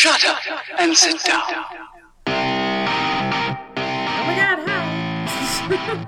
Shut 0.00 0.24
up 0.24 0.38
and 0.78 0.96
sit 0.96 1.22
down. 1.24 1.42
Oh 2.26 2.32
my 4.26 4.34
god, 4.34 4.58
hi! 4.66 5.26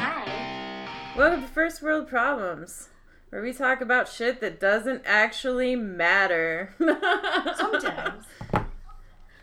Hi. 0.00 1.14
Welcome 1.14 1.42
to 1.42 1.48
First 1.48 1.82
World 1.82 2.08
Problems, 2.08 2.88
where 3.28 3.42
we 3.42 3.52
talk 3.52 3.82
about 3.82 4.08
shit 4.08 4.40
that 4.40 4.58
doesn't 4.58 5.02
actually 5.04 5.76
matter. 5.76 6.74
Sometimes. 7.58 8.24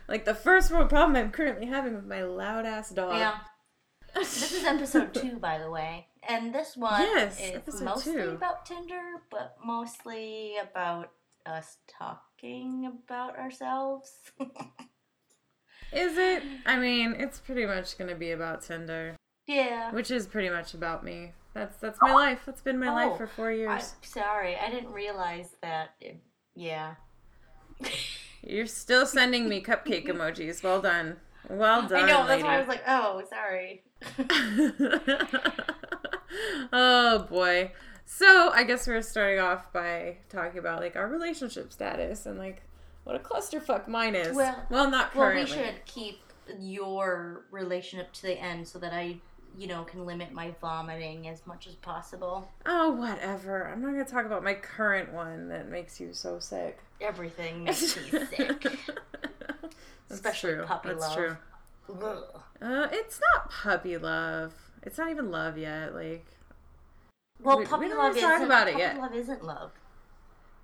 like 0.08 0.24
the 0.24 0.34
first 0.34 0.72
world 0.72 0.88
problem 0.88 1.14
I'm 1.14 1.30
currently 1.30 1.66
having 1.66 1.94
with 1.94 2.04
my 2.04 2.24
loud 2.24 2.66
ass 2.66 2.90
dog. 2.90 3.14
Yeah. 3.14 3.36
This 4.12 4.50
is 4.54 4.64
episode 4.64 5.14
two, 5.14 5.36
by 5.36 5.58
the 5.58 5.70
way. 5.70 6.08
And 6.28 6.52
this 6.52 6.76
one 6.76 7.00
Yes, 7.00 7.40
is 7.40 7.80
mostly 7.80 8.14
two. 8.14 8.30
about 8.30 8.66
Tinder, 8.66 9.22
but 9.30 9.54
mostly 9.64 10.56
about 10.60 11.12
us 11.46 11.76
talking 11.86 12.27
about 12.42 13.36
ourselves. 13.38 14.12
Is 15.92 16.18
it? 16.18 16.42
I 16.66 16.78
mean, 16.78 17.14
it's 17.18 17.40
pretty 17.40 17.66
much 17.66 17.96
gonna 17.98 18.14
be 18.14 18.30
about 18.30 18.62
Tinder, 18.62 19.16
yeah. 19.46 19.90
which 19.92 20.10
is 20.10 20.26
pretty 20.26 20.50
much 20.50 20.74
about 20.74 21.04
me. 21.04 21.32
That's 21.54 21.76
that's 21.78 21.98
my 22.00 22.12
life. 22.12 22.40
That's 22.46 22.60
been 22.60 22.78
my 22.78 22.88
Oh, 22.88 22.94
life 22.94 23.16
for 23.16 23.26
four 23.26 23.50
I'm 23.50 23.58
years. 23.58 23.94
sorry, 24.02 24.56
I 24.56 24.70
didn't 24.70 24.92
realize 24.92 25.56
that. 25.62 25.90
It, 26.00 26.20
yeah. 26.54 26.94
You're 28.42 28.66
still 28.66 29.06
sending 29.06 29.48
me 29.48 29.62
cupcake 29.62 30.06
emojis. 30.06 30.62
Well 30.62 30.80
done. 30.80 31.16
Well 31.48 31.88
done. 31.88 32.04
I 32.04 32.06
know, 32.06 32.26
that's 32.26 32.30
lady. 32.30 32.42
why 32.44 32.56
I 32.56 32.58
was 32.58 32.68
like, 32.68 32.82
oh, 32.86 33.22
sorry. 33.28 33.82
oh 36.72 37.26
boy. 37.30 37.72
So 38.10 38.50
I 38.54 38.64
guess 38.64 38.86
we're 38.86 39.02
starting 39.02 39.38
off 39.38 39.70
by 39.70 40.16
talking 40.30 40.58
about 40.58 40.80
like 40.80 40.96
our 40.96 41.06
relationship 41.06 41.70
status 41.74 42.24
and 42.24 42.38
like 42.38 42.62
what 43.04 43.14
a 43.14 43.18
clusterfuck 43.18 43.86
mine 43.86 44.14
is. 44.14 44.34
Well- 44.34 44.64
not 44.70 45.12
currently. 45.12 45.44
Well, 45.54 45.60
we 45.64 45.66
should 45.72 45.84
keep 45.84 46.20
your 46.58 47.42
relationship 47.50 48.10
to 48.14 48.22
the 48.22 48.40
end 48.40 48.66
so 48.66 48.78
that 48.78 48.94
I, 48.94 49.16
you 49.58 49.66
know, 49.66 49.84
can 49.84 50.06
limit 50.06 50.32
my 50.32 50.54
vomiting 50.58 51.28
as 51.28 51.46
much 51.46 51.66
as 51.66 51.74
possible. 51.74 52.48
Oh, 52.64 52.92
whatever. 52.92 53.68
I'm 53.68 53.82
not 53.82 53.90
gonna 53.90 54.04
talk 54.06 54.24
about 54.24 54.42
my 54.42 54.54
current 54.54 55.12
one 55.12 55.48
that 55.48 55.68
makes 55.68 56.00
you 56.00 56.14
so 56.14 56.38
sick. 56.38 56.78
Everything 57.02 57.64
makes 57.64 57.94
me 57.94 58.08
sick. 58.08 58.62
That's 58.62 59.74
Especially 60.08 60.54
true. 60.54 60.64
puppy 60.64 60.88
That's 60.88 61.00
love. 61.00 61.14
true. 61.14 61.36
Uh, 62.62 62.88
it's 62.90 63.20
not 63.34 63.50
puppy 63.50 63.98
love. 63.98 64.54
It's 64.82 64.96
not 64.96 65.10
even 65.10 65.30
love 65.30 65.58
yet. 65.58 65.94
Like 65.94 66.24
Well, 67.40 67.58
We- 67.58 67.64
we 67.64 67.68
puppy 67.68 67.88
don't 67.88 67.98
love 67.98 68.14
talk 68.18 68.32
isn't, 68.34 68.46
about 68.46 68.68
it 68.68 68.72
puppy 68.72 68.82
yet. 68.82 68.98
love 68.98 69.14
isn't 69.14 69.44
love. 69.44 69.70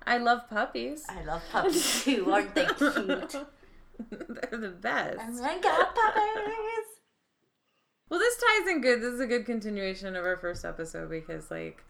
I 0.07 0.17
love 0.17 0.49
puppies. 0.49 1.03
I 1.09 1.23
love 1.23 1.41
puppies 1.51 2.03
too. 2.03 2.31
Aren't 2.31 2.53
they 2.53 2.65
cute? 2.65 3.35
They're 4.09 4.59
the 4.59 4.75
best. 4.79 5.17
My 5.41 5.57
god, 5.59 5.87
puppies! 5.95 6.85
Well, 8.09 8.19
this 8.19 8.37
ties 8.37 8.67
in 8.67 8.81
good. 8.81 9.01
This 9.01 9.13
is 9.13 9.19
a 9.19 9.25
good 9.27 9.45
continuation 9.45 10.15
of 10.15 10.25
our 10.25 10.37
first 10.37 10.63
episode 10.63 11.09
because, 11.09 11.49
like, 11.49 11.83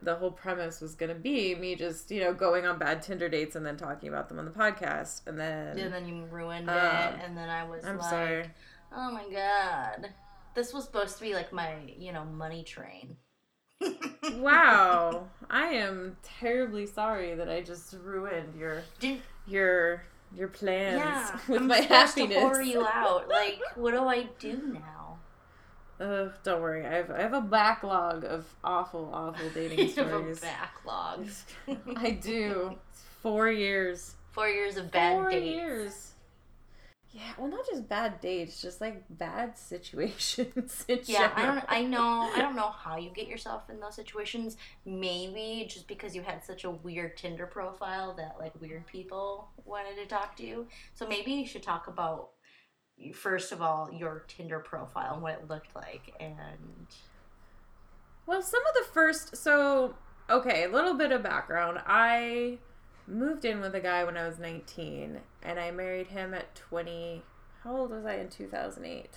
the 0.00 0.14
whole 0.14 0.30
premise 0.30 0.80
was 0.80 0.94
going 0.94 1.08
to 1.12 1.20
be 1.20 1.54
me 1.56 1.74
just, 1.74 2.10
you 2.10 2.20
know, 2.20 2.32
going 2.32 2.64
on 2.64 2.78
bad 2.78 3.02
Tinder 3.02 3.28
dates 3.28 3.54
and 3.56 3.66
then 3.66 3.76
talking 3.76 4.08
about 4.08 4.28
them 4.28 4.38
on 4.38 4.44
the 4.46 4.50
podcast. 4.50 5.26
And 5.26 5.38
then, 5.38 5.78
And 5.78 5.92
then 5.92 6.06
you 6.08 6.24
ruined 6.26 6.70
Um, 6.70 6.76
it, 6.76 7.20
and 7.24 7.36
then 7.36 7.50
I 7.50 7.64
was 7.64 7.84
I'm 7.84 7.98
like, 7.98 8.08
sorry. 8.10 8.50
"Oh 8.92 9.10
my 9.10 9.28
god, 9.30 10.10
this 10.54 10.72
was 10.72 10.84
supposed 10.84 11.16
to 11.18 11.22
be 11.22 11.34
like 11.34 11.52
my, 11.52 11.74
you 11.98 12.12
know, 12.12 12.24
money 12.24 12.62
train." 12.62 13.16
Wow. 14.36 15.28
I 15.50 15.66
am 15.68 16.16
terribly 16.22 16.86
sorry 16.86 17.34
that 17.34 17.48
I 17.48 17.60
just 17.62 17.94
ruined 18.02 18.54
your, 18.58 18.82
Did, 19.00 19.20
your, 19.46 20.02
your 20.36 20.48
plans 20.48 20.98
yeah, 20.98 21.38
with 21.48 21.60
I'm 21.62 21.66
my 21.68 21.78
happiness. 21.78 22.36
to 22.36 22.42
whore 22.44 22.66
you 22.66 22.86
out. 22.86 23.28
Like, 23.28 23.60
what 23.76 23.92
do 23.92 24.04
I 24.06 24.26
do 24.38 24.60
now? 24.74 25.18
Ugh, 26.00 26.30
don't 26.44 26.60
worry. 26.62 26.86
I 26.86 26.94
have, 26.94 27.10
I 27.10 27.20
have 27.22 27.34
a 27.34 27.40
backlog 27.40 28.24
of 28.24 28.46
awful, 28.62 29.10
awful 29.12 29.48
dating 29.54 29.78
You 29.80 29.86
have 29.94 30.06
a 30.06 30.10
stories. 30.10 30.40
backlog. 30.40 31.26
I 31.96 32.10
do. 32.10 32.76
It's 32.92 33.02
four 33.22 33.48
years. 33.50 34.14
Four 34.30 34.48
years 34.48 34.76
of 34.76 34.92
bad 34.92 35.14
Four 35.16 35.30
dates. 35.30 35.46
years. 35.46 36.07
Yeah, 37.10 37.32
well, 37.38 37.48
not 37.48 37.66
just 37.66 37.88
bad 37.88 38.20
dates, 38.20 38.60
just 38.60 38.80
like 38.80 39.02
bad 39.08 39.56
situations. 39.58 40.84
Yeah, 41.06 41.32
I 41.34 41.46
don't. 41.46 41.64
I 41.68 41.82
know. 41.82 42.30
I 42.34 42.40
don't 42.40 42.56
know 42.62 42.68
how 42.70 42.96
you 42.98 43.10
get 43.10 43.26
yourself 43.28 43.70
in 43.70 43.80
those 43.80 43.94
situations. 43.94 44.56
Maybe 44.84 45.66
just 45.68 45.88
because 45.88 46.14
you 46.14 46.22
had 46.22 46.44
such 46.44 46.64
a 46.64 46.70
weird 46.70 47.16
Tinder 47.16 47.46
profile 47.46 48.14
that 48.16 48.36
like 48.38 48.60
weird 48.60 48.86
people 48.86 49.48
wanted 49.64 49.96
to 49.96 50.06
talk 50.06 50.36
to 50.36 50.46
you. 50.46 50.66
So 50.94 51.06
maybe 51.08 51.32
you 51.32 51.46
should 51.46 51.62
talk 51.62 51.86
about 51.86 52.30
first 53.14 53.52
of 53.52 53.62
all 53.62 53.90
your 53.92 54.24
Tinder 54.28 54.58
profile 54.58 55.14
and 55.14 55.22
what 55.22 55.34
it 55.34 55.48
looked 55.48 55.74
like, 55.74 56.14
and 56.20 56.86
Well, 58.26 58.42
some 58.42 58.60
of 58.66 58.74
the 58.74 58.92
first. 58.92 59.36
So, 59.36 59.94
okay, 60.28 60.64
a 60.64 60.68
little 60.68 60.94
bit 60.94 61.12
of 61.12 61.22
background. 61.22 61.78
I 61.86 62.58
moved 63.06 63.44
in 63.44 63.60
with 63.60 63.74
a 63.74 63.80
guy 63.80 64.04
when 64.04 64.16
I 64.16 64.26
was 64.26 64.38
19, 64.38 65.20
and 65.42 65.58
I 65.58 65.70
married 65.70 66.08
him 66.08 66.34
at 66.34 66.54
20. 66.54 67.22
How 67.64 67.76
old 67.76 67.90
was 67.90 68.04
I 68.04 68.14
in 68.16 68.28
2008? 68.28 69.10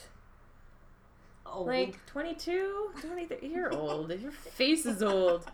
oh, 1.45 1.63
Like 1.63 2.05
22? 2.07 2.91
23? 3.01 3.49
You're 3.49 3.73
old. 3.75 4.11
Your 4.19 4.31
face 4.31 4.85
is 4.85 5.01
old. 5.03 5.45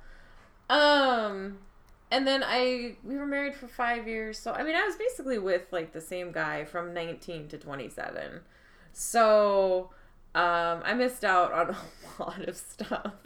Um. 0.70 1.60
And 2.10 2.26
then 2.26 2.42
I 2.46 2.96
we 3.04 3.18
were 3.18 3.26
married 3.26 3.54
for 3.54 3.68
five 3.68 4.08
years, 4.08 4.40
so 4.40 4.54
I 4.54 4.64
mean 4.64 4.76
I 4.76 4.86
was 4.86 4.96
basically 4.96 5.40
with 5.40 5.66
like 5.72 5.92
the 5.92 6.00
same 6.00 6.32
guy 6.32 6.64
from 6.64 6.94
nineteen 6.94 7.50
to 7.50 7.58
twenty 7.58 7.90
seven. 7.90 8.42
So 8.94 9.90
um 10.34 10.82
I 10.86 10.94
missed 10.94 11.26
out 11.26 11.52
on 11.52 11.76
a 12.20 12.24
lot 12.24 12.48
of 12.48 12.56
stuff. 12.56 13.12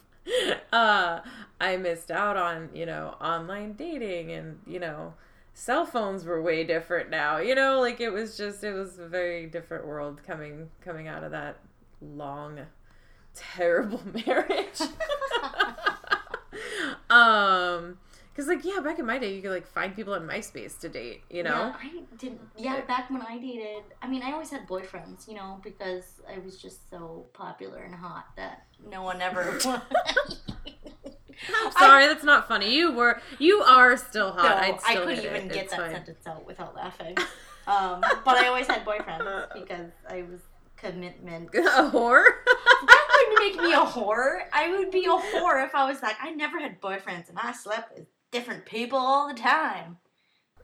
Uh 0.73 1.19
I 1.59 1.77
missed 1.77 2.09
out 2.11 2.37
on, 2.37 2.69
you 2.73 2.85
know, 2.87 3.15
online 3.21 3.73
dating 3.73 4.31
and, 4.31 4.59
you 4.65 4.79
know, 4.79 5.13
cell 5.53 5.85
phones 5.85 6.25
were 6.25 6.41
way 6.41 6.63
different 6.63 7.09
now. 7.09 7.37
You 7.37 7.55
know, 7.55 7.79
like 7.79 7.99
it 8.01 8.09
was 8.09 8.37
just 8.37 8.63
it 8.63 8.73
was 8.73 8.99
a 8.99 9.07
very 9.07 9.45
different 9.47 9.85
world 9.85 10.21
coming 10.25 10.69
coming 10.83 11.07
out 11.07 11.23
of 11.23 11.31
that 11.31 11.57
long 12.01 12.59
terrible 13.35 14.01
marriage. 14.25 14.81
um 17.09 17.97
because 18.29 18.47
like 18.47 18.63
yeah 18.63 18.79
back 18.79 18.97
in 18.99 19.05
my 19.05 19.17
day 19.19 19.33
you 19.33 19.41
could 19.41 19.51
like 19.51 19.67
find 19.67 19.93
people 19.95 20.13
on 20.13 20.21
myspace 20.25 20.79
to 20.79 20.87
date 20.87 21.21
you 21.29 21.43
know 21.43 21.49
Yeah, 21.49 21.75
I 21.81 22.01
didn't. 22.17 22.39
Yeah, 22.57 22.81
back 22.81 23.09
when 23.09 23.21
I 23.21 23.37
dated, 23.37 23.83
I 24.01 24.07
mean, 24.07 24.21
I 24.23 24.31
always 24.31 24.49
had 24.49 24.67
boyfriends, 24.67 25.27
you 25.27 25.33
know, 25.33 25.59
because 25.63 26.21
I 26.29 26.39
was 26.39 26.57
just 26.57 26.89
so 26.89 27.25
popular 27.33 27.79
and 27.79 27.93
hot 27.95 28.27
that 28.37 28.63
no 28.89 29.01
one 29.03 29.21
ever. 29.21 29.59
i'm 31.63 31.71
sorry 31.71 32.07
that's 32.07 32.23
not 32.23 32.47
funny 32.47 32.73
you 32.73 32.91
were 32.91 33.21
you 33.39 33.61
are 33.61 33.97
still 33.97 34.31
hot 34.31 34.43
No, 34.43 34.55
I'd 34.55 34.79
I 34.85 34.91
still 34.93 35.05
couldn't 35.05 35.23
even 35.25 35.35
it. 35.47 35.53
get 35.53 35.63
It's 35.65 35.71
that 35.71 35.79
fine. 35.79 35.91
sentence 35.91 36.27
out 36.27 36.45
without 36.45 36.75
laughing. 36.75 37.17
Um, 37.67 38.01
but 38.25 38.37
I 38.37 38.47
always 38.47 38.65
had 38.65 38.83
boyfriends 38.83 39.53
because 39.53 39.91
I 40.09 40.23
was 40.23 40.39
commitment. 40.77 41.49
a 41.53 41.59
whore 41.91 42.23
That 42.43 43.07
wouldn't 43.29 43.55
make 43.55 43.63
me 43.63 43.71
a 43.73 43.85
whore. 43.85 44.39
I 44.51 44.75
would 44.75 44.89
be 44.89 45.05
a 45.05 45.09
whore 45.09 45.63
if 45.63 45.75
I 45.75 45.85
was 45.87 46.01
like, 46.01 46.15
I 46.19 46.31
never 46.31 46.59
had 46.59 46.81
boyfriends 46.81 47.29
and 47.29 47.37
I 47.37 47.51
slept 47.51 47.95
with 47.95 48.07
different 48.31 48.65
people 48.65 48.97
all 48.97 49.27
the 49.27 49.35
time. 49.39 49.97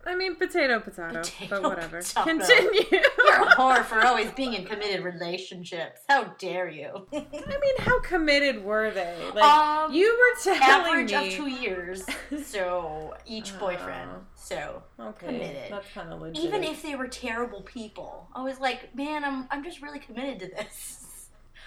I 0.08 0.16
mean 0.16 0.36
potato 0.36 0.80
potato, 0.80 1.20
Potato, 1.20 1.48
but 1.50 1.64
whatever 1.64 1.98
potato. 2.00 2.24
continue 2.24 2.82
You're 2.92 3.44
a 3.44 3.56
whore 3.56 3.84
for 3.84 4.00
always 4.06 4.32
being 4.32 4.54
in 4.54 4.66
committed 4.66 5.04
relationships. 5.04 6.02
How 6.10 6.24
dare 6.40 6.70
you? 6.70 7.08
i 7.14 7.26
mean 7.34 7.78
how 7.80 8.00
committed 8.02 8.64
were 8.64 8.90
they 8.92 9.16
like 9.36 9.44
um, 9.44 9.94
you 9.94 10.18
were 10.18 10.44
telling 10.44 10.62
average 10.64 11.12
me 11.12 11.28
of 11.28 11.34
two 11.34 11.50
years. 11.50 12.06
So 12.46 13.16
each 13.26 13.58
boyfriend. 13.60 14.10
Oh. 14.14 14.22
So 14.36 14.84
okay 15.00 15.28
committed. 15.28 15.72
that's 15.72 15.88
kind 15.94 16.12
of 16.12 16.22
legit 16.22 16.44
even 16.44 16.64
if 16.64 16.82
they 16.82 16.96
were 16.96 17.08
terrible 17.08 17.62
people, 17.62 18.30
I 18.34 18.44
was 18.44 18.60
like, 18.60 18.96
man, 18.96 19.24
I'm 19.24 19.48
I'm 19.52 19.64
just 19.64 19.82
really 19.82 20.00
committed 20.00 20.40
to 20.40 20.48
this. 20.56 21.04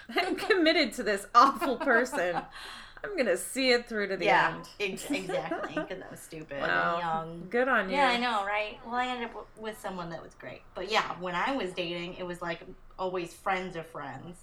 i'm 0.17 0.35
committed 0.35 0.91
to 0.93 1.03
this 1.03 1.25
awful 1.35 1.77
person 1.77 2.35
i'm 3.03 3.17
gonna 3.17 3.37
see 3.37 3.71
it 3.71 3.87
through 3.87 4.07
to 4.07 4.17
the 4.17 4.25
yeah, 4.25 4.55
end 4.55 4.93
ex- 4.93 5.11
exactly. 5.11 5.73
Because 5.75 5.99
that 5.99 6.11
was 6.11 6.19
stupid 6.19 6.61
Wow. 6.61 6.99
young. 6.99 7.47
good 7.49 7.67
on 7.67 7.89
you 7.89 7.95
Yeah, 7.95 8.07
I 8.09 8.17
know, 8.17 8.45
right? 8.45 8.77
Well, 8.85 8.95
I 8.95 9.07
ended 9.07 9.29
up 9.29 9.47
with 9.57 9.79
someone 9.79 10.09
that 10.11 10.21
was 10.21 10.33
great. 10.35 10.61
But 10.75 10.91
yeah, 10.91 11.15
when 11.19 11.35
I 11.35 11.55
was 11.55 11.71
dating, 11.73 12.15
it 12.15 12.25
was 12.25 12.41
like 12.41 12.61
always 12.99 13.33
friends 13.33 13.75
of 13.75 13.87
friends. 13.87 14.37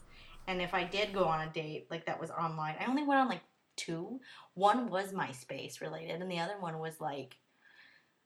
And 0.47 0.61
if 0.63 0.75
I 0.75 0.85
did 0.85 1.13
go 1.13 1.25
on 1.25 1.47
a 1.47 1.51
date, 1.53 1.87
like 1.91 2.07
that 2.07 2.21
was 2.21 2.31
online, 2.31 2.75
I 2.81 2.87
only 2.87 3.05
went 3.05 3.21
on 3.21 3.29
like 3.29 3.43
two. 3.77 4.19
One 4.55 4.91
was 4.91 5.13
MySpace 5.13 5.81
related, 5.81 6.21
and 6.21 6.31
the 6.31 6.41
other 6.41 6.57
one 6.59 6.79
was 6.79 7.01
like, 7.01 7.37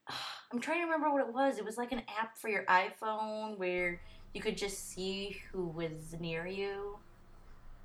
I'm 0.52 0.60
trying 0.60 0.78
to 0.78 0.84
remember 0.84 1.10
what 1.12 1.26
it 1.26 1.32
was. 1.32 1.58
It 1.58 1.64
was 1.64 1.76
like 1.76 1.92
an 1.92 2.02
app 2.20 2.38
for 2.38 2.48
your 2.48 2.64
iPhone 2.66 3.58
where 3.58 4.00
you 4.34 4.40
could 4.40 4.56
just 4.56 4.90
see 4.90 5.36
who 5.52 5.66
was 5.68 6.14
near 6.20 6.46
you. 6.46 6.98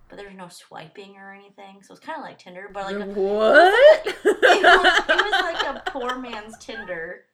But 0.10 0.18
there's 0.18 0.36
no 0.36 0.48
swiping 0.48 1.18
or 1.18 1.34
anything, 1.34 1.82
so 1.84 1.94
it's 1.94 2.04
kind 2.06 2.18
of 2.18 2.24
like 2.24 2.40
Tinder, 2.40 2.70
but 2.74 2.86
like 2.86 2.96
a, 2.96 3.06
what? 3.10 4.06
it, 4.08 4.16
was, 4.24 4.26
it 4.26 4.64
was 4.64 5.32
like 5.54 5.64
a 5.66 5.84
poor 5.92 6.18
man's 6.18 6.58
Tinder. 6.60 7.26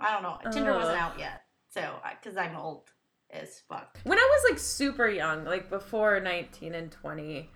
I 0.00 0.12
don't 0.12 0.22
know. 0.22 0.38
Tinder 0.50 0.74
wasn't 0.74 1.00
out 1.00 1.18
yet, 1.18 1.42
so 1.68 1.94
because 2.20 2.36
I'm 2.36 2.56
old 2.56 2.90
as 3.30 3.60
fuck. 3.68 3.98
when 4.04 4.18
I 4.18 4.22
was 4.22 4.50
like 4.50 4.58
super 4.58 5.08
young, 5.08 5.44
like 5.44 5.70
before 5.70 6.18
19 6.18 6.74
and 6.74 6.90
20, 6.90 7.48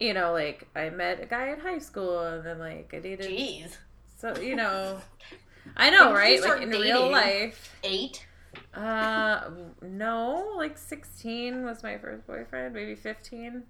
you 0.00 0.14
know, 0.14 0.32
like 0.32 0.68
I 0.74 0.90
met 0.90 1.22
a 1.22 1.26
guy 1.26 1.48
in 1.48 1.60
high 1.60 1.78
school 1.78 2.18
and 2.20 2.44
then 2.44 2.58
like 2.58 2.92
I 2.92 2.98
dated. 2.98 3.30
Jeez, 3.30 3.76
So, 4.18 4.36
you 4.40 4.56
know, 4.56 5.00
I 5.76 5.90
know, 5.90 6.12
right? 6.12 6.40
Like 6.42 6.62
in 6.62 6.70
real 6.70 7.10
life. 7.10 7.76
eight. 7.84 8.26
Uh, 8.74 9.48
no, 9.80 10.54
like 10.56 10.76
16 10.76 11.64
was 11.64 11.82
my 11.82 11.96
first 11.98 12.26
boyfriend, 12.26 12.74
maybe 12.74 12.94
15. 12.94 13.62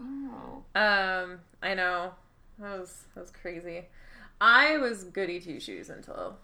Oh, 0.00 0.62
Um, 0.74 1.40
I 1.62 1.74
know. 1.74 2.12
That 2.58 2.78
was 2.78 3.04
that 3.14 3.20
was 3.20 3.30
crazy. 3.30 3.86
I 4.40 4.76
was 4.78 5.04
goody 5.04 5.40
two 5.40 5.60
shoes 5.60 5.88
until 5.90 6.36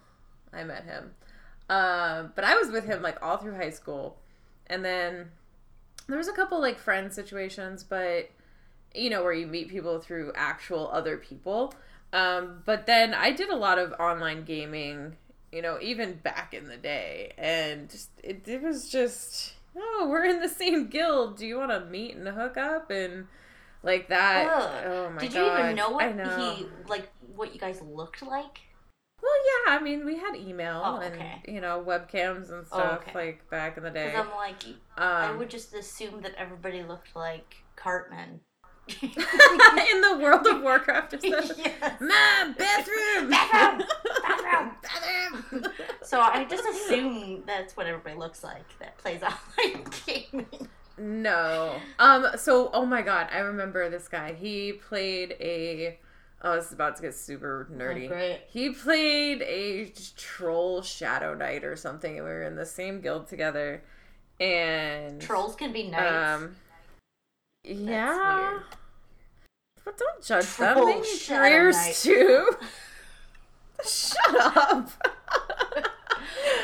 I 0.52 0.64
met 0.64 0.84
him. 0.84 1.12
Um, 1.68 2.32
but 2.34 2.44
I 2.44 2.56
was 2.56 2.70
with 2.70 2.84
him 2.84 3.02
like 3.02 3.22
all 3.22 3.36
through 3.36 3.54
high 3.56 3.70
school, 3.70 4.16
and 4.66 4.84
then 4.84 5.30
there 6.08 6.18
was 6.18 6.28
a 6.28 6.32
couple 6.32 6.60
like 6.60 6.78
friend 6.78 7.12
situations, 7.12 7.84
but 7.84 8.30
you 8.94 9.08
know 9.10 9.22
where 9.22 9.32
you 9.32 9.46
meet 9.46 9.68
people 9.68 10.00
through 10.00 10.32
actual 10.34 10.90
other 10.92 11.16
people. 11.16 11.72
Um, 12.12 12.62
but 12.64 12.86
then 12.86 13.14
I 13.14 13.30
did 13.30 13.50
a 13.50 13.56
lot 13.56 13.78
of 13.78 13.92
online 14.00 14.44
gaming, 14.44 15.16
you 15.52 15.62
know, 15.62 15.78
even 15.80 16.14
back 16.14 16.52
in 16.54 16.66
the 16.66 16.76
day, 16.76 17.32
and 17.38 17.88
just 17.88 18.10
it, 18.24 18.48
it 18.48 18.62
was 18.62 18.88
just 18.88 19.52
oh, 19.76 20.06
we're 20.10 20.24
in 20.24 20.40
the 20.40 20.48
same 20.48 20.88
guild. 20.88 21.36
Do 21.36 21.46
you 21.46 21.56
want 21.58 21.70
to 21.70 21.80
meet 21.86 22.16
and 22.16 22.26
hook 22.28 22.56
up 22.56 22.90
and 22.90 23.26
like 23.82 24.08
that? 24.08 24.46
Ugh. 24.46 24.84
Oh 24.86 25.10
my 25.10 25.20
did 25.20 25.32
god! 25.32 25.40
you 25.58 25.62
even 25.64 25.76
know 25.76 25.90
what 25.90 26.16
know. 26.16 26.54
he 26.56 26.66
like? 26.88 27.10
What 27.34 27.54
you 27.54 27.60
guys 27.60 27.80
looked 27.82 28.22
like? 28.22 28.60
Well, 29.22 29.32
yeah. 29.66 29.74
I 29.76 29.82
mean, 29.82 30.06
we 30.06 30.16
had 30.16 30.34
email 30.34 30.82
Oh, 30.84 30.96
and 30.96 31.14
you 31.46 31.60
know 31.60 31.84
webcams 31.86 32.50
and 32.50 32.64
Oh, 32.72 32.78
stuff 32.78 33.00
okay. 33.02 33.12
like 33.14 33.50
back 33.50 33.76
in 33.76 33.82
the 33.82 33.90
day. 33.90 34.14
I'm 34.14 34.30
like, 34.30 34.64
Um, 34.64 34.76
I 34.96 35.32
would 35.32 35.50
just 35.50 35.74
assume 35.74 36.22
that 36.22 36.34
everybody 36.36 36.82
looked 36.82 37.14
like 37.14 37.56
Cartman. 37.76 38.40
in 39.02 40.00
the 40.00 40.18
World 40.20 40.46
of 40.46 40.62
Warcraft 40.62 41.20
stuff. 41.20 41.50
Yes. 41.58 42.00
Mom, 42.00 42.54
bathroom, 42.54 43.30
Bathroom! 43.30 43.86
Bathroom! 44.22 44.70
bathroom. 44.82 45.64
So 46.02 46.20
I 46.20 46.44
just 46.44 46.64
assume 46.66 47.42
that's 47.46 47.76
what 47.76 47.86
everybody 47.86 48.16
looks 48.16 48.42
like 48.42 48.64
that 48.78 48.96
plays 48.98 49.22
online 49.22 49.84
gaming. 50.06 50.68
No. 50.98 51.76
Um. 51.98 52.26
So, 52.36 52.70
oh 52.72 52.84
my 52.84 53.02
god, 53.02 53.28
I 53.32 53.38
remember 53.38 53.88
this 53.88 54.08
guy. 54.08 54.34
He 54.34 54.72
played 54.72 55.36
a. 55.40 55.98
Oh, 56.42 56.56
this 56.56 56.66
is 56.66 56.72
about 56.72 56.96
to 56.96 57.02
get 57.02 57.14
super 57.14 57.68
nerdy. 57.72 58.06
Oh, 58.06 58.08
great. 58.08 58.40
He 58.48 58.70
played 58.70 59.42
a 59.42 59.92
troll 60.16 60.82
shadow 60.82 61.34
knight 61.34 61.64
or 61.64 61.76
something, 61.76 62.16
and 62.16 62.24
we 62.24 62.30
were 62.30 62.42
in 62.42 62.56
the 62.56 62.66
same 62.66 63.00
guild 63.00 63.28
together. 63.28 63.82
And 64.38 65.20
Trolls 65.20 65.54
can 65.54 65.72
be 65.72 65.88
knights. 65.88 66.42
Um. 66.42 66.56
Yeah. 67.64 68.60
Don't 70.00 70.24
judge 70.24 70.56
them. 70.56 70.74
Troll 70.74 70.86
They 70.86 71.00
need 71.00 71.20
careers 71.28 72.02
too. 72.02 72.50
Shut 73.86 74.34
up. 74.34 74.90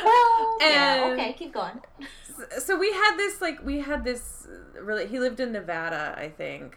well, 0.04 0.58
yeah, 0.60 1.10
okay, 1.12 1.32
keep 1.38 1.52
going. 1.54 1.80
so 2.58 2.76
we 2.78 2.92
had 2.92 3.16
this 3.16 3.40
like 3.40 3.64
we 3.64 3.78
had 3.80 4.04
this 4.04 4.46
uh, 4.50 4.82
really 4.82 5.06
he 5.06 5.18
lived 5.18 5.40
in 5.40 5.52
nevada 5.52 6.14
i 6.18 6.28
think 6.28 6.76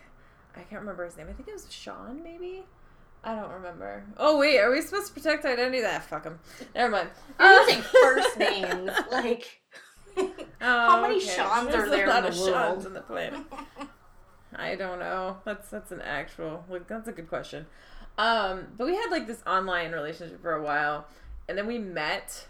i 0.55 0.59
can't 0.61 0.79
remember 0.79 1.03
his 1.03 1.17
name 1.17 1.27
i 1.29 1.33
think 1.33 1.49
it 1.49 1.53
was 1.53 1.67
sean 1.69 2.23
maybe 2.23 2.63
i 3.25 3.35
don't 3.35 3.51
remember 3.51 4.05
oh 4.17 4.39
wait 4.39 4.57
are 4.59 4.71
we 4.71 4.81
supposed 4.81 5.07
to 5.07 5.13
protect 5.13 5.43
identity 5.43 5.81
that 5.81 6.01
fuck 6.05 6.23
him 6.23 6.39
never 6.73 6.89
mind 6.91 7.09
You're 7.37 7.47
Uh, 7.49 7.59
using 7.67 7.81
first 7.81 8.37
names. 8.39 8.91
Like, 9.11 9.61
oh, 10.17 10.31
How 10.59 11.01
many 11.01 11.17
okay. 11.17 11.25
Seans 11.25 11.75
are 11.75 11.89
there 11.89 12.05
a 12.05 12.09
lot 12.09 12.23
in 12.23 12.29
of 12.31 12.35
the 12.37 12.41
world? 12.51 12.73
Seans 12.75 12.85
in 12.85 12.93
the 12.93 13.01
planet 13.01 13.41
i 14.55 14.75
don't 14.75 14.99
know 14.99 15.37
that's 15.45 15.69
that's 15.69 15.91
an 15.91 16.01
actual 16.01 16.63
like 16.69 16.87
that's 16.87 17.07
a 17.07 17.11
good 17.11 17.29
question 17.29 17.65
um 18.17 18.67
but 18.77 18.85
we 18.87 18.95
had 18.95 19.09
like 19.11 19.27
this 19.27 19.41
online 19.45 19.91
relationship 19.91 20.41
for 20.41 20.53
a 20.53 20.63
while 20.63 21.07
and 21.47 21.57
then 21.57 21.67
we 21.67 21.77
met 21.77 22.47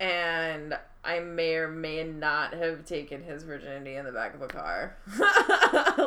and 0.00 0.76
I 1.04 1.20
may 1.20 1.54
or 1.54 1.68
may 1.68 2.02
not 2.04 2.54
have 2.54 2.84
taken 2.84 3.22
his 3.22 3.42
virginity 3.42 3.96
in 3.96 4.04
the 4.04 4.12
back 4.12 4.34
of 4.34 4.42
a 4.42 4.48
car. 4.48 4.96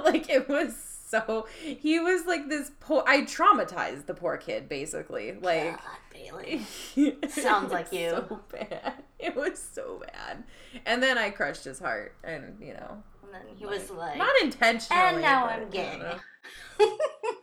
like 0.04 0.30
it 0.30 0.50
was 0.50 0.76
so 1.08 1.48
he 1.62 2.00
was 2.00 2.26
like 2.26 2.50
this 2.50 2.72
poor 2.80 3.04
I 3.08 3.22
traumatized 3.22 4.08
the 4.08 4.14
poor 4.14 4.38
kid 4.38 4.68
basically. 4.68 5.34
Like 5.34 5.72
God, 5.72 5.82
Bailey. 6.12 6.62
Sounds 7.30 7.72
like 7.72 7.92
was 7.92 8.00
you. 8.00 8.10
So 8.10 8.40
bad. 8.52 8.94
It 9.24 9.38
was 9.38 9.58
so 9.58 10.04
bad. 10.06 10.44
And 10.86 11.02
then 11.02 11.18
I 11.18 11.30
crushed 11.30 11.64
his 11.64 11.80
heart 11.80 12.14
and 12.26 12.58
you 12.60 12.74
know 12.74 13.04
And 13.34 13.48
then 13.48 13.56
he 13.56 13.66
was 13.66 13.90
like, 13.90 14.18
not 14.18 14.34
intentionally. 14.42 15.02
and 15.02 15.22
now 15.22 15.46
I'm 15.48 15.70
gay. 15.70 16.00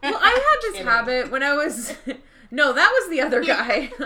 Well, 0.02 0.18
I 0.20 0.30
had 0.30 0.72
this 0.72 0.84
habit 0.84 1.30
when 1.30 1.42
I 1.42 1.54
was 1.54 1.96
No, 2.50 2.72
that 2.72 2.90
was 2.92 3.10
the 3.10 3.20
other 3.20 3.42
guy. 3.44 3.90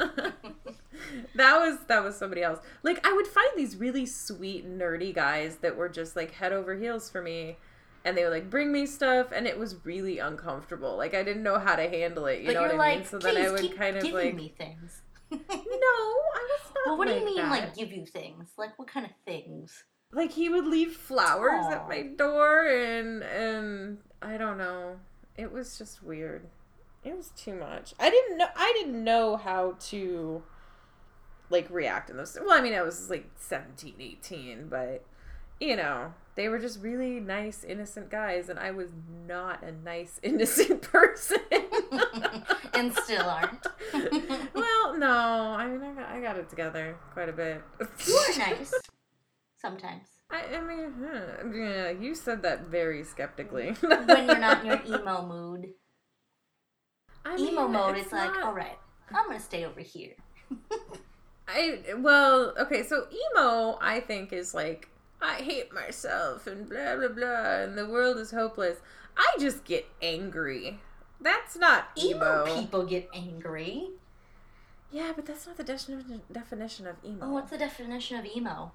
that 1.34 1.58
was 1.58 1.78
that 1.88 2.04
was 2.04 2.16
somebody 2.16 2.42
else. 2.42 2.60
Like 2.82 3.04
I 3.06 3.12
would 3.12 3.26
find 3.26 3.48
these 3.56 3.76
really 3.76 4.06
sweet 4.06 4.69
nerdy 4.69 5.14
guys 5.14 5.56
that 5.56 5.76
were 5.76 5.88
just 5.88 6.14
like 6.14 6.32
head 6.32 6.52
over 6.52 6.76
heels 6.76 7.10
for 7.10 7.22
me 7.22 7.56
and 8.04 8.16
they 8.16 8.22
would 8.25 8.32
like 8.32 8.50
bring 8.50 8.70
me 8.70 8.86
stuff 8.86 9.32
and 9.32 9.46
it 9.46 9.58
was 9.58 9.84
really 9.84 10.19
uncomfortable. 10.19 10.96
Like 10.96 11.14
I 11.14 11.22
didn't 11.22 11.42
know 11.42 11.58
how 11.58 11.75
to 11.75 11.88
handle 11.88 12.26
it, 12.26 12.40
you 12.40 12.46
but 12.46 12.54
know 12.54 12.62
what 12.62 12.72
I 12.72 12.76
like, 12.76 12.98
mean? 12.98 13.06
So 13.06 13.19
then 13.19 13.36
I 13.36 13.50
would 13.50 13.76
kind 13.76 13.96
of 13.96 14.04
like 14.12 14.34
me 14.34 14.54
things. 14.56 15.02
No, 15.31 15.38
I 15.40 16.48
was 16.50 16.72
not 16.75 16.86
well, 16.86 16.98
what 16.98 17.08
do 17.08 17.14
you 17.14 17.25
mean, 17.25 17.36
that. 17.36 17.50
like 17.50 17.75
give 17.75 17.92
you 17.92 18.04
things? 18.04 18.50
Like 18.58 18.78
what 18.78 18.88
kind 18.88 19.06
of 19.06 19.12
things? 19.25 19.84
Like 20.14 20.32
he 20.32 20.49
would 20.49 20.66
leave 20.66 20.93
flowers 20.93 21.64
Aw. 21.66 21.72
at 21.72 21.88
my 21.88 22.02
door 22.02 22.66
and 22.66 23.22
and 23.22 23.99
I 24.22 24.37
don't 24.37 24.58
know. 24.58 24.96
It 25.37 25.52
was 25.52 25.76
just 25.76 26.02
weird. 26.02 26.46
It 27.02 27.16
was 27.16 27.31
too 27.37 27.55
much. 27.55 27.94
I 27.99 28.11
didn't 28.11 28.38
know 28.38 28.49
I 28.56 28.72
didn't 28.76 29.02
know 29.02 29.37
how 29.37 29.76
to 29.88 30.43
like 31.50 31.69
react 31.70 32.11
in 32.11 32.16
those 32.16 32.37
well, 32.40 32.56
I 32.56 32.62
mean 32.62 32.75
I 32.75 32.82
was 32.82 33.11
like 33.11 33.31
17, 33.38 33.94
18, 33.99 34.69
but 34.69 35.05
you 35.61 35.76
know, 35.76 36.14
they 36.34 36.49
were 36.49 36.58
just 36.58 36.82
really 36.82 37.20
nice, 37.20 37.62
innocent 37.64 38.10
guys, 38.10 38.49
and 38.49 38.58
I 38.58 38.72
was 38.72 38.90
not 39.26 39.62
a 39.62 39.72
nice, 39.72 40.19
innocent 40.22 40.82
person. 40.82 41.38
And 42.76 42.93
still 42.93 43.25
aren't. 43.25 43.64
well, 44.52 44.99
no, 44.99 45.08
I 45.08 45.69
mean, 45.69 45.81
I 45.81 45.93
got, 45.93 46.10
I 46.10 46.20
got 46.20 46.37
it 46.37 46.50
together 46.50 46.96
quite 47.12 47.28
a 47.28 47.32
bit. 47.32 47.62
You 48.05 48.14
are 48.17 48.38
nice. 48.38 48.75
Sometimes. 49.64 50.05
I, 50.31 50.56
I 50.56 50.60
mean, 50.60 50.93
huh, 51.00 51.48
yeah, 51.55 51.89
you 51.89 52.15
said 52.15 52.43
that 52.43 52.67
very 52.67 53.03
skeptically. 53.03 53.70
When 53.81 54.27
you're 54.29 54.39
not 54.39 54.60
in 54.60 54.67
your 54.67 54.82
emo 55.00 55.27
mood. 55.27 55.72
I 57.24 57.36
Emo 57.36 57.67
mode 57.69 57.96
is 57.96 58.12
like, 58.12 58.29
not- 58.34 58.44
alright, 58.44 58.79
I'm 59.08 59.24
gonna 59.24 59.41
stay 59.41 59.65
over 59.65 59.81
here. 59.81 60.12
I 61.48 61.79
well, 61.96 62.53
okay, 62.60 62.82
so 62.82 63.06
emo, 63.08 63.79
I 63.81 64.00
think 64.00 64.34
is 64.34 64.53
like 64.53 64.91
I 65.22 65.36
hate 65.36 65.72
myself 65.72 66.46
and 66.46 66.69
blah 66.69 66.96
blah 66.96 67.08
blah, 67.08 67.62
and 67.65 67.79
the 67.79 67.89
world 67.89 68.19
is 68.19 68.32
hopeless. 68.32 68.77
I 69.17 69.36
just 69.41 69.65
get 69.65 69.86
angry. 70.03 70.79
That's 71.22 71.56
not 71.56 71.89
emo. 71.96 72.44
Emo 72.44 72.60
people 72.60 72.84
get 72.84 73.08
angry. 73.15 73.89
Yeah, 74.93 75.12
but 75.17 75.24
that's 75.24 75.46
not 75.46 75.56
the 75.56 75.65
definition 75.65 76.20
definition 76.31 76.86
of 76.86 76.96
emo. 77.03 77.24
Oh, 77.24 77.32
what's 77.32 77.50
the 77.50 77.56
definition 77.56 78.19
of 78.19 78.27
emo? 78.27 78.72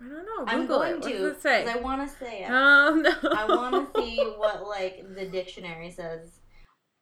I 0.00 0.08
don't 0.08 0.24
know. 0.24 0.44
I'm 0.46 0.66
going 0.66 0.94
it. 0.94 1.00
What 1.00 1.08
to. 1.08 1.18
does 1.18 1.36
it 1.36 1.42
say? 1.42 1.66
I 1.66 1.76
want 1.76 2.08
to 2.08 2.16
say 2.16 2.42
it. 2.42 2.50
Oh 2.50 2.94
no. 3.22 3.30
I 3.30 3.46
want 3.46 3.94
to 3.94 4.00
see 4.00 4.18
what 4.36 4.66
like 4.66 5.04
the 5.14 5.26
dictionary 5.26 5.90
says. 5.90 6.40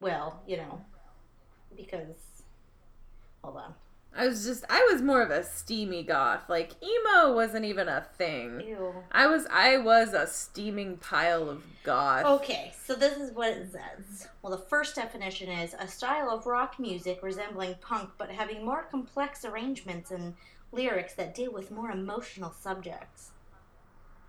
Well, 0.01 0.41
you 0.47 0.57
know, 0.57 0.81
because 1.75 2.43
hold 3.43 3.57
on. 3.57 3.73
I 4.17 4.27
was 4.27 4.45
just 4.45 4.63
I 4.69 4.87
was 4.91 5.01
more 5.01 5.21
of 5.21 5.29
a 5.29 5.43
steamy 5.43 6.03
goth. 6.03 6.43
Like 6.47 6.71
emo 6.81 7.33
wasn't 7.33 7.65
even 7.65 7.89
a 7.89 8.05
thing. 8.17 8.61
Ew. 8.61 8.93
I 9.11 9.27
was 9.27 9.45
I 9.51 9.77
was 9.77 10.13
a 10.13 10.25
steaming 10.25 10.97
pile 10.97 11.49
of 11.49 11.63
goth. 11.83 12.25
Okay, 12.25 12.71
so 12.81 12.95
this 12.95 13.17
is 13.17 13.33
what 13.33 13.49
it 13.49 13.71
says. 13.73 14.29
Well, 14.41 14.51
the 14.55 14.63
first 14.63 14.95
definition 14.95 15.49
is 15.49 15.75
a 15.77 15.87
style 15.87 16.29
of 16.29 16.45
rock 16.45 16.79
music 16.79 17.19
resembling 17.23 17.75
punk 17.81 18.11
but 18.17 18.29
having 18.29 18.63
more 18.63 18.83
complex 18.89 19.43
arrangements 19.43 20.11
and 20.11 20.33
lyrics 20.75 21.13
that 21.15 21.33
deal 21.33 21.51
with 21.51 21.71
more 21.71 21.91
emotional 21.91 22.51
subjects. 22.51 23.31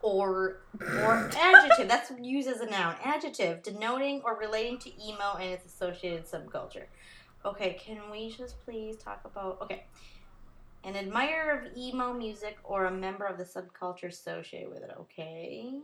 Or 0.02 0.60
or 0.80 1.30
adjective, 1.36 1.88
that's 1.88 2.12
used 2.20 2.48
as 2.48 2.60
a 2.60 2.66
noun. 2.66 2.94
Adjective, 3.02 3.62
denoting 3.62 4.22
or 4.24 4.38
relating 4.38 4.78
to 4.78 4.90
emo 5.02 5.34
and 5.40 5.50
its 5.50 5.66
associated 5.66 6.26
subculture. 6.26 6.84
Okay, 7.44 7.76
can 7.80 7.98
we 8.10 8.30
just 8.30 8.62
please 8.64 8.96
talk 8.96 9.20
about 9.24 9.58
okay. 9.62 9.84
An 10.84 10.94
admirer 10.94 11.58
of 11.58 11.76
emo 11.76 12.12
music 12.12 12.58
or 12.62 12.84
a 12.84 12.92
member 12.92 13.24
of 13.24 13.38
the 13.38 13.44
subculture 13.44 14.06
associated 14.06 14.68
with 14.68 14.84
it, 14.84 14.92
okay? 15.00 15.80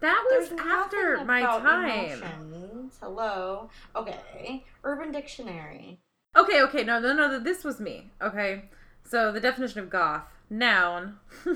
that 0.00 0.24
was 0.30 0.48
There's 0.50 0.60
after 0.60 1.24
my 1.24 1.40
time. 1.40 2.22
Emotions. 2.22 2.98
Hello. 3.00 3.70
Okay. 3.94 4.64
Urban 4.84 5.12
Dictionary. 5.12 5.98
Okay, 6.36 6.60
okay, 6.62 6.84
no, 6.84 7.00
no, 7.00 7.14
no, 7.14 7.38
this 7.38 7.64
was 7.64 7.80
me. 7.80 8.10
Okay, 8.20 8.64
so 9.08 9.32
the 9.32 9.40
definition 9.40 9.80
of 9.80 9.90
goth 9.90 10.24
Noun. 10.48 11.18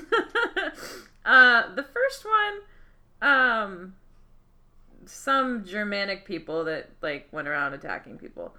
uh, 1.25 1.75
the 1.75 1.83
first 1.83 2.25
one, 2.25 2.59
um, 3.21 3.95
some 5.05 5.65
Germanic 5.65 6.25
people 6.25 6.65
that 6.65 6.89
like 7.01 7.27
went 7.31 7.47
around 7.47 7.73
attacking 7.73 8.17
people. 8.17 8.55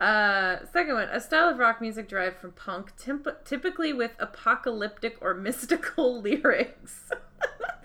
Uh, 0.00 0.56
second 0.72 0.94
one, 0.94 1.08
a 1.08 1.20
style 1.20 1.48
of 1.48 1.58
rock 1.58 1.80
music 1.80 2.08
derived 2.08 2.36
from 2.36 2.52
punk, 2.52 2.92
temp- 2.96 3.44
typically 3.44 3.92
with 3.92 4.10
apocalyptic 4.18 5.16
or 5.20 5.34
mystical 5.34 6.20
lyrics. 6.22 7.10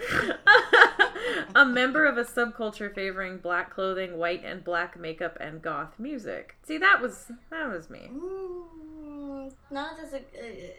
a 1.56 1.66
member 1.66 2.06
of 2.06 2.18
a 2.18 2.24
subculture 2.24 2.94
favoring 2.94 3.38
black 3.38 3.70
clothing, 3.70 4.18
white 4.18 4.44
and 4.44 4.64
black 4.64 5.00
makeup, 5.00 5.38
and 5.40 5.62
goth 5.62 6.00
music. 6.00 6.56
See, 6.64 6.78
that 6.78 7.02
was 7.02 7.32
that 7.52 7.70
was 7.70 7.90
me. 7.90 8.10
Mm, 8.12 8.64
not 9.72 10.00
as 10.00 10.14
a. 10.14 10.18
Uh, 10.18 10.72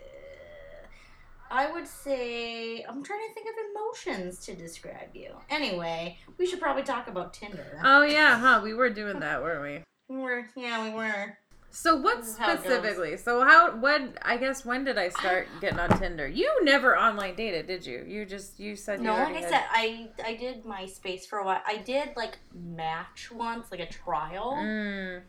I 1.52 1.70
would 1.72 1.86
say 1.86 2.84
I'm 2.88 3.02
trying 3.02 3.26
to 3.28 3.34
think 3.34 3.48
of 3.48 3.54
emotions 3.72 4.38
to 4.46 4.54
describe 4.54 5.14
you. 5.14 5.34
Anyway, 5.48 6.18
we 6.38 6.46
should 6.46 6.60
probably 6.60 6.84
talk 6.84 7.08
about 7.08 7.34
Tinder. 7.34 7.80
Oh 7.84 8.02
yeah, 8.02 8.38
huh? 8.38 8.60
We 8.62 8.72
were 8.74 8.90
doing 8.90 9.18
that, 9.20 9.42
weren't 9.42 9.62
we? 9.62 10.14
we 10.14 10.22
were, 10.22 10.46
yeah, 10.56 10.84
we 10.84 10.94
were. 10.94 11.36
So 11.72 11.96
what 11.96 12.24
specifically? 12.26 13.16
So 13.16 13.44
how 13.44 13.76
when 13.76 14.14
I 14.22 14.36
guess 14.36 14.64
when 14.64 14.84
did 14.84 14.98
I 14.98 15.08
start 15.08 15.46
getting 15.60 15.78
on 15.78 15.88
Tinder? 15.98 16.26
You 16.26 16.64
never 16.64 16.98
online 16.98 17.36
dated, 17.36 17.68
did 17.68 17.86
you? 17.86 18.04
You 18.06 18.24
just 18.26 18.58
you 18.58 18.74
said 18.74 18.98
you 18.98 19.06
No, 19.06 19.14
like 19.14 19.36
I 19.36 19.40
said, 19.42 19.64
I 19.70 20.08
I 20.24 20.34
did 20.34 20.64
MySpace 20.64 21.26
for 21.26 21.38
a 21.38 21.44
while. 21.44 21.62
I 21.66 21.76
did 21.78 22.10
like 22.16 22.38
Match 22.52 23.30
once, 23.32 23.70
like 23.70 23.80
a 23.80 23.86
trial, 23.86 24.54
Mm. 24.56 25.22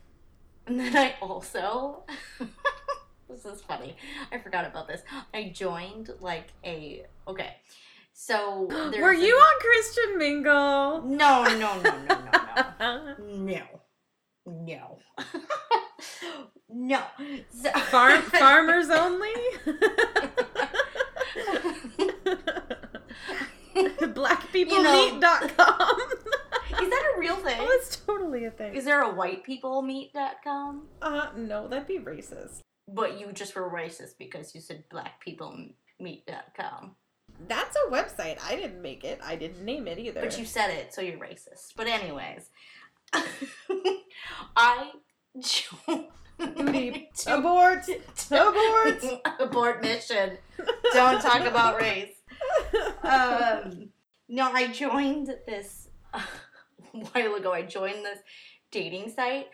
and 0.67 0.79
then 0.79 0.95
I 0.97 1.15
also. 1.21 2.03
this 3.31 3.45
is 3.45 3.61
funny. 3.61 3.95
I 4.31 4.39
forgot 4.39 4.65
about 4.65 4.87
this. 4.87 5.01
I 5.33 5.51
joined 5.55 6.09
like 6.19 6.47
a 6.65 7.05
okay. 7.27 7.55
So 8.13 8.67
there's 8.69 8.97
Were 9.01 9.11
a- 9.11 9.17
you 9.17 9.33
on 9.33 9.59
Christian 9.59 10.17
Mingle? 10.17 11.01
No, 11.03 11.43
no, 11.43 11.81
no, 11.81 11.81
no, 11.81 12.19
no, 12.79 12.79
no. 12.79 13.15
No. 13.27 13.61
No. 14.47 14.97
no. 16.67 17.01
So, 17.51 17.69
Farm 17.91 18.21
farmers 18.23 18.89
only. 18.89 19.29
Blackpeoplemeet.com. 24.61 26.01
Is 26.81 26.89
that 26.89 27.13
a 27.15 27.19
real 27.19 27.35
thing? 27.37 27.57
oh, 27.59 27.67
it's 27.71 27.95
totally 27.97 28.45
a 28.45 28.51
thing. 28.51 28.75
Is 28.75 28.85
there 28.85 29.01
a 29.03 29.13
whitepeoplemeet.com? 29.13 30.83
Uh, 31.01 31.27
no, 31.35 31.67
that'd 31.67 31.87
be 31.87 31.99
racist. 31.99 32.59
But 32.93 33.19
you 33.19 33.31
just 33.31 33.55
were 33.55 33.69
racist 33.69 34.17
because 34.17 34.53
you 34.53 34.61
said 34.61 34.83
blackpeoplemeet.com. 34.89 36.95
That's 37.47 37.75
a 37.75 37.91
website. 37.91 38.37
I 38.43 38.55
didn't 38.55 38.81
make 38.81 39.03
it. 39.03 39.19
I 39.23 39.35
didn't 39.35 39.63
name 39.63 39.87
it 39.87 39.97
either. 39.97 40.21
But 40.21 40.37
you 40.37 40.45
said 40.45 40.69
it, 40.69 40.93
so 40.93 41.01
you're 41.01 41.17
racist. 41.17 41.73
But 41.75 41.87
anyways, 41.87 42.49
I 44.55 44.91
Beep. 46.71 47.09
abort. 47.27 47.85
Abort. 48.31 49.03
abort 49.39 49.81
mission. 49.81 50.37
Don't 50.93 51.21
talk 51.21 51.45
about 51.45 51.79
race. 51.79 52.15
Um, 53.03 53.89
no, 54.27 54.51
I 54.51 54.67
joined 54.67 55.35
this 55.47 55.87
a 56.13 56.21
while 56.91 57.35
ago. 57.35 57.53
I 57.53 57.63
joined 57.63 58.05
this 58.05 58.19
dating 58.71 59.11
site 59.11 59.47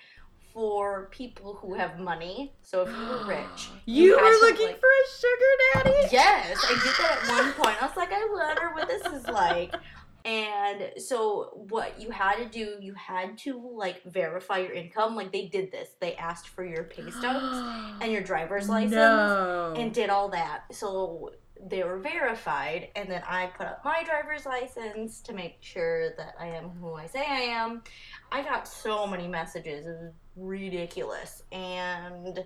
for 0.68 1.08
people 1.12 1.54
who 1.62 1.76
have 1.76 2.00
money. 2.00 2.52
So 2.64 2.82
if 2.82 2.90
you 2.90 2.96
were 3.08 3.28
rich, 3.28 3.70
You 3.86 4.18
had 4.18 4.24
were 4.24 4.48
looking 4.48 4.66
like- 4.66 4.80
for 4.80 4.88
a 4.88 5.06
sugar 5.20 5.92
daddy? 5.92 6.08
Yes, 6.12 6.58
I 6.64 6.70
did 6.70 6.94
that 6.98 7.20
at 7.22 7.30
one 7.44 7.54
point. 7.54 7.84
I 7.84 7.86
was 7.86 7.96
like, 7.96 8.12
I 8.12 8.28
wonder 8.32 8.74
what 8.74 8.88
this 8.88 9.06
is 9.06 9.28
like. 9.28 9.76
And 10.26 10.94
so, 10.98 11.52
what 11.70 12.02
you 12.02 12.10
had 12.10 12.38
to 12.38 12.46
do, 12.50 12.78
you 12.82 12.96
had 12.96 13.38
to 13.40 13.72
like 13.78 14.02
verify 14.04 14.58
your 14.58 14.72
income. 14.74 15.16
Like 15.16 15.32
they 15.32 15.46
did 15.46 15.72
this. 15.72 15.90
They 16.02 16.16
asked 16.16 16.48
for 16.50 16.66
your 16.66 16.86
pay 16.86 17.12
stubs 17.20 18.02
and 18.02 18.12
your 18.12 18.24
driver's 18.24 18.68
license 18.68 18.94
No. 18.96 19.76
and 19.78 19.94
did 19.94 20.10
all 20.10 20.30
that. 20.30 20.64
So 20.72 21.34
they 21.70 21.84
were 21.84 21.98
verified, 22.00 22.90
and 22.96 23.10
then 23.10 23.22
I 23.28 23.48
put 23.58 23.68
up 23.68 23.82
my 23.86 24.04
driver's 24.04 24.46
license 24.46 25.22
to 25.22 25.34
make 25.34 25.58
sure 25.62 26.10
that 26.18 26.34
I 26.40 26.48
am 26.48 26.70
who 26.82 26.94
I 26.94 27.06
say 27.08 27.24
I 27.26 27.42
am. 27.62 27.84
I 28.32 28.42
got 28.44 28.68
so 28.68 29.08
many 29.08 29.28
messages. 29.28 29.86
It 29.86 29.90
was 29.90 30.14
ridiculous, 30.38 31.44
and 31.52 32.44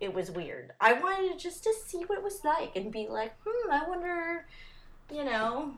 it 0.00 0.12
was 0.12 0.30
weird. 0.30 0.72
I 0.80 0.94
wanted 0.94 1.38
just 1.38 1.64
to 1.64 1.74
see 1.86 2.02
what 2.04 2.18
it 2.18 2.24
was 2.24 2.40
like 2.44 2.76
and 2.76 2.92
be 2.92 3.08
like, 3.08 3.34
hmm, 3.44 3.70
I 3.70 3.88
wonder, 3.88 4.46
you 5.12 5.24
know, 5.24 5.74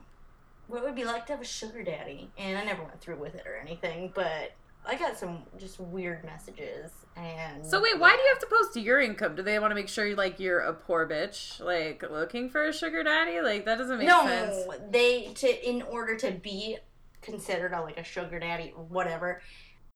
what 0.67 0.83
it 0.83 0.85
would 0.85 0.95
be 0.95 1.05
like 1.05 1.25
to 1.27 1.33
have 1.33 1.41
a 1.41 1.45
sugar 1.45 1.83
daddy. 1.83 2.29
And 2.37 2.57
I 2.57 2.63
never 2.63 2.83
went 2.83 3.01
through 3.01 3.17
with 3.17 3.35
it 3.35 3.45
or 3.47 3.57
anything, 3.57 4.11
but 4.13 4.53
I 4.85 4.95
got 4.95 5.17
some 5.17 5.43
just 5.57 5.79
weird 5.79 6.23
messages. 6.23 6.91
And 7.15 7.65
So 7.65 7.81
wait, 7.81 7.99
why 7.99 8.15
do 8.15 8.21
you 8.21 8.29
have 8.29 8.39
to 8.39 8.47
post 8.47 8.75
your 8.77 8.99
income? 8.99 9.35
Do 9.35 9.41
they 9.41 9.59
want 9.59 9.71
to 9.71 9.75
make 9.75 9.89
sure 9.89 10.05
you 10.05 10.15
like 10.15 10.39
you're 10.39 10.59
a 10.59 10.73
poor 10.73 11.07
bitch, 11.07 11.59
like 11.59 12.03
looking 12.09 12.49
for 12.49 12.63
a 12.63 12.73
sugar 12.73 13.03
daddy? 13.03 13.41
Like 13.41 13.65
that 13.65 13.77
doesn't 13.77 13.97
make 13.97 14.07
no, 14.07 14.25
sense. 14.25 14.67
they 14.89 15.33
to 15.35 15.69
in 15.69 15.81
order 15.81 16.15
to 16.17 16.31
be 16.31 16.77
considered 17.21 17.73
a, 17.73 17.81
like 17.81 17.97
a 17.97 18.03
sugar 18.03 18.39
daddy 18.39 18.73
or 18.75 18.83
whatever, 18.83 19.41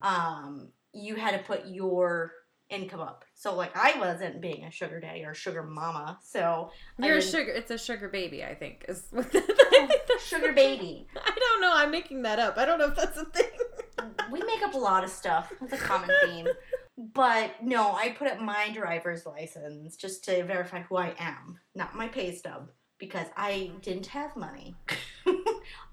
um, 0.01 0.69
you 0.96 1.16
had 1.16 1.32
to 1.32 1.40
put 1.40 1.68
your 1.68 2.32
income 2.70 3.00
up. 3.02 3.25
So 3.36 3.54
like 3.56 3.75
I 3.75 4.00
wasn't 4.00 4.42
being 4.42 4.64
a 4.66 4.72
sugar 4.72 5.00
daddy 5.00 5.24
or 5.24 5.34
sugar 5.34 5.62
mama, 5.64 6.18
so 6.24 6.72
You're 6.98 7.18
a 7.18 7.20
didn't- 7.20 7.32
sugar. 7.32 7.52
It's 7.52 7.72
a 7.72 7.78
sugar 7.78 8.10
baby, 8.10 8.44
I 8.44 8.56
think. 8.56 8.86
Is 8.88 9.08
what 9.12 9.28
oh, 9.34 10.20
sugar 10.25 10.54
baby. 10.54 11.08
I 11.16 11.36
don't 11.38 11.62
know. 11.62 11.72
I'm 11.74 11.92
making 11.92 12.24
that 12.24 12.40
up. 12.40 12.58
I 12.58 12.66
don't 12.66 12.80
know 12.80 12.88
if 12.88 12.96
that's 12.96 13.18
a 13.18 13.25
thing. 13.25 13.46
We 14.32 14.40
make 14.42 14.62
up 14.64 14.74
a 14.74 14.78
lot 14.78 15.04
of 15.04 15.10
stuff. 15.10 15.54
That's 15.62 15.74
a 15.74 15.78
common 15.78 16.10
theme. 16.25 16.48
But 16.98 17.64
no, 17.64 17.94
I 17.94 18.10
put 18.10 18.28
up 18.28 18.40
my 18.40 18.70
driver's 18.74 19.25
license 19.25 19.96
just 19.96 20.24
to 20.25 20.44
verify 20.44 20.82
who 20.82 20.98
I 20.98 21.16
am, 21.20 21.60
not 21.75 21.96
my 21.96 22.08
pay 22.08 22.36
stub, 22.36 22.70
because 23.00 23.28
I 23.38 23.72
didn't 23.82 24.08
have 24.08 24.36
money. 24.36 24.75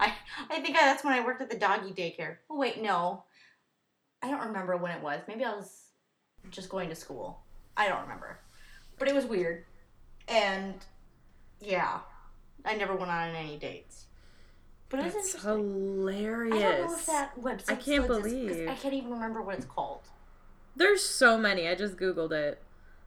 I 0.00 0.12
I 0.50 0.60
think 0.60 0.74
that's 0.76 1.04
when 1.04 1.12
I 1.14 1.24
worked 1.24 1.42
at 1.42 1.50
the 1.50 1.58
doggy 1.58 1.92
daycare. 1.92 2.36
Oh 2.50 2.58
wait, 2.58 2.82
no, 2.82 3.24
I 4.22 4.30
don't 4.30 4.46
remember 4.46 4.76
when 4.76 4.92
it 4.92 5.02
was. 5.02 5.20
Maybe 5.26 5.44
I 5.44 5.54
was 5.54 5.86
just 6.50 6.68
going 6.68 6.88
to 6.88 6.94
school. 6.94 7.40
I 7.76 7.88
don't 7.88 8.02
remember, 8.02 8.38
but 8.98 9.08
it 9.08 9.14
was 9.14 9.24
weird, 9.24 9.64
and 10.28 10.74
yeah, 11.60 12.00
I 12.64 12.74
never 12.76 12.94
went 12.94 13.10
on 13.10 13.34
any 13.34 13.56
dates. 13.58 14.06
But 14.88 15.00
it 15.00 15.04
was 15.06 15.14
That's 15.14 15.42
hilarious. 15.42 16.54
I 16.54 16.60
don't 16.60 16.86
know 16.86 16.94
if 16.94 17.06
that 17.06 17.40
website. 17.40 17.70
I 17.70 17.74
can't 17.76 18.04
still 18.04 18.16
exists, 18.16 18.38
'cause 18.46 18.56
believe. 18.56 18.68
I 18.68 18.74
can't 18.74 18.94
even 18.94 19.10
remember 19.10 19.40
what 19.40 19.56
it's 19.56 19.64
called. 19.64 20.02
There's 20.76 21.02
so 21.04 21.38
many. 21.38 21.66
I 21.66 21.74
just 21.74 21.96
googled 21.96 22.32
it. 22.32 22.62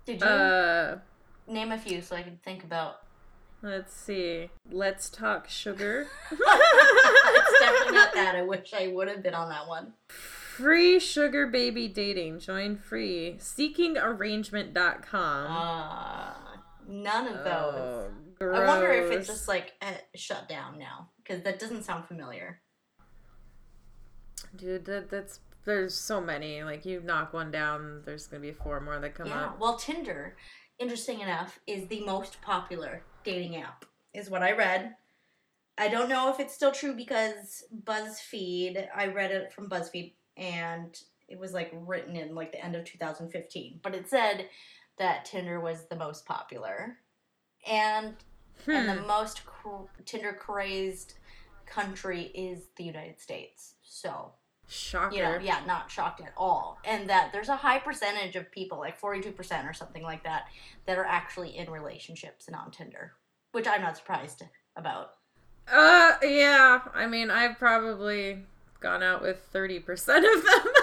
Did 0.05 0.22
you 0.22 0.27
Uh, 0.27 1.00
name 1.48 1.72
a 1.72 1.77
few 1.77 2.01
so 2.01 2.15
I 2.15 2.24
can 2.24 2.38
think 2.43 2.63
about? 2.63 3.01
let's 3.62 3.93
see. 3.95 4.50
Let's 4.72 5.10
talk 5.10 5.48
sugar. 5.50 6.07
it's 6.31 7.60
definitely 7.60 7.93
not 7.93 8.13
that. 8.15 8.36
I 8.36 8.41
wish 8.43 8.74
I 8.74 8.88
would 8.88 9.07
have 9.07 9.22
been 9.24 9.34
on 9.36 9.50
that 9.50 9.67
one. 9.67 9.93
Free 10.55 11.00
sugar 11.00 11.47
baby 11.47 11.88
dating. 11.89 12.39
Join 12.39 12.77
free. 12.77 13.35
Seekingarrangement.com. 13.39 15.51
Uh, 15.51 16.33
none 16.88 17.27
of 17.27 17.43
those. 17.43 18.12
Oh, 18.39 18.51
I 18.53 18.65
wonder 18.65 18.93
if 18.93 19.12
it's 19.12 19.27
just 19.27 19.50
like 19.50 19.74
eh, 19.81 19.97
shut 20.15 20.47
down 20.47 20.79
now 20.79 21.09
because 21.17 21.43
that 21.43 21.59
doesn't 21.59 21.83
sound 21.83 22.05
familiar. 22.05 22.62
Dude, 24.55 24.85
that, 24.85 25.09
that's 25.09 25.41
there's 25.65 25.93
so 25.93 26.21
many. 26.21 26.63
Like 26.63 26.85
you 26.85 27.01
knock 27.01 27.33
one 27.33 27.51
down, 27.51 28.03
there's 28.05 28.27
gonna 28.27 28.39
be 28.39 28.53
four 28.53 28.79
more 28.79 28.97
that 29.00 29.13
come 29.13 29.27
yeah. 29.27 29.47
up. 29.47 29.59
Well, 29.59 29.75
Tinder, 29.75 30.38
interesting 30.79 31.19
enough, 31.19 31.59
is 31.67 31.89
the 31.89 32.05
most 32.05 32.41
popular 32.41 33.03
dating 33.25 33.57
app, 33.57 33.83
is 34.13 34.29
what 34.29 34.41
I 34.41 34.53
read. 34.53 34.95
I 35.77 35.89
don't 35.89 36.07
know 36.07 36.31
if 36.31 36.39
it's 36.39 36.53
still 36.53 36.71
true 36.71 36.93
because 36.93 37.65
BuzzFeed, 37.83 38.88
I 38.95 39.07
read 39.07 39.31
it 39.31 39.51
from 39.51 39.69
BuzzFeed 39.69 40.13
and 40.38 41.00
it 41.27 41.39
was 41.39 41.54
like 41.54 41.72
written 41.74 42.15
in 42.15 42.36
like 42.36 42.51
the 42.51 42.63
end 42.63 42.75
of 42.75 42.86
2015, 42.86 43.80
but 43.84 43.96
it 43.96 44.08
said 44.08 44.48
that 44.98 45.25
Tinder 45.25 45.60
was 45.60 45.86
the 45.86 45.96
most 45.96 46.25
popular. 46.25 46.98
And 47.68 48.15
and 48.68 48.88
the 48.88 48.94
Hmm. 49.01 49.08
most 49.08 49.46
cr- 49.46 49.86
Tinder 50.06 50.34
crazed 50.34 51.15
country 51.65 52.24
is 52.34 52.68
the 52.77 52.84
United 52.84 53.20
States. 53.20 53.75
So, 53.84 54.32
Shocker. 54.68 55.13
you 55.15 55.22
know, 55.22 55.38
yeah, 55.39 55.62
not 55.68 55.92
shocked 55.92 56.22
at 56.22 56.32
all. 56.38 56.80
And 56.86 57.10
that 57.10 57.32
there's 57.34 57.50
a 57.50 57.56
high 57.58 57.80
percentage 57.80 58.36
of 58.36 58.50
people, 58.51 58.77
like 58.80 59.00
42% 59.00 59.70
or 59.70 59.74
something 59.74 60.04
like 60.04 60.24
that, 60.24 60.46
that 60.86 60.98
are 60.98 61.06
actually 61.06 61.58
in 61.58 61.70
relationships 61.70 62.48
and 62.48 62.56
on 62.56 62.72
Tinder, 62.72 63.13
which 63.51 63.68
I'm 63.68 63.82
not 63.82 63.98
surprised 63.98 64.44
about. 64.75 65.15
Uh, 65.68 66.13
yeah. 66.22 66.80
I 66.94 67.08
mean, 67.08 67.30
I've 67.32 67.58
probably 67.60 68.46
gone 68.79 69.03
out 69.03 69.22
with 69.22 69.39
thirty 69.51 69.79
percent 69.79 70.25
of 70.25 70.44
them. 70.44 70.74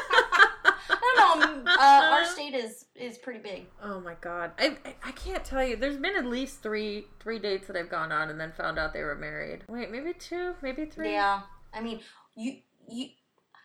I 0.90 1.14
don't 1.16 1.40
know. 1.40 1.46
um, 1.46 1.64
uh, 1.66 2.10
our 2.12 2.24
state 2.34 2.54
is 2.54 2.86
is 2.94 3.18
pretty 3.18 3.40
big. 3.40 3.66
Oh 3.82 4.00
my 4.00 4.14
god, 4.20 4.52
I, 4.58 4.76
I 4.84 4.94
I 5.04 5.10
can't 5.12 5.44
tell 5.44 5.64
you. 5.64 5.76
There's 5.76 5.96
been 5.96 6.16
at 6.16 6.26
least 6.26 6.62
three 6.62 7.06
three 7.20 7.38
dates 7.38 7.66
that 7.68 7.76
I've 7.76 7.90
gone 7.90 8.12
on 8.12 8.30
and 8.30 8.40
then 8.40 8.52
found 8.52 8.78
out 8.78 8.92
they 8.92 9.02
were 9.02 9.14
married. 9.16 9.64
Wait, 9.68 9.90
maybe 9.90 10.12
two, 10.12 10.54
maybe 10.62 10.84
three. 10.86 11.12
Yeah, 11.12 11.40
I 11.72 11.80
mean, 11.80 12.00
you 12.36 12.58
you. 12.88 13.08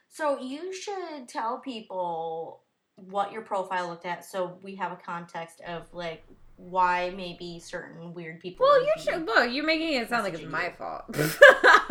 So 0.10 0.40
you 0.40 0.74
should 0.74 1.28
tell 1.28 1.60
people 1.60 2.64
what 2.96 3.32
your 3.32 3.42
profile 3.44 3.88
looked 3.90 4.06
at, 4.06 4.26
so 4.26 4.58
we 4.64 4.76
have 4.76 4.92
a 4.92 4.96
context 4.96 5.62
of 5.68 5.84
like 5.94 6.24
why 6.56 7.14
maybe 7.16 7.60
certain 7.60 8.14
weird 8.14 8.40
people. 8.40 8.66
Well, 8.66 8.82
you 8.82 8.92
be- 8.96 9.02
should. 9.02 9.28
Well, 9.28 9.46
you're 9.46 9.66
making 9.66 9.94
it 9.94 10.10
sound 10.10 10.24
like 10.24 10.34
it's 10.34 10.44
my 10.52 10.66
you. 10.68 10.72
fault. 10.72 11.04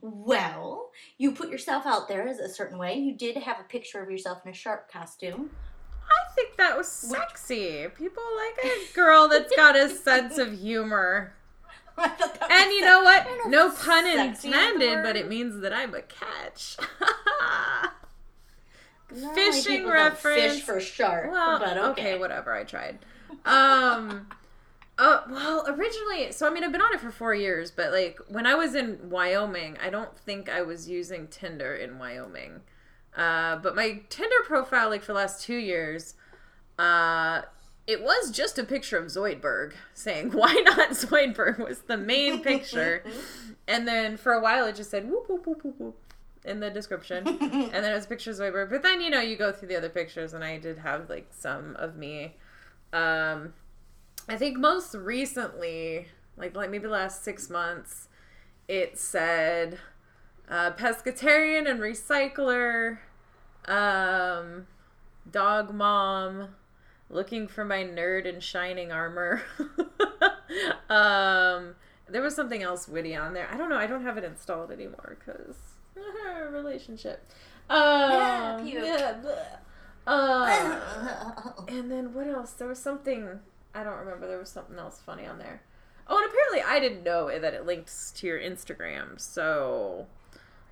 Well, 0.00 0.90
you 1.16 1.32
put 1.32 1.50
yourself 1.50 1.86
out 1.86 2.08
there 2.08 2.26
as 2.26 2.38
a 2.38 2.48
certain 2.48 2.78
way. 2.78 2.94
You 2.96 3.14
did 3.14 3.36
have 3.36 3.60
a 3.60 3.64
picture 3.64 4.02
of 4.02 4.10
yourself 4.10 4.40
in 4.44 4.50
a 4.50 4.54
shark 4.54 4.90
costume. 4.90 5.50
I 6.08 6.34
think 6.34 6.56
that 6.56 6.76
was 6.76 6.88
sexy. 6.88 7.86
People 7.96 8.22
like 8.36 8.64
a 8.64 8.94
girl 8.94 9.28
that's 9.28 9.54
got 9.54 9.76
a 9.76 9.88
sense 9.88 10.38
of 10.38 10.58
humor. 10.58 11.34
I 11.98 12.08
thought 12.08 12.38
that 12.40 12.50
And 12.50 12.70
you 12.72 12.82
know 12.82 13.02
what? 13.02 13.26
No 13.48 13.70
pun 13.70 14.04
sexy 14.04 14.18
is 14.20 14.42
the 14.42 14.48
intended, 14.48 15.02
but 15.02 15.16
it 15.16 15.28
means 15.28 15.60
that 15.62 15.72
I'm 15.72 15.94
a 15.94 16.02
catch. 16.02 16.76
Fishing 19.34 19.86
reference. 19.86 20.54
Fish 20.54 20.62
for 20.62 20.80
shark. 20.80 21.32
well, 21.32 21.58
but 21.58 21.76
okay. 21.78 21.90
okay. 21.90 22.18
whatever. 22.18 22.54
I 22.54 22.64
tried. 22.64 22.98
Um, 23.44 24.28
uh, 24.98 25.22
well, 25.30 25.64
originally, 25.68 26.32
so 26.32 26.46
I 26.46 26.50
mean, 26.50 26.64
I've 26.64 26.72
been 26.72 26.82
on 26.82 26.92
it 26.92 27.00
for 27.00 27.10
four 27.10 27.34
years, 27.34 27.70
but 27.70 27.92
like 27.92 28.18
when 28.28 28.46
I 28.46 28.54
was 28.54 28.74
in 28.74 29.10
Wyoming, 29.10 29.76
I 29.82 29.90
don't 29.90 30.16
think 30.18 30.48
I 30.48 30.62
was 30.62 30.88
using 30.88 31.28
Tinder 31.28 31.74
in 31.74 31.98
Wyoming. 31.98 32.60
Uh, 33.16 33.56
but 33.56 33.74
my 33.74 34.02
Tinder 34.10 34.36
profile, 34.44 34.90
like 34.90 35.02
for 35.02 35.12
the 35.12 35.18
last 35.18 35.42
two 35.42 35.56
years, 35.56 36.14
uh, 36.78 37.42
it 37.86 38.02
was 38.02 38.30
just 38.30 38.58
a 38.58 38.64
picture 38.64 38.98
of 38.98 39.06
Zoidberg 39.06 39.72
saying, 39.94 40.32
why 40.32 40.52
not 40.64 40.90
Zoidberg 40.90 41.58
was 41.58 41.80
the 41.80 41.96
main 41.96 42.42
picture. 42.42 43.02
and 43.68 43.88
then 43.88 44.16
for 44.16 44.32
a 44.32 44.40
while 44.40 44.66
it 44.66 44.76
just 44.76 44.90
said, 44.90 45.08
whoop, 45.08 45.28
whoop, 45.28 45.46
whoop, 45.46 45.64
whoop, 45.64 45.74
whoop 45.78 45.96
in 46.44 46.60
the 46.60 46.70
description. 46.70 47.26
and 47.40 47.72
then 47.72 47.92
it 47.92 47.94
was 47.94 48.06
pictures 48.06 48.40
of 48.40 48.52
Zoidberg. 48.52 48.70
But 48.70 48.82
then, 48.82 49.00
you 49.00 49.10
know, 49.10 49.20
you 49.20 49.36
go 49.36 49.52
through 49.52 49.68
the 49.68 49.76
other 49.76 49.88
pictures 49.88 50.34
and 50.34 50.44
I 50.44 50.58
did 50.58 50.78
have 50.78 51.08
like 51.08 51.28
some 51.30 51.76
of 51.76 51.96
me. 51.96 52.36
Um, 52.92 53.54
I 54.28 54.36
think 54.36 54.58
most 54.58 54.94
recently, 54.94 56.08
like, 56.36 56.54
like 56.54 56.70
maybe 56.70 56.84
the 56.84 56.90
last 56.90 57.24
six 57.24 57.48
months, 57.48 58.08
it 58.68 58.98
said 58.98 59.78
uh, 60.50 60.72
pescatarian 60.72 61.68
and 61.68 61.80
recycler, 61.80 62.98
um, 63.66 64.66
dog 65.30 65.72
mom, 65.72 66.48
looking 67.08 67.48
for 67.48 67.64
my 67.64 67.78
nerd 67.84 68.26
in 68.26 68.40
shining 68.40 68.92
armor. 68.92 69.42
um, 70.90 71.74
there 72.08 72.22
was 72.22 72.34
something 72.34 72.62
else 72.62 72.86
witty 72.86 73.16
on 73.16 73.32
there. 73.32 73.48
I 73.50 73.56
don't 73.56 73.70
know. 73.70 73.78
I 73.78 73.86
don't 73.86 74.02
have 74.02 74.18
it 74.18 74.24
installed 74.24 74.70
anymore 74.70 75.16
because 75.18 75.56
relationship. 76.50 77.24
Um, 77.70 78.64
puke. 78.64 78.84
yeah. 78.84 79.14
Uh, 80.06 80.80
and 81.68 81.90
then 81.90 82.14
what 82.14 82.26
else? 82.26 82.52
There 82.52 82.68
was 82.68 82.78
something 82.78 83.40
I 83.74 83.84
don't 83.84 83.98
remember. 83.98 84.26
There 84.26 84.38
was 84.38 84.50
something 84.50 84.78
else 84.78 85.00
funny 85.04 85.26
on 85.26 85.38
there. 85.38 85.62
Oh, 86.06 86.16
and 86.16 86.26
apparently 86.26 86.62
I 86.62 86.80
didn't 86.80 87.04
know 87.04 87.38
that 87.38 87.54
it 87.54 87.66
links 87.66 88.12
to 88.16 88.26
your 88.26 88.40
Instagram. 88.40 89.20
So 89.20 90.06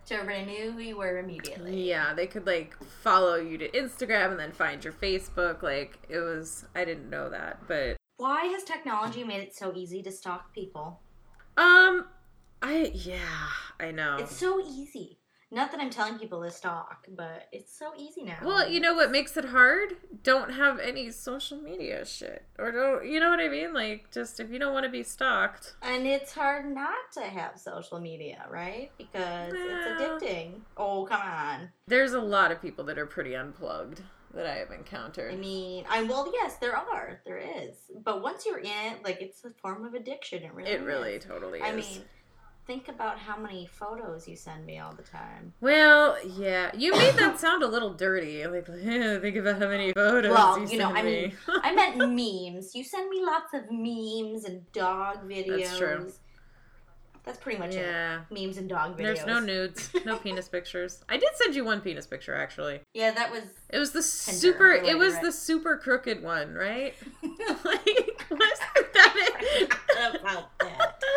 so 0.07 0.15
everybody 0.15 0.45
knew 0.47 0.71
who 0.71 0.79
you 0.79 0.97
were 0.97 1.19
immediately. 1.19 1.83
yeah, 1.89 2.15
they 2.15 2.29
could 2.29 2.47
like 2.47 2.77
follow 3.03 3.35
you 3.35 3.59
to 3.59 3.69
Instagram 3.71 4.31
and 4.31 4.39
then 4.39 4.53
find 4.53 4.85
your 4.85 4.93
Facebook. 4.93 5.63
Like 5.63 5.99
it 6.09 6.19
was, 6.19 6.65
I 6.77 6.85
didn't 6.85 7.11
know 7.11 7.29
that, 7.29 7.67
but 7.67 7.97
Why 8.19 8.45
has 8.45 8.63
technology 8.63 9.25
made 9.25 9.41
it 9.41 9.55
so 9.55 9.73
easy 9.75 10.03
to 10.05 10.13
stalk 10.13 10.55
people? 10.55 11.01
um, 11.57 12.07
I 12.63 12.93
yeah, 12.95 13.49
I 13.81 13.91
know. 13.91 14.17
It's 14.21 14.37
so 14.37 14.61
easy. 14.65 15.19
Not 15.53 15.71
that 15.71 15.81
I'm 15.81 15.91
telling 15.91 16.19
people 16.19 16.43
to 16.43 16.51
stalk, 16.51 17.07
but 17.09 17.47
it's 17.53 17.77
so 17.77 17.93
easy 17.97 18.25
now. 18.25 18.39
Well, 18.45 18.69
you 18.69 18.81
know 18.81 18.95
what 18.95 19.13
makes 19.13 19.37
it 19.37 19.45
hard? 19.47 19.97
Don't 20.25 20.51
have 20.53 20.81
any 20.81 21.11
social 21.13 21.57
media 21.59 22.05
shit. 22.05 22.45
Or 22.59 22.73
don't, 22.73 23.07
you 23.07 23.21
know 23.21 23.31
what 23.31 23.39
I 23.39 23.49
mean? 23.49 23.73
Like, 23.73 24.11
just 24.11 24.41
if 24.41 24.51
you 24.51 24.59
don't 24.59 24.73
want 24.73 24.85
to 24.87 24.91
be 24.91 25.05
stalked. 25.05 25.75
And 25.83 26.05
it's 26.05 26.33
hard 26.33 26.67
not 26.75 27.13
to 27.13 27.21
have 27.21 27.61
social 27.61 28.01
media, 28.01 28.45
right? 28.51 28.91
Because 28.99 29.53
Well- 29.53 29.93
it's 29.93 30.03
addicting. 30.25 30.61
Oh, 30.77 31.05
come 31.05 31.21
on. 31.21 31.71
There's 31.87 32.13
a 32.13 32.21
lot 32.21 32.51
of 32.51 32.61
people 32.61 32.85
that 32.85 32.99
are 32.99 33.07
pretty 33.07 33.37
unplugged 33.37 34.03
that 34.35 34.47
I 34.47 34.57
have 34.57 34.73
encountered. 34.73 35.33
I 35.33 35.37
mean, 35.37 35.85
I 35.89 36.03
well, 36.03 36.31
yes, 36.35 36.57
there 36.57 36.77
are, 36.77 37.21
there 37.25 37.39
is. 37.39 37.77
But 38.05 38.21
once 38.21 38.45
you're 38.45 38.59
in 38.59 38.67
it, 38.67 39.05
like 39.05 39.23
it's 39.23 39.45
a 39.45 39.51
form 39.63 39.85
of 39.85 39.95
addiction. 39.95 40.43
It 40.43 40.53
really, 40.53 40.71
it 40.71 40.83
really 40.83 41.13
is. 41.13 41.25
totally 41.25 41.63
I 41.63 41.71
is. 41.71 41.77
mean, 41.99 42.05
think 42.67 42.89
about 42.89 43.19
how 43.19 43.37
many 43.37 43.67
photos 43.71 44.27
you 44.29 44.35
send 44.37 44.67
me 44.67 44.79
all 44.79 44.93
the 44.93 45.03
time. 45.03 45.53
well, 45.61 46.17
yeah, 46.37 46.71
you 46.75 46.93
made 46.93 47.15
that 47.15 47.39
sound 47.45 47.63
a 47.63 47.67
little 47.67 47.95
dirty. 47.95 48.45
Like, 48.47 48.67
think 49.23 49.37
about 49.37 49.61
how 49.61 49.69
many 49.69 49.93
photos 49.93 50.33
Well, 50.33 50.59
you, 50.61 50.67
you 50.69 50.79
know, 50.79 50.91
I 50.93 51.03
me. 51.03 51.11
mean, 51.13 51.33
I 51.63 51.75
meant 51.75 51.97
memes. 51.99 52.75
You 52.75 52.83
send 52.85 53.09
me 53.09 53.23
lots 53.25 53.55
of 53.55 53.63
memes 53.71 54.45
and 54.45 54.71
dog 54.73 55.29
videos. 55.29 55.61
That's 55.63 55.79
true. 55.79 56.13
That's 57.27 57.39
pretty 57.39 57.59
much 57.59 57.75
yeah. 57.75 58.21
it. 58.31 58.33
Memes 58.33 58.57
and 58.57 58.69
dog 58.69 58.97
videos. 58.97 58.99
There's 58.99 59.27
no 59.27 59.41
nudes, 59.41 59.91
no 60.07 60.17
penis 60.17 60.49
pictures. 60.49 61.05
I 61.09 61.17
did 61.17 61.29
send 61.35 61.57
you 61.57 61.65
one 61.65 61.81
penis 61.81 62.07
picture 62.07 62.37
actually. 62.37 62.81
Yeah, 62.95 63.11
that 63.11 63.33
was. 63.33 63.43
It 63.69 63.79
was 63.79 63.91
the 63.91 64.03
super. 64.03 64.71
It 64.71 64.97
was 64.97 65.15
you're 65.15 65.25
the 65.25 65.33
super 65.33 65.77
crooked 65.77 66.23
one, 66.23 66.55
right? 66.55 66.95
like, 67.23 68.25
wasn't 68.31 68.93
that 68.95 69.13
it? 69.17 69.75
about 70.21 70.57
that. 70.61 71.03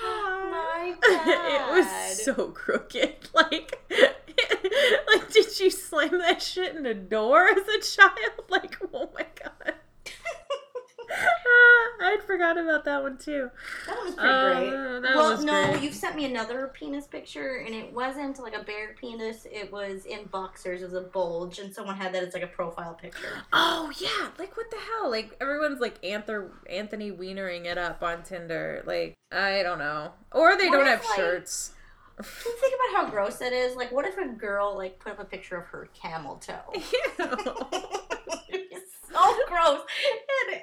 Oh, 0.00 0.48
my 0.50 0.94
god. 1.00 1.28
it 1.28 1.70
was 1.70 1.86
so 2.24 2.48
crooked. 2.48 3.28
Like, 3.34 3.78
like, 3.90 5.30
did 5.32 5.60
you 5.60 5.70
slam 5.70 6.18
that 6.18 6.42
shit 6.42 6.74
in 6.74 6.86
a 6.86 6.94
door 6.94 7.46
as 7.46 7.68
a 7.68 7.80
child? 7.80 8.12
Like, 8.48 8.76
oh 8.92 9.10
my 9.14 9.22
god. 9.22 9.37
I'd 12.18 12.24
forgot 12.26 12.58
about 12.58 12.84
that 12.84 13.02
one 13.02 13.16
too. 13.16 13.50
That 13.86 13.96
was 14.04 14.14
pretty 14.14 14.28
Uh, 14.28 14.54
great. 15.00 15.14
well, 15.14 15.42
no, 15.42 15.66
great. 15.72 15.82
you 15.82 15.92
sent 15.92 16.16
me 16.16 16.24
another 16.24 16.70
penis 16.74 17.06
picture, 17.06 17.56
and 17.64 17.74
it 17.74 17.92
wasn't 17.92 18.38
like 18.40 18.54
a 18.56 18.62
bare 18.62 18.94
penis. 19.00 19.46
It 19.50 19.70
was 19.72 20.04
in 20.04 20.24
boxers. 20.26 20.82
It 20.82 20.86
was 20.86 20.94
a 20.94 21.00
bulge, 21.02 21.58
and 21.58 21.72
someone 21.72 21.96
had 21.96 22.12
that 22.14 22.22
as 22.24 22.34
like 22.34 22.42
a 22.42 22.46
profile 22.48 22.94
picture. 22.94 23.42
Oh 23.52 23.90
yeah, 23.98 24.28
like 24.38 24.56
what 24.56 24.70
the 24.70 24.76
hell? 24.78 25.10
Like 25.10 25.36
everyone's 25.40 25.80
like 25.80 26.00
Anthor 26.02 26.50
Anthony 26.68 27.10
Wienering 27.12 27.64
it 27.66 27.78
up 27.78 28.02
on 28.02 28.22
Tinder. 28.22 28.82
Like 28.86 29.14
I 29.32 29.62
don't 29.62 29.78
know, 29.78 30.12
or 30.32 30.56
they 30.58 30.68
What 30.68 30.78
don't 30.78 30.86
have 30.86 31.04
like- 31.04 31.16
shirts. 31.16 31.72
Can 32.16 32.26
you 32.46 32.56
think 32.60 32.74
about 32.74 33.04
how 33.04 33.10
gross 33.12 33.36
that 33.36 33.52
is? 33.52 33.76
Like, 33.76 33.92
what 33.92 34.04
if 34.04 34.18
a 34.18 34.26
girl 34.26 34.76
like 34.76 34.98
put 34.98 35.12
up 35.12 35.20
a 35.20 35.24
picture 35.24 35.56
of 35.56 35.66
her 35.66 35.88
camel 35.94 36.34
toe? 36.38 36.58
Ew. 36.74 36.82
it's 38.48 38.92
so 39.08 39.34
gross. 39.46 39.80
And 40.46 40.56
it, 40.56 40.62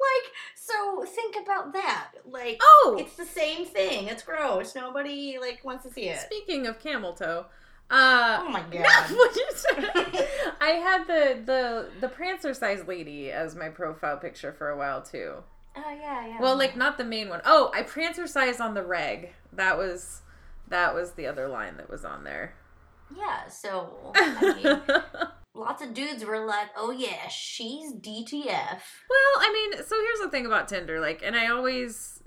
like, 0.00 0.32
so 0.54 1.04
think 1.04 1.36
about 1.42 1.72
that. 1.72 2.10
Like, 2.26 2.58
oh, 2.62 2.96
it's 2.98 3.16
the 3.16 3.24
same 3.26 3.64
thing. 3.66 4.08
It's 4.08 4.22
gross. 4.22 4.74
Nobody 4.74 5.38
like 5.40 5.60
wants 5.64 5.84
to 5.84 5.92
see 5.92 6.08
it. 6.08 6.20
speaking 6.20 6.66
of 6.66 6.78
camel 6.80 7.12
toe, 7.12 7.46
uh, 7.90 8.38
Oh 8.42 8.48
my 8.48 8.62
no, 8.72 8.82
god. 8.82 9.08
say? 9.54 10.28
I 10.60 10.70
had 10.82 11.06
the 11.06 11.40
the 11.44 11.88
the 12.00 12.08
Prancercise 12.08 12.86
lady 12.88 13.30
as 13.30 13.54
my 13.54 13.68
profile 13.68 14.16
picture 14.16 14.52
for 14.52 14.70
a 14.70 14.76
while 14.76 15.02
too. 15.02 15.34
Oh 15.76 15.90
yeah, 16.00 16.26
yeah. 16.26 16.40
Well, 16.40 16.56
like 16.56 16.76
not 16.76 16.98
the 16.98 17.04
main 17.04 17.28
one. 17.28 17.40
Oh, 17.44 17.70
I 17.74 17.82
prancercised 17.82 18.60
on 18.60 18.74
the 18.74 18.82
reg. 18.84 19.30
That 19.52 19.76
was 19.76 20.22
that 20.68 20.94
was 20.94 21.12
the 21.12 21.26
other 21.26 21.48
line 21.48 21.76
that 21.76 21.90
was 21.90 22.04
on 22.04 22.24
there. 22.24 22.54
yeah. 23.14 23.48
So 23.48 24.12
I 24.14 24.54
mean, 24.62 25.22
lots 25.54 25.82
of 25.82 25.94
dudes 25.94 26.24
were 26.24 26.44
like, 26.44 26.68
"Oh 26.76 26.90
yeah, 26.90 27.28
she's 27.28 27.92
DTF." 27.92 28.80
Well, 29.08 29.34
I 29.38 29.50
mean, 29.52 29.84
so 29.84 29.96
here's 30.00 30.20
the 30.20 30.28
thing 30.30 30.46
about 30.46 30.68
Tinder, 30.68 31.00
like, 31.00 31.22
and 31.24 31.36
I 31.36 31.48
always, 31.48 32.22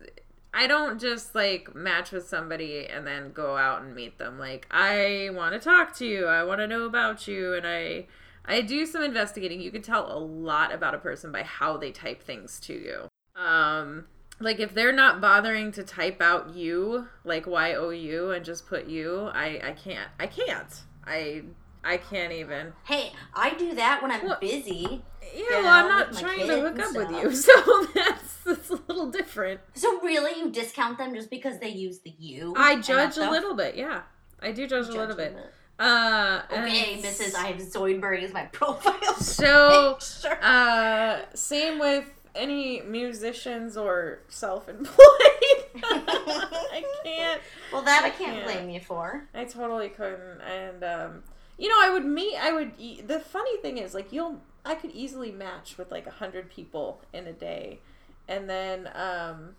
I 0.53 0.67
don't 0.67 0.99
just 0.99 1.35
like 1.35 1.75
match 1.75 2.11
with 2.11 2.27
somebody 2.27 2.87
and 2.87 3.05
then 3.05 3.31
go 3.31 3.57
out 3.57 3.81
and 3.81 3.93
meet 3.93 4.17
them. 4.17 4.39
Like, 4.39 4.67
I 4.71 5.29
want 5.33 5.53
to 5.53 5.59
talk 5.59 5.95
to 5.97 6.05
you, 6.05 6.25
I 6.25 6.43
want 6.43 6.59
to 6.59 6.67
know 6.67 6.85
about 6.85 7.27
you, 7.27 7.53
and 7.53 7.67
I, 7.67 8.07
I 8.45 8.61
do 8.61 8.85
some 8.85 9.03
investigating. 9.03 9.61
You 9.61 9.71
can 9.71 9.81
tell 9.81 10.11
a 10.11 10.17
lot 10.17 10.73
about 10.73 10.95
a 10.95 10.99
person 10.99 11.31
by 11.31 11.43
how 11.43 11.77
they 11.77 11.91
type 11.91 12.23
things 12.23 12.59
to 12.61 12.73
you. 12.73 13.09
Um, 13.35 14.05
like 14.39 14.59
if 14.59 14.73
they're 14.73 14.93
not 14.93 15.19
bothering 15.19 15.71
to 15.73 15.83
type 15.83 16.21
out 16.21 16.55
you, 16.55 17.07
like 17.23 17.47
Y 17.47 17.73
O 17.73 17.89
U, 17.89 18.31
and 18.31 18.45
just 18.45 18.67
put 18.67 18.85
you, 18.85 19.29
I, 19.33 19.59
I 19.63 19.71
can't, 19.71 20.09
I 20.19 20.27
can't, 20.27 20.83
I, 21.05 21.43
I 21.87 21.97
can't 21.97 22.33
even. 22.33 22.73
Hey, 22.83 23.13
I 23.33 23.53
do 23.53 23.73
that 23.75 24.01
when 24.01 24.11
I'm 24.11 24.25
What? 24.27 24.41
busy. 24.41 25.01
Yeah, 25.21 25.39
You 25.39 25.45
well, 25.63 25.67
I'm 25.67 25.87
not 25.87 26.13
trying 26.17 26.47
to 26.47 26.59
hook 26.61 26.79
up 26.79 26.95
with 26.95 27.11
you, 27.11 27.33
so 27.35 27.51
that's, 27.95 28.33
that's 28.45 28.69
a 28.69 28.79
little 28.87 29.09
different. 29.11 29.61
So 29.73 29.99
really, 30.01 30.37
you 30.39 30.51
discount 30.51 30.97
them 30.97 31.13
just 31.15 31.29
because 31.29 31.59
they 31.59 31.69
use 31.69 31.99
the 31.99 32.13
you? 32.19 32.53
I 32.57 32.79
judge 32.81 33.17
a 33.17 33.29
little 33.29 33.53
bit, 33.55 33.75
yeah. 33.75 34.01
I 34.41 34.51
do 34.51 34.67
judge, 34.67 34.87
a 34.87 34.91
little 34.91 35.07
Judge 35.07 35.17
bit. 35.17 35.37
Uh, 35.79 36.41
Okay, 36.51 36.99
Mrs. 37.01 37.35
I 37.35 37.47
have 37.47 37.57
Zoidberg 37.57 38.21
as 38.23 38.33
my 38.33 38.43
profile. 38.51 39.15
So, 39.15 39.97
uh, 40.41 41.21
same 41.33 41.79
with 41.79 42.05
any 42.35 42.81
musicians 42.81 43.77
or 43.77 44.19
self-employed. 44.27 44.95
I 45.83 46.83
can't. 47.03 47.41
well, 47.71 47.81
that 47.83 48.03
I 48.03 48.09
can't 48.09 48.37
Yeah. 48.37 48.43
blame 48.45 48.69
you 48.69 48.79
for. 48.79 49.27
I 49.33 49.43
totally 49.45 49.89
couldn't. 49.89 50.41
And 50.41 50.83
um, 50.83 51.23
you 51.57 51.69
know, 51.69 51.75
I 51.79 51.89
would 51.91 52.05
meet. 52.05 52.35
I 52.37 52.51
would. 52.51 52.73
E- 52.77 53.01
the 53.01 53.19
funny 53.19 53.57
thing 53.57 53.77
is, 53.77 53.93
like, 53.93 54.11
you'll. 54.11 54.41
I 54.65 54.75
could 54.75 54.91
easily 54.91 55.31
match 55.31 55.77
with 55.77 55.91
like 55.91 56.07
a 56.07 56.11
hundred 56.11 56.49
people 56.49 57.01
in 57.13 57.25
a 57.27 57.33
day, 57.33 57.79
and 58.27 58.49
then 58.49 58.89
um, 58.93 59.55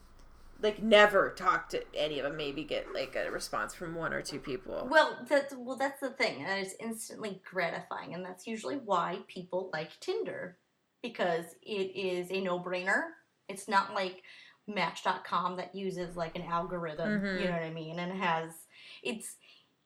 like 0.61 0.83
never 0.83 1.31
talk 1.31 1.71
to 1.71 1.83
any 1.97 2.19
of 2.19 2.25
them. 2.25 2.37
Maybe 2.37 2.63
get 2.63 2.93
like 2.93 3.17
a 3.17 3.31
response 3.31 3.73
from 3.75 3.95
one 3.95 4.13
or 4.13 4.21
two 4.21 4.39
people. 4.39 4.87
Well, 4.91 5.19
that's 5.29 5.55
well, 5.57 5.77
that's 5.77 6.01
the 6.01 6.11
thing. 6.11 6.45
and 6.45 6.61
It's 6.65 6.75
instantly 6.79 7.41
gratifying, 7.51 8.15
and 8.15 8.25
that's 8.25 8.47
usually 8.47 8.77
why 8.77 9.21
people 9.29 9.71
like 9.73 9.99
Tinder 10.01 10.59
because 11.03 11.45
it 11.63 11.95
is 11.97 12.31
a 12.31 12.41
no-brainer. 12.41 13.03
It's 13.49 13.69
not 13.69 13.95
like 13.95 14.23
Match.com 14.67 15.57
that 15.57 15.75
uses 15.75 16.17
like 16.17 16.37
an 16.37 16.43
algorithm. 16.43 17.21
Mhm. 17.21 17.41
You 17.41 17.47
know 17.47 17.53
what 17.53 17.63
I 17.63 17.71
mean? 17.71 17.99
And 17.99 18.13
has 18.21 18.51
it's 19.03 19.37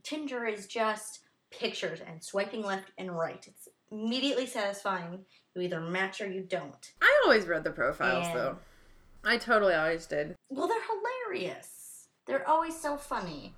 Tinder 0.03 0.47
is 0.47 0.67
just 0.67 1.21
pictures 1.53 2.01
and 2.07 2.23
swiping 2.23 2.63
left 2.63 2.91
and 2.99 3.17
right. 3.17 3.45
It's 3.47 3.69
immediately 3.91 4.47
satisfying. 4.47 5.25
You 5.55 5.63
either 5.63 5.81
match 5.81 6.21
or 6.21 6.27
you 6.31 6.43
don't. 6.43 6.93
I 7.01 7.23
always 7.25 7.47
read 7.47 7.65
the 7.65 7.71
profiles 7.71 8.27
And- 8.29 8.37
though. 8.37 8.57
I 9.25 9.37
totally 9.37 9.75
always 9.75 10.07
did. 10.07 10.35
Well, 10.49 10.67
they're 10.67 10.79
hilarious. 10.83 12.09
They're 12.27 12.49
always 12.49 12.77
so 12.79 12.97
funny. 12.97 13.55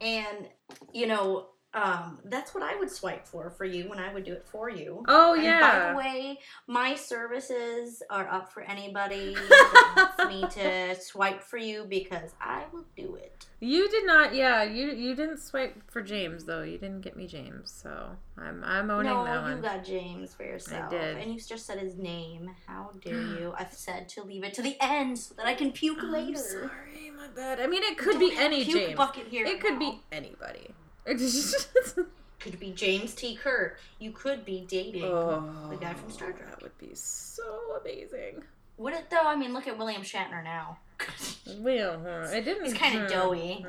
And, 0.00 0.48
you 0.92 1.06
know, 1.08 1.48
um, 1.74 2.18
that's 2.24 2.54
what 2.54 2.62
I 2.62 2.76
would 2.78 2.90
swipe 2.90 3.26
for 3.26 3.50
for 3.50 3.64
you 3.66 3.88
when 3.90 3.98
I 3.98 4.12
would 4.12 4.24
do 4.24 4.32
it 4.32 4.46
for 4.46 4.70
you. 4.70 5.04
Oh 5.06 5.34
And 5.34 5.42
yeah. 5.44 5.60
by 5.60 5.90
the 5.92 5.96
way, 5.98 6.38
my 6.66 6.94
services 6.94 8.02
are 8.10 8.26
up 8.28 8.50
for 8.52 8.62
anybody 8.62 9.34
that 9.48 10.14
wants 10.18 10.34
me 10.56 10.62
to 10.62 11.00
swipe 11.00 11.42
for 11.42 11.58
you 11.58 11.84
because 11.88 12.30
I 12.40 12.64
will 12.72 12.86
do 12.96 13.16
it. 13.16 13.46
You 13.60 13.88
did 13.90 14.06
not. 14.06 14.34
Yeah, 14.34 14.62
you 14.62 14.92
you 14.92 15.14
didn't 15.14 15.38
swipe 15.40 15.82
for 15.90 16.00
James 16.00 16.44
though. 16.44 16.62
You 16.62 16.78
didn't 16.78 17.02
get 17.02 17.16
me 17.16 17.26
James, 17.26 17.70
so 17.70 18.10
I'm 18.38 18.62
I'm 18.64 18.90
owning 18.90 19.12
no, 19.12 19.24
that 19.24 19.34
you 19.34 19.52
one. 19.54 19.60
got 19.60 19.84
James 19.84 20.32
for 20.32 20.44
yourself. 20.44 20.86
I 20.92 20.96
did. 20.96 21.16
And 21.18 21.34
you 21.34 21.40
just 21.40 21.66
said 21.66 21.78
his 21.78 21.96
name. 21.96 22.50
How 22.66 22.90
dare 23.04 23.14
you? 23.40 23.54
I've 23.58 23.72
said 23.74 24.08
to 24.10 24.22
leave 24.22 24.44
it 24.44 24.54
to 24.54 24.62
the 24.62 24.76
end 24.80 25.18
so 25.18 25.34
that 25.34 25.46
I 25.46 25.54
can 25.54 25.72
puke 25.72 25.98
I'm 26.00 26.12
later. 26.12 26.38
sorry, 26.38 27.10
my 27.16 27.26
bad. 27.34 27.60
I 27.60 27.66
mean, 27.66 27.82
it 27.82 27.98
could 27.98 28.12
Don't 28.18 28.30
be 28.30 28.36
any 28.38 28.64
puke 28.64 28.78
James. 28.78 28.96
bucket 28.96 29.26
here 29.26 29.44
It 29.44 29.60
could 29.60 29.74
now. 29.74 29.78
be 29.80 30.00
anybody. 30.12 30.70
Could 32.40 32.60
be 32.60 32.70
James 32.70 33.14
T. 33.14 33.34
Kirk. 33.34 33.80
You 33.98 34.12
could 34.12 34.44
be 34.44 34.64
dating 34.68 35.04
oh, 35.04 35.66
the 35.68 35.76
guy 35.76 35.92
from 35.94 36.10
Star 36.10 36.30
Trek. 36.30 36.50
That 36.50 36.62
would 36.62 36.78
be 36.78 36.94
so 36.94 37.42
amazing. 37.80 38.44
Would 38.76 38.94
it 38.94 39.10
though? 39.10 39.24
I 39.24 39.34
mean, 39.34 39.52
look 39.52 39.66
at 39.66 39.76
William 39.76 40.02
Shatner 40.02 40.42
now. 40.42 40.78
Uh, 41.48 42.28
I 42.30 42.40
didn't. 42.40 42.64
He's 42.66 42.74
kinda 42.74 43.00
hmm, 43.00 43.06
doughy. 43.06 43.66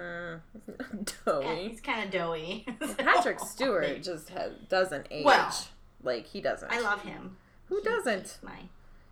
doughy. 1.25 1.69
he's 1.69 1.79
kind 1.79 2.03
of 2.03 2.11
doughy. 2.11 2.65
Patrick 2.97 3.39
Stewart 3.39 4.03
just 4.03 4.29
has, 4.29 4.51
doesn't 4.67 5.07
age. 5.09 5.23
Well, 5.23 5.55
like 6.03 6.27
he 6.27 6.41
doesn't. 6.41 6.69
I 6.69 6.81
love 6.81 7.01
him. 7.03 7.37
Who 7.67 7.81
doesn't? 7.81 8.39
My 8.43 8.57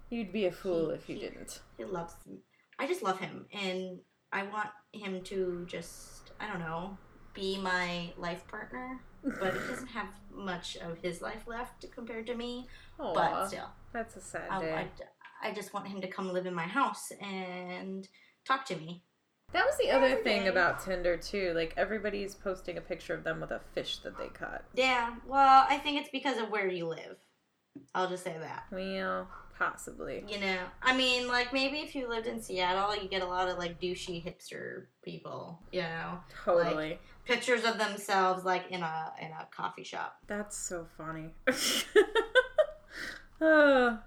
You'd 0.10 0.34
be 0.34 0.46
a 0.46 0.52
fool 0.52 0.90
He- 0.90 0.96
if 0.96 1.10
you 1.10 1.16
he- 1.16 1.22
didn't. 1.22 1.62
he 1.78 1.86
loves. 1.86 2.14
Me. 2.26 2.40
I 2.78 2.88
just 2.88 3.04
love 3.04 3.20
him, 3.20 3.46
and 3.54 4.00
I 4.34 4.44
want 4.44 4.70
him 4.92 5.22
to 5.24 5.66
just 5.70 6.32
I 6.40 6.48
don't 6.48 6.60
know 6.60 6.98
be 7.38 7.58
my 7.58 8.12
life 8.18 8.48
partner. 8.48 9.00
But 9.24 9.54
he 9.54 9.60
doesn't 9.68 9.88
have 9.88 10.08
much 10.34 10.78
of 10.78 10.98
his 11.00 11.22
life 11.22 11.48
left 11.48 11.86
compared 11.92 12.28
to 12.28 12.36
me. 12.36 12.68
Aw, 13.00 13.14
But 13.14 13.48
still, 13.48 13.70
that's 13.92 14.16
a 14.16 14.22
sad 14.22 14.48
I, 14.50 14.62
day. 14.62 14.74
I, 15.44 15.50
I 15.50 15.54
just 15.54 15.74
want 15.74 15.88
him 15.88 16.02
to 16.02 16.08
come 16.08 16.32
live 16.32 16.46
in 16.46 16.54
my 16.54 16.68
house 16.68 17.12
and 17.22 18.08
talk 18.46 18.66
to 18.66 18.76
me. 18.76 19.04
That 19.54 19.66
was 19.66 19.78
the 19.78 19.92
other 19.92 20.16
thing 20.16 20.48
about 20.50 20.84
Tinder 20.84 21.18
too. 21.18 21.54
Like 21.56 21.74
everybody's 21.78 22.36
posting 22.36 22.78
a 22.78 22.82
picture 22.82 23.14
of 23.14 23.24
them 23.24 23.40
with 23.42 23.52
a 23.52 23.62
fish 23.74 24.00
that 24.00 24.18
they 24.18 24.28
caught. 24.28 24.64
Yeah, 24.74 25.16
well, 25.26 25.66
I 25.70 25.78
think 25.78 26.02
it's 26.02 26.10
because 26.10 26.38
of 26.38 26.50
where 26.50 26.68
you 26.68 26.88
live. 26.88 27.18
I'll 27.96 28.10
just 28.10 28.24
say 28.24 28.36
that. 28.40 28.66
Well, 28.72 29.28
possibly. 29.58 30.24
You 30.28 30.40
know, 30.40 30.58
I 30.82 30.96
mean, 30.96 31.28
like 31.28 31.54
maybe 31.54 31.78
if 31.78 31.96
you 31.96 32.10
lived 32.10 32.28
in 32.28 32.42
Seattle, 32.42 32.96
you 33.02 33.08
get 33.08 33.22
a 33.22 33.26
lot 33.26 33.48
of 33.48 33.58
like 33.58 33.80
douchey 33.80 34.24
hipster 34.24 34.86
people. 35.04 35.62
You 35.72 35.84
know, 35.84 36.20
Totally. 36.44 37.00
Pictures 37.28 37.64
of 37.66 37.78
themselves 37.78 38.44
like 38.46 38.72
in 38.72 38.82
a 38.82 39.12
in 39.22 39.28
a 39.28 39.48
coffee 39.56 39.84
shop. 39.84 40.18
That's 40.28 40.58
so 40.58 40.88
funny. 40.98 41.34
uh, 43.42 43.98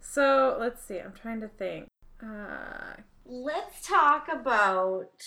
so 0.00 0.56
let's 0.58 0.82
see. 0.82 0.98
I'm 0.98 1.12
trying 1.12 1.40
to 1.42 1.48
think. 1.48 1.88
Uh, 2.22 2.94
Let's 3.24 3.86
talk 3.86 4.26
about, 4.32 5.22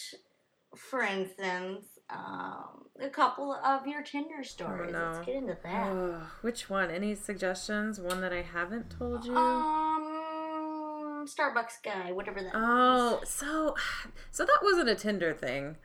for 0.75 1.01
instance, 1.01 1.85
um, 2.09 2.85
a 2.99 3.09
couple 3.09 3.53
of 3.53 3.87
your 3.87 4.03
Tinder 4.03 4.43
stories. 4.43 4.91
no. 4.91 5.11
Let's 5.13 5.25
get 5.25 5.35
into 5.35 5.57
that. 5.63 5.87
oh, 5.87 6.21
which 6.41 6.69
one? 6.69 6.91
Any 6.91 7.15
suggestions? 7.15 7.99
One 7.99 8.19
that 8.21 8.33
I 8.33 8.41
haven't 8.41 8.89
told 8.97 9.25
you? 9.25 9.35
Um, 9.35 11.25
Starbucks 11.25 11.81
guy, 11.83 12.11
whatever 12.11 12.41
that. 12.43 12.51
Oh, 12.53 13.21
so 13.23 13.75
so 14.31 14.45
that 14.45 14.59
wasn't 14.61 14.89
a 14.89 14.95
Tinder 14.95 15.33
thing. 15.33 15.77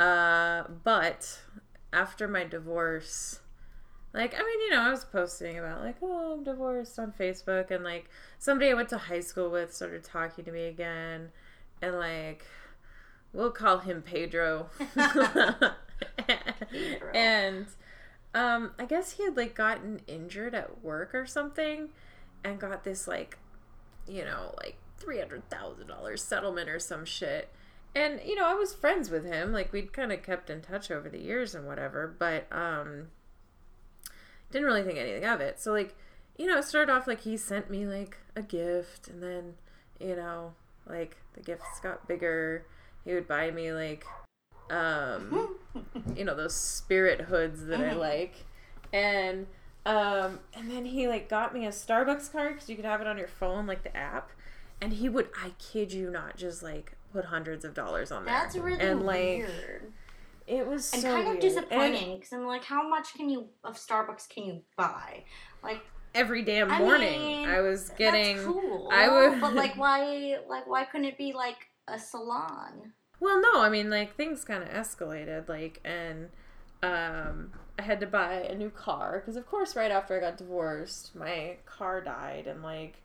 Uh, 0.00 0.64
but 0.84 1.40
after 1.92 2.28
my 2.28 2.44
divorce, 2.44 3.40
like 4.14 4.34
I 4.34 4.38
mean, 4.38 4.60
you 4.60 4.70
know, 4.70 4.80
I 4.80 4.90
was 4.90 5.04
posting 5.04 5.58
about 5.58 5.82
like, 5.82 5.96
oh, 6.02 6.34
I'm 6.34 6.44
divorced 6.44 6.98
on 6.98 7.12
Facebook, 7.12 7.70
and 7.70 7.84
like 7.84 8.08
somebody 8.38 8.70
I 8.70 8.74
went 8.74 8.88
to 8.90 8.98
high 8.98 9.20
school 9.20 9.50
with 9.50 9.74
started 9.74 10.04
talking 10.04 10.44
to 10.44 10.52
me 10.52 10.66
again, 10.66 11.30
and 11.82 11.96
like 11.96 12.46
we'll 13.32 13.50
call 13.50 13.78
him 13.78 14.02
Pedro. 14.02 14.68
Pedro. 14.94 15.72
and 17.14 17.66
um, 18.34 18.72
I 18.78 18.84
guess 18.84 19.12
he 19.12 19.24
had 19.24 19.36
like 19.36 19.54
gotten 19.54 20.00
injured 20.06 20.54
at 20.54 20.82
work 20.82 21.14
or 21.14 21.26
something, 21.26 21.90
and 22.44 22.58
got 22.58 22.84
this 22.84 23.08
like 23.08 23.38
you 24.06 24.24
know, 24.24 24.54
like 24.62 24.76
three 24.98 25.18
hundred 25.18 25.48
thousand 25.50 25.86
dollars 25.86 26.22
settlement 26.22 26.68
or 26.68 26.78
some 26.78 27.04
shit. 27.04 27.48
And 27.94 28.20
you 28.24 28.34
know, 28.36 28.46
I 28.46 28.54
was 28.54 28.74
friends 28.74 29.10
with 29.10 29.24
him. 29.24 29.52
Like 29.52 29.72
we'd 29.72 29.92
kind 29.92 30.12
of 30.12 30.22
kept 30.22 30.50
in 30.50 30.60
touch 30.60 30.90
over 30.90 31.08
the 31.08 31.18
years 31.20 31.54
and 31.54 31.66
whatever, 31.66 32.14
but 32.18 32.46
um, 32.52 33.08
didn't 34.50 34.66
really 34.66 34.82
think 34.82 34.98
anything 34.98 35.24
of 35.24 35.40
it. 35.40 35.58
So 35.60 35.72
like, 35.72 35.94
you 36.36 36.46
know, 36.46 36.58
it 36.58 36.64
started 36.64 36.92
off 36.92 37.06
like 37.06 37.20
he 37.22 37.36
sent 37.36 37.70
me 37.70 37.86
like 37.86 38.16
a 38.36 38.42
gift, 38.42 39.08
and 39.08 39.22
then 39.22 39.54
you 39.98 40.14
know, 40.16 40.54
like 40.86 41.16
the 41.34 41.40
gifts 41.42 41.80
got 41.82 42.06
bigger. 42.06 42.64
He 43.04 43.14
would 43.14 43.26
buy 43.26 43.50
me 43.50 43.72
like, 43.72 44.04
um, 44.70 45.56
you 46.16 46.24
know, 46.24 46.34
those 46.34 46.54
spirit 46.54 47.22
hoods 47.22 47.66
that 47.66 47.80
I 47.80 47.94
Mhm. 47.94 47.98
like, 47.98 48.34
and 48.92 49.46
um, 49.86 50.40
and 50.54 50.70
then 50.70 50.84
he 50.84 51.08
like 51.08 51.28
got 51.28 51.54
me 51.54 51.64
a 51.66 51.70
Starbucks 51.70 52.30
card 52.30 52.54
because 52.54 52.68
you 52.68 52.76
could 52.76 52.84
have 52.84 53.00
it 53.00 53.06
on 53.06 53.16
your 53.18 53.28
phone, 53.28 53.66
like 53.66 53.82
the 53.82 53.96
app. 53.96 54.30
And 54.80 54.92
he 54.92 55.08
would, 55.08 55.30
I 55.42 55.50
kid 55.58 55.92
you 55.92 56.08
not, 56.10 56.36
just 56.36 56.62
like 56.62 56.92
put 57.12 57.26
hundreds 57.26 57.64
of 57.64 57.74
dollars 57.74 58.10
on 58.12 58.24
there. 58.24 58.34
That's 58.34 58.56
really 58.56 58.80
and 58.80 59.02
like 59.04 59.18
weird. 59.38 59.92
it 60.46 60.66
was 60.66 60.92
And 60.92 61.02
so 61.02 61.12
kind 61.14 61.28
of 61.28 61.40
disappointing 61.40 62.16
because 62.16 62.32
I'm 62.32 62.46
like, 62.46 62.64
how 62.64 62.88
much 62.88 63.14
can 63.14 63.28
you 63.28 63.48
of 63.64 63.76
Starbucks 63.76 64.28
can 64.28 64.44
you 64.44 64.62
buy? 64.76 65.24
Like 65.62 65.80
every 66.14 66.42
damn 66.42 66.70
I 66.70 66.78
morning, 66.78 67.20
mean, 67.20 67.48
I 67.48 67.60
was 67.60 67.90
getting. 67.98 68.36
that's 68.36 68.46
cool. 68.48 68.88
I 68.92 69.08
would- 69.08 69.40
but 69.40 69.54
like, 69.54 69.76
why? 69.76 70.36
Like, 70.48 70.66
why 70.66 70.84
couldn't 70.84 71.06
it 71.06 71.18
be 71.18 71.32
like 71.32 71.68
a 71.86 71.98
salon? 71.98 72.92
Well, 73.20 73.40
no, 73.40 73.60
I 73.60 73.68
mean 73.68 73.90
like 73.90 74.14
things 74.16 74.44
kind 74.44 74.62
of 74.62 74.68
escalated, 74.70 75.48
like, 75.48 75.80
and 75.84 76.28
um, 76.82 77.52
I 77.78 77.82
had 77.82 77.98
to 78.00 78.06
buy 78.06 78.34
a 78.34 78.54
new 78.54 78.70
car 78.70 79.18
because, 79.20 79.34
of 79.36 79.46
course, 79.46 79.74
right 79.74 79.90
after 79.90 80.16
I 80.16 80.20
got 80.20 80.36
divorced, 80.36 81.16
my 81.16 81.56
car 81.66 82.00
died, 82.00 82.46
and 82.46 82.62
like, 82.62 83.02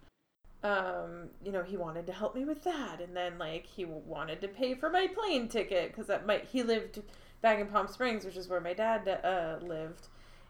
um, 0.63 1.29
you 1.43 1.51
know, 1.51 1.61
he 1.61 1.75
wanted 1.75 2.05
to 2.07 2.13
help 2.13 2.35
me 2.35 2.45
with 2.45 2.63
that, 2.63 3.01
and 3.01 3.15
then 3.15 3.37
like 3.37 3.65
he 3.65 3.85
wanted 3.85 4.41
to 4.41 4.47
pay 4.47 4.73
for 4.75 4.89
my 4.89 5.07
plane 5.07 5.47
ticket 5.49 5.91
because 5.91 6.07
that 6.07 6.25
might 6.25 6.45
he 6.45 6.63
lived 6.63 7.01
back 7.41 7.59
in 7.59 7.67
Palm 7.67 7.87
Springs, 7.87 8.23
which 8.23 8.37
is 8.37 8.47
where 8.47 8.61
my 8.61 8.73
dad 8.73 9.07
uh, 9.23 9.57
lived 9.61 10.07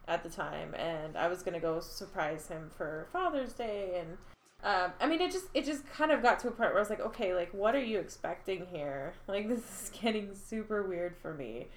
at 0.08 0.24
the 0.24 0.30
time, 0.30 0.76
and 0.76 1.18
I 1.18 1.28
was 1.28 1.42
gonna 1.42 1.60
go 1.60 1.80
surprise 1.80 2.48
him 2.48 2.70
for 2.78 3.08
Father's 3.12 3.54
Day, 3.54 4.00
and 4.00 4.18
um, 4.64 4.94
I 5.02 5.08
mean, 5.08 5.20
it 5.20 5.32
just 5.32 5.48
it 5.54 5.66
just 5.66 5.86
kind 5.90 6.12
of 6.12 6.22
got 6.22 6.40
to 6.40 6.48
a 6.48 6.52
point 6.52 6.70
where 6.70 6.78
I 6.78 6.82
was 6.82 6.90
like, 6.90 7.02
okay, 7.02 7.34
like 7.34 7.54
what 7.54 7.76
are 7.76 7.84
you 7.84 8.00
expecting 8.00 8.68
here? 8.68 9.14
Like 9.28 9.50
this 9.50 9.60
is 9.60 9.92
getting 10.02 10.36
super 10.36 10.84
weird 10.84 11.16
for 11.18 11.34
me. 11.34 11.68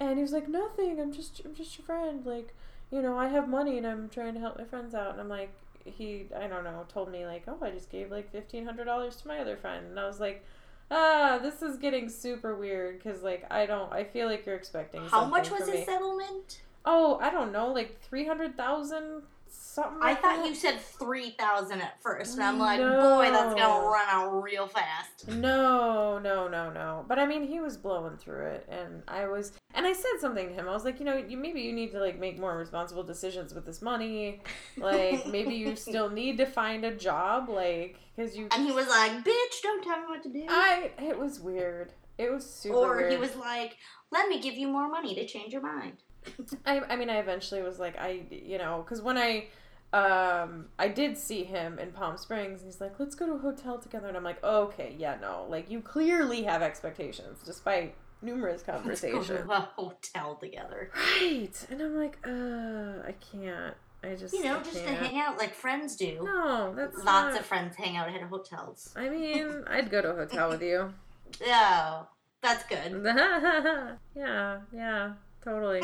And 0.00 0.16
he 0.16 0.22
was 0.22 0.32
like, 0.32 0.48
nothing. 0.48 1.00
I'm 1.00 1.12
just 1.12 1.42
I'm 1.44 1.54
just 1.54 1.78
your 1.78 1.84
friend. 1.84 2.24
Like, 2.26 2.54
you 2.90 3.02
know, 3.02 3.16
I 3.18 3.28
have 3.28 3.48
money 3.48 3.78
and 3.78 3.86
I'm 3.86 4.08
trying 4.08 4.34
to 4.34 4.40
help 4.40 4.58
my 4.58 4.64
friends 4.64 4.94
out. 4.94 5.12
And 5.12 5.20
I'm 5.20 5.28
like, 5.28 5.52
he 5.84 6.26
I 6.36 6.46
don't 6.46 6.64
know 6.64 6.84
told 6.88 7.10
me 7.10 7.26
like, 7.26 7.44
oh, 7.48 7.58
I 7.62 7.70
just 7.70 7.90
gave 7.90 8.10
like 8.10 8.30
fifteen 8.30 8.64
hundred 8.64 8.84
dollars 8.84 9.16
to 9.16 9.28
my 9.28 9.38
other 9.38 9.56
friend, 9.56 9.86
and 9.86 9.98
I 9.98 10.06
was 10.06 10.20
like. 10.20 10.44
Ah, 10.90 11.38
this 11.42 11.62
is 11.62 11.78
getting 11.78 12.10
super 12.10 12.54
weird 12.54 13.02
because 13.02 13.22
like 13.22 13.46
I 13.50 13.64
don't. 13.64 13.90
I 13.90 14.04
feel 14.04 14.28
like 14.28 14.44
you're 14.44 14.54
expecting. 14.54 15.00
How 15.06 15.24
much 15.24 15.50
was 15.50 15.60
his 15.60 15.76
me. 15.76 15.84
settlement? 15.86 16.60
Oh, 16.84 17.18
I 17.22 17.30
don't 17.30 17.52
know, 17.52 17.72
like 17.72 18.02
three 18.02 18.26
hundred 18.26 18.54
thousand 18.54 19.22
something. 19.54 19.98
I 20.02 20.14
thought 20.14 20.38
that? 20.38 20.46
you 20.46 20.54
said 20.54 20.80
3,000 20.80 21.80
at 21.80 22.00
first, 22.02 22.34
and 22.34 22.42
I'm 22.42 22.58
like, 22.58 22.80
No. 22.80 23.16
boy, 23.16 23.30
that's 23.30 23.54
gonna 23.54 23.86
run 23.86 24.06
out 24.08 24.42
real 24.42 24.66
fast. 24.66 25.28
No, 25.28 26.18
no, 26.18 26.48
no, 26.48 26.70
no. 26.70 27.04
But 27.08 27.18
I 27.18 27.26
mean, 27.26 27.46
he 27.46 27.60
was 27.60 27.76
blowing 27.76 28.16
through 28.16 28.46
it, 28.46 28.68
and 28.70 29.02
I 29.08 29.26
was, 29.26 29.52
and 29.74 29.86
I 29.86 29.92
said 29.92 30.12
something 30.20 30.48
to 30.48 30.54
him. 30.54 30.68
I 30.68 30.72
was 30.72 30.84
like, 30.84 30.98
you 30.98 31.06
know, 31.06 31.16
you 31.16 31.36
maybe 31.36 31.60
you 31.60 31.72
need 31.72 31.92
to 31.92 32.00
like 32.00 32.18
make 32.18 32.38
more 32.38 32.56
responsible 32.56 33.02
decisions 33.02 33.54
with 33.54 33.66
this 33.66 33.82
money. 33.82 34.40
Like, 34.76 35.26
maybe 35.26 35.54
you 35.54 35.76
still 35.88 36.10
need 36.10 36.38
to 36.38 36.46
find 36.46 36.84
a 36.84 36.94
job, 36.94 37.48
like, 37.48 37.98
because 38.16 38.36
you. 38.36 38.48
And 38.52 38.64
he 38.64 38.72
was 38.72 38.88
like, 38.88 39.12
bitch, 39.24 39.62
don't 39.62 39.82
tell 39.82 39.98
me 39.98 40.06
what 40.08 40.22
to 40.24 40.28
do. 40.28 40.46
I. 40.48 40.90
It 40.98 41.18
was 41.18 41.40
weird. 41.40 41.92
It 42.16 42.32
was 42.32 42.48
super. 42.48 42.76
or 42.76 42.96
weird. 42.96 43.12
he 43.12 43.18
was 43.18 43.34
like, 43.34 43.76
let 44.12 44.28
me 44.28 44.40
give 44.40 44.54
you 44.54 44.68
more 44.68 44.88
money 44.88 45.16
to 45.16 45.26
change 45.26 45.52
your 45.52 45.62
mind. 45.62 46.03
I, 46.66 46.80
I 46.88 46.96
mean, 46.96 47.10
I 47.10 47.16
eventually 47.18 47.62
was 47.62 47.78
like, 47.78 47.98
I, 47.98 48.22
you 48.30 48.58
know, 48.58 48.82
because 48.84 49.02
when 49.02 49.16
I, 49.18 49.46
um, 49.92 50.66
I 50.78 50.88
did 50.88 51.16
see 51.16 51.44
him 51.44 51.78
in 51.78 51.92
Palm 51.92 52.16
Springs, 52.16 52.60
and 52.62 52.70
he's 52.70 52.80
like, 52.80 52.98
let's 52.98 53.14
go 53.14 53.26
to 53.26 53.32
a 53.34 53.38
hotel 53.38 53.78
together, 53.78 54.08
and 54.08 54.16
I'm 54.16 54.24
like, 54.24 54.42
okay, 54.42 54.94
yeah, 54.98 55.16
no, 55.20 55.46
like 55.48 55.70
you 55.70 55.80
clearly 55.80 56.42
have 56.44 56.62
expectations, 56.62 57.38
despite 57.44 57.94
numerous 58.22 58.62
Let's 58.66 58.78
conversations. 58.80 59.28
go 59.28 59.36
to 59.36 59.50
a 59.52 59.60
hotel 59.76 60.36
together. 60.36 60.90
Right, 60.94 61.52
and 61.70 61.80
I'm 61.82 61.96
like, 61.96 62.18
uh, 62.26 63.06
I 63.08 63.14
can't. 63.32 63.74
I 64.02 64.14
just, 64.16 64.34
You 64.34 64.44
know, 64.44 64.58
I 64.58 64.62
just 64.62 64.76
to 64.76 64.84
can't. 64.84 64.98
hang 64.98 65.18
out 65.18 65.38
like 65.38 65.54
friends 65.54 65.96
do. 65.96 66.20
No, 66.24 66.74
that's 66.76 66.96
Lots 66.96 67.06
not- 67.06 67.38
of 67.40 67.46
friends 67.46 67.74
hang 67.76 67.96
out 67.96 68.08
at 68.08 68.20
hotels. 68.22 68.92
I 68.96 69.08
mean, 69.08 69.64
I'd 69.66 69.90
go 69.90 70.02
to 70.02 70.10
a 70.10 70.14
hotel 70.16 70.50
with 70.50 70.62
you. 70.62 70.92
Oh, 71.46 72.06
that's 72.42 72.62
good. 72.64 73.02
yeah, 74.16 74.58
yeah, 74.72 75.12
totally. 75.44 75.82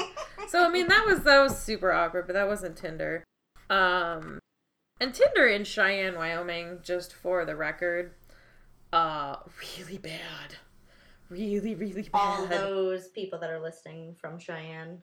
So 0.48 0.64
I 0.64 0.68
mean, 0.70 0.88
that 0.88 1.06
was 1.06 1.20
that 1.20 1.40
was 1.40 1.58
super 1.58 1.92
awkward, 1.92 2.26
but 2.26 2.32
that 2.32 2.48
wasn't 2.48 2.76
Tinder. 2.76 3.24
Um, 3.68 4.38
and 5.00 5.14
Tinder 5.14 5.46
in 5.46 5.64
Cheyenne, 5.64 6.16
Wyoming, 6.16 6.78
just 6.82 7.12
for 7.14 7.44
the 7.44 7.54
record, 7.56 8.12
uh, 8.92 9.36
really 9.78 9.98
bad, 9.98 10.56
really, 11.28 11.74
really 11.74 12.02
bad. 12.02 12.10
All 12.14 12.46
those 12.46 13.08
people 13.08 13.38
that 13.38 13.50
are 13.50 13.60
listening 13.60 14.16
from 14.20 14.38
Cheyenne. 14.38 15.02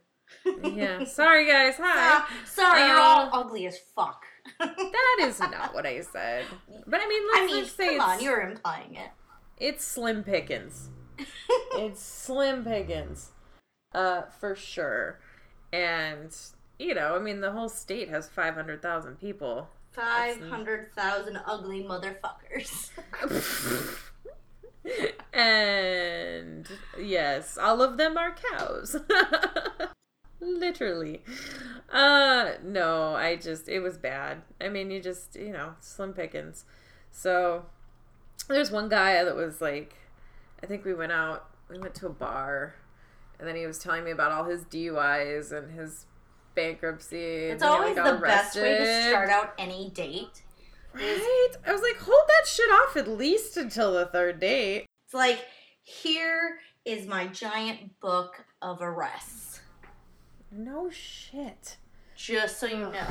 yeah, 0.64 1.06
sorry 1.06 1.48
guys. 1.48 1.76
Hi. 1.78 1.84
Ah, 1.86 2.30
sorry, 2.46 2.82
you're 2.86 2.98
all 3.00 3.28
Uh, 3.28 3.40
ugly 3.42 3.66
as 3.68 3.78
fuck. 3.96 4.24
That 4.60 5.18
is 5.22 5.40
not 5.40 5.74
what 5.74 5.86
I 5.86 6.02
said. 6.02 6.46
But 6.86 7.00
I 7.02 7.08
mean, 7.08 7.24
let's 7.34 7.40
I 7.40 7.46
mean, 7.56 7.64
just 7.64 7.78
say 7.78 7.98
come 7.98 8.10
on, 8.10 8.22
you're 8.22 8.42
implying 8.42 8.96
it. 8.96 9.10
it's 9.58 9.86
slim 9.86 10.24
pickings. 10.24 10.90
it's 11.76 12.02
slim 12.02 12.64
pickings, 12.66 13.32
uh, 13.94 14.24
for 14.40 14.56
sure. 14.56 15.20
And 15.72 16.36
you 16.80 16.94
know, 16.94 17.16
I 17.16 17.20
mean, 17.20 17.42
the 17.42 17.52
whole 17.52 17.70
state 17.70 18.10
has 18.10 18.30
five 18.30 18.56
hundred 18.56 18.82
thousand 18.82 19.20
people. 19.20 19.70
Five 19.92 20.42
hundred 20.48 20.94
thousand 20.94 21.40
ugly 21.46 21.84
motherfuckers. 21.84 22.92
and 25.34 26.68
yes, 27.00 27.58
all 27.58 27.82
of 27.82 27.98
them 27.98 28.18
are 28.18 28.36
cows. 28.36 28.96
Literally. 30.40 31.24
Uh 31.92 32.52
no, 32.64 33.16
I 33.16 33.38
just 33.38 33.68
it 33.68 33.80
was 33.80 33.98
bad. 33.98 34.44
I 34.62 34.70
mean, 34.70 34.92
you 34.92 35.02
just, 35.02 35.36
you 35.36 35.52
know, 35.52 35.74
slim 35.80 36.14
pickings. 36.14 36.64
So 37.12 37.66
there's 38.48 38.72
one 38.72 38.88
guy 38.88 39.24
that 39.24 39.36
was 39.36 39.62
like 39.62 39.96
I 40.62 40.68
think 40.68 40.86
we 40.86 40.94
went 40.94 41.12
out, 41.12 41.50
we 41.70 41.80
went 41.80 41.96
to 41.96 42.06
a 42.06 42.12
bar 42.12 42.76
and 43.40 43.48
then 43.48 43.56
he 43.56 43.66
was 43.66 43.80
telling 43.80 44.04
me 44.04 44.12
about 44.12 44.32
all 44.32 44.44
his 44.44 44.64
DUIs 44.66 45.52
and 45.52 45.72
his 45.72 46.06
bankruptcy. 46.56 47.18
It's 47.18 47.64
always 47.64 47.96
the 47.96 48.04
got 48.04 48.22
best 48.22 48.56
way 48.56 48.78
to 48.78 49.10
start 49.10 49.30
out 49.30 49.54
any 49.58 49.92
date. 49.92 50.44
Right? 50.94 51.50
I 51.66 51.72
was 51.72 51.82
like, 51.82 51.98
hold 51.98 52.24
that 52.28 52.48
shit 52.48 52.70
off 52.72 52.98
at 52.98 53.08
least 53.08 53.58
until 53.58 53.94
the 53.94 54.08
third 54.08 54.40
date. 54.40 54.86
It's 55.06 55.14
like, 55.14 55.46
here 55.84 56.60
is 56.86 57.06
my 57.06 57.28
giant 57.28 58.00
book 58.00 58.44
of 58.62 58.82
arrests. 58.82 59.62
No 60.52 60.90
shit. 60.90 61.78
Just 62.16 62.60
so 62.60 62.66
you 62.66 62.78
know. 62.78 63.08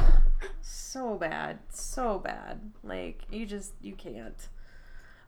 So 0.63 1.17
bad. 1.17 1.61
So 1.71 2.19
bad. 2.19 2.73
Like, 2.83 3.23
you 3.31 3.47
just, 3.47 3.75
you 3.81 3.95
can't. 3.95 4.49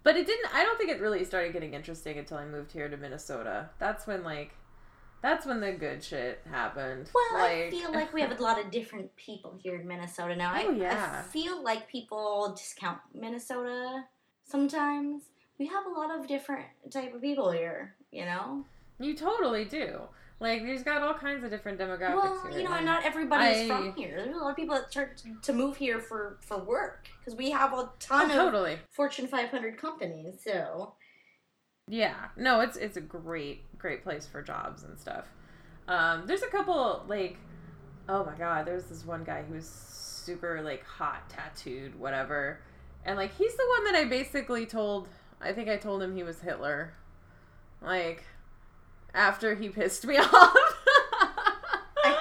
But 0.03 0.17
it 0.17 0.27
didn't, 0.27 0.53
I 0.55 0.65
don't 0.65 0.77
think 0.79 0.91
it 0.91 1.01
really 1.01 1.25
started 1.25 1.53
getting 1.53 1.75
interesting 1.75 2.19
until 2.19 2.39
I 2.39 2.45
moved 2.45 2.73
here 2.73 2.89
to 2.89 2.97
Minnesota. 2.97 3.71
That's 3.79 4.07
when, 4.07 4.25
like, 4.25 4.55
that's 5.23 5.45
when 5.47 5.61
the 5.61 5.73
good 5.73 6.03
shit 6.03 6.41
happened. 6.51 7.09
Well, 7.15 7.41
like, 7.43 7.51
I 7.67 7.71
feel 7.71 7.93
like 7.93 8.13
we 8.13 8.21
have 8.21 8.39
a 8.39 8.43
lot 8.43 8.59
of 8.63 8.71
different 8.71 9.15
people 9.17 9.59
here 9.63 9.77
in 9.77 9.87
Minnesota 9.87 10.37
now. 10.37 10.53
I, 10.53 10.65
Oh, 10.67 10.71
yeah. 10.71 11.21
I 11.21 11.23
feel 11.29 11.63
like 11.63 11.89
people 11.89 12.55
discount 12.57 12.99
Minnesota 13.15 14.05
sometimes. 14.45 15.23
We 15.59 15.67
have 15.67 15.87
a 15.87 15.91
lot 15.91 16.17
of 16.17 16.27
different 16.29 16.67
type 16.91 17.15
of 17.15 17.21
people 17.21 17.51
here, 17.51 17.95
you 18.13 18.25
know? 18.25 18.65
You 19.01 19.15
totally 19.17 19.65
do. 19.65 20.01
Like, 20.41 20.63
there's 20.63 20.85
got 20.85 21.03
all 21.03 21.15
kinds 21.15 21.43
of 21.43 21.51
different 21.51 21.81
demographics 21.81 22.15
Well, 22.15 22.47
here. 22.49 22.61
you 22.61 22.65
know, 22.69 22.75
and 22.75 22.87
not 22.87 23.05
everybody 23.05 23.47
is 23.59 23.71
I- 23.71 23.75
from 23.77 23.93
here. 23.95 24.23
There's 24.23 24.37
a 24.37 24.39
lot 24.39 24.51
of 24.51 24.57
people 24.57 24.77
that 24.77 24.89
start 24.91 25.21
to 25.43 25.53
move 25.53 25.77
here 25.77 25.99
for, 25.99 26.39
for 26.43 26.59
work 26.59 27.09
because 27.19 27.37
we 27.37 27.51
have 27.51 27.73
a 27.73 27.77
Oh, 27.77 27.93
ton 27.99 28.27
of 28.31 28.37
totally. 28.37 28.79
Fortune 28.91 29.27
500 29.27 29.77
companies. 29.79 30.41
So, 30.45 30.95
Yeah, 31.89 32.27
no, 32.37 32.61
it's 32.61 32.77
it's 32.77 32.97
a 32.97 33.01
great 33.01 33.63
great 33.79 34.03
place 34.03 34.27
for 34.27 34.43
jobs 34.43 34.83
and 34.83 34.99
stuff. 34.99 35.27
Um, 35.87 36.25
there's 36.27 36.43
a 36.43 36.49
couple 36.49 37.05
like, 37.09 37.39
oh 38.09 38.25
my 38.25 38.35
god, 38.35 38.67
there's 38.67 38.85
this 38.85 39.05
one 39.05 39.25
guy 39.25 39.43
who's 39.43 39.67
super 39.67 40.61
like 40.63 40.85
hot, 40.85 41.29
tattooed, 41.31 41.99
whatever, 41.99 42.61
and 43.05 43.17
like 43.17 43.35
he's 43.37 43.57
the 43.57 43.67
one 43.77 43.85
that 43.93 43.95
I 43.95 44.05
basically 44.05 44.67
told. 44.67 45.09
I 45.41 45.53
think 45.53 45.69
I 45.69 45.77
told 45.77 46.03
him 46.03 46.15
he 46.15 46.23
was 46.23 46.41
Hitler, 46.41 46.93
like 47.81 48.25
after 49.15 49.55
he 49.55 49.69
pissed 49.69 50.07
me 50.07 50.17
off. 50.19 50.29
I, 52.05 52.17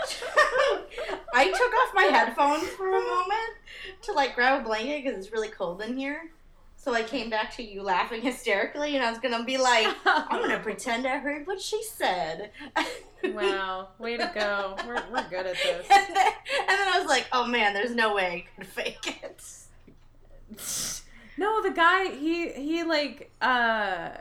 I 1.33 1.45
took 1.51 1.73
off 1.73 1.93
my 1.93 2.03
headphones 2.03 2.69
for 2.69 2.87
a 2.87 2.91
moment 2.91 3.53
to 4.03 4.13
like 4.13 4.35
grab 4.35 4.61
a 4.61 4.63
blanket 4.63 5.03
because 5.03 5.17
it's 5.17 5.33
really 5.33 5.49
cold 5.49 5.81
in 5.81 5.97
here. 5.97 6.31
So 6.87 6.93
I 6.93 7.03
came 7.03 7.29
back 7.29 7.53
to 7.57 7.63
you 7.63 7.83
laughing 7.83 8.21
hysterically, 8.23 8.95
and 8.95 9.03
I 9.03 9.09
was 9.09 9.19
gonna 9.19 9.43
be 9.43 9.57
like, 9.57 9.93
I'm 10.05 10.41
gonna 10.41 10.59
pretend 10.59 11.05
I 11.05 11.17
heard 11.17 11.45
what 11.45 11.59
she 11.59 11.83
said. 11.83 12.51
wow, 13.25 13.89
way 13.99 14.15
to 14.15 14.31
go. 14.33 14.77
We're 14.87 15.03
we're 15.11 15.27
good 15.27 15.47
at 15.47 15.55
this. 15.55 15.85
and, 15.91 16.15
then, 16.15 16.31
and 16.61 16.69
then 16.69 16.87
I 16.87 16.97
was 16.97 17.05
like, 17.09 17.27
oh 17.33 17.45
man, 17.45 17.73
there's 17.73 17.93
no 17.93 18.15
way 18.15 18.47
I 18.57 18.61
could 18.61 18.67
fake 18.67 19.21
it. 19.21 19.43
No, 21.37 21.61
the 21.61 21.71
guy 21.71 22.07
he 22.15 22.53
he 22.53 22.83
like 22.83 23.31
uh 23.41 24.11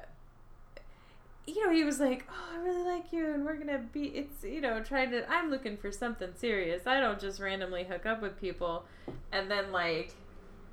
you 1.47 1.65
know, 1.65 1.73
he 1.73 1.85
was 1.85 2.01
like, 2.01 2.27
"Oh, 2.29 2.57
I 2.57 2.65
really 2.65 2.83
like 2.83 3.13
you 3.13 3.33
and 3.33 3.45
we're 3.45 3.59
to 3.59 3.79
be 3.93 4.07
it's, 4.07 4.43
you 4.43 4.61
know, 4.61 4.83
trying 4.83 5.13
to 5.13 5.31
I'm 5.31 5.51
looking 5.51 5.77
for 5.77 5.93
something 5.93 6.31
serious. 6.35 6.85
I 6.85 6.99
don't 6.99 7.21
just 7.21 7.39
randomly 7.39 7.85
hook 7.85 8.07
up 8.07 8.21
with 8.21 8.41
people." 8.41 8.87
And 9.31 9.49
then 9.49 9.71
like, 9.71 10.17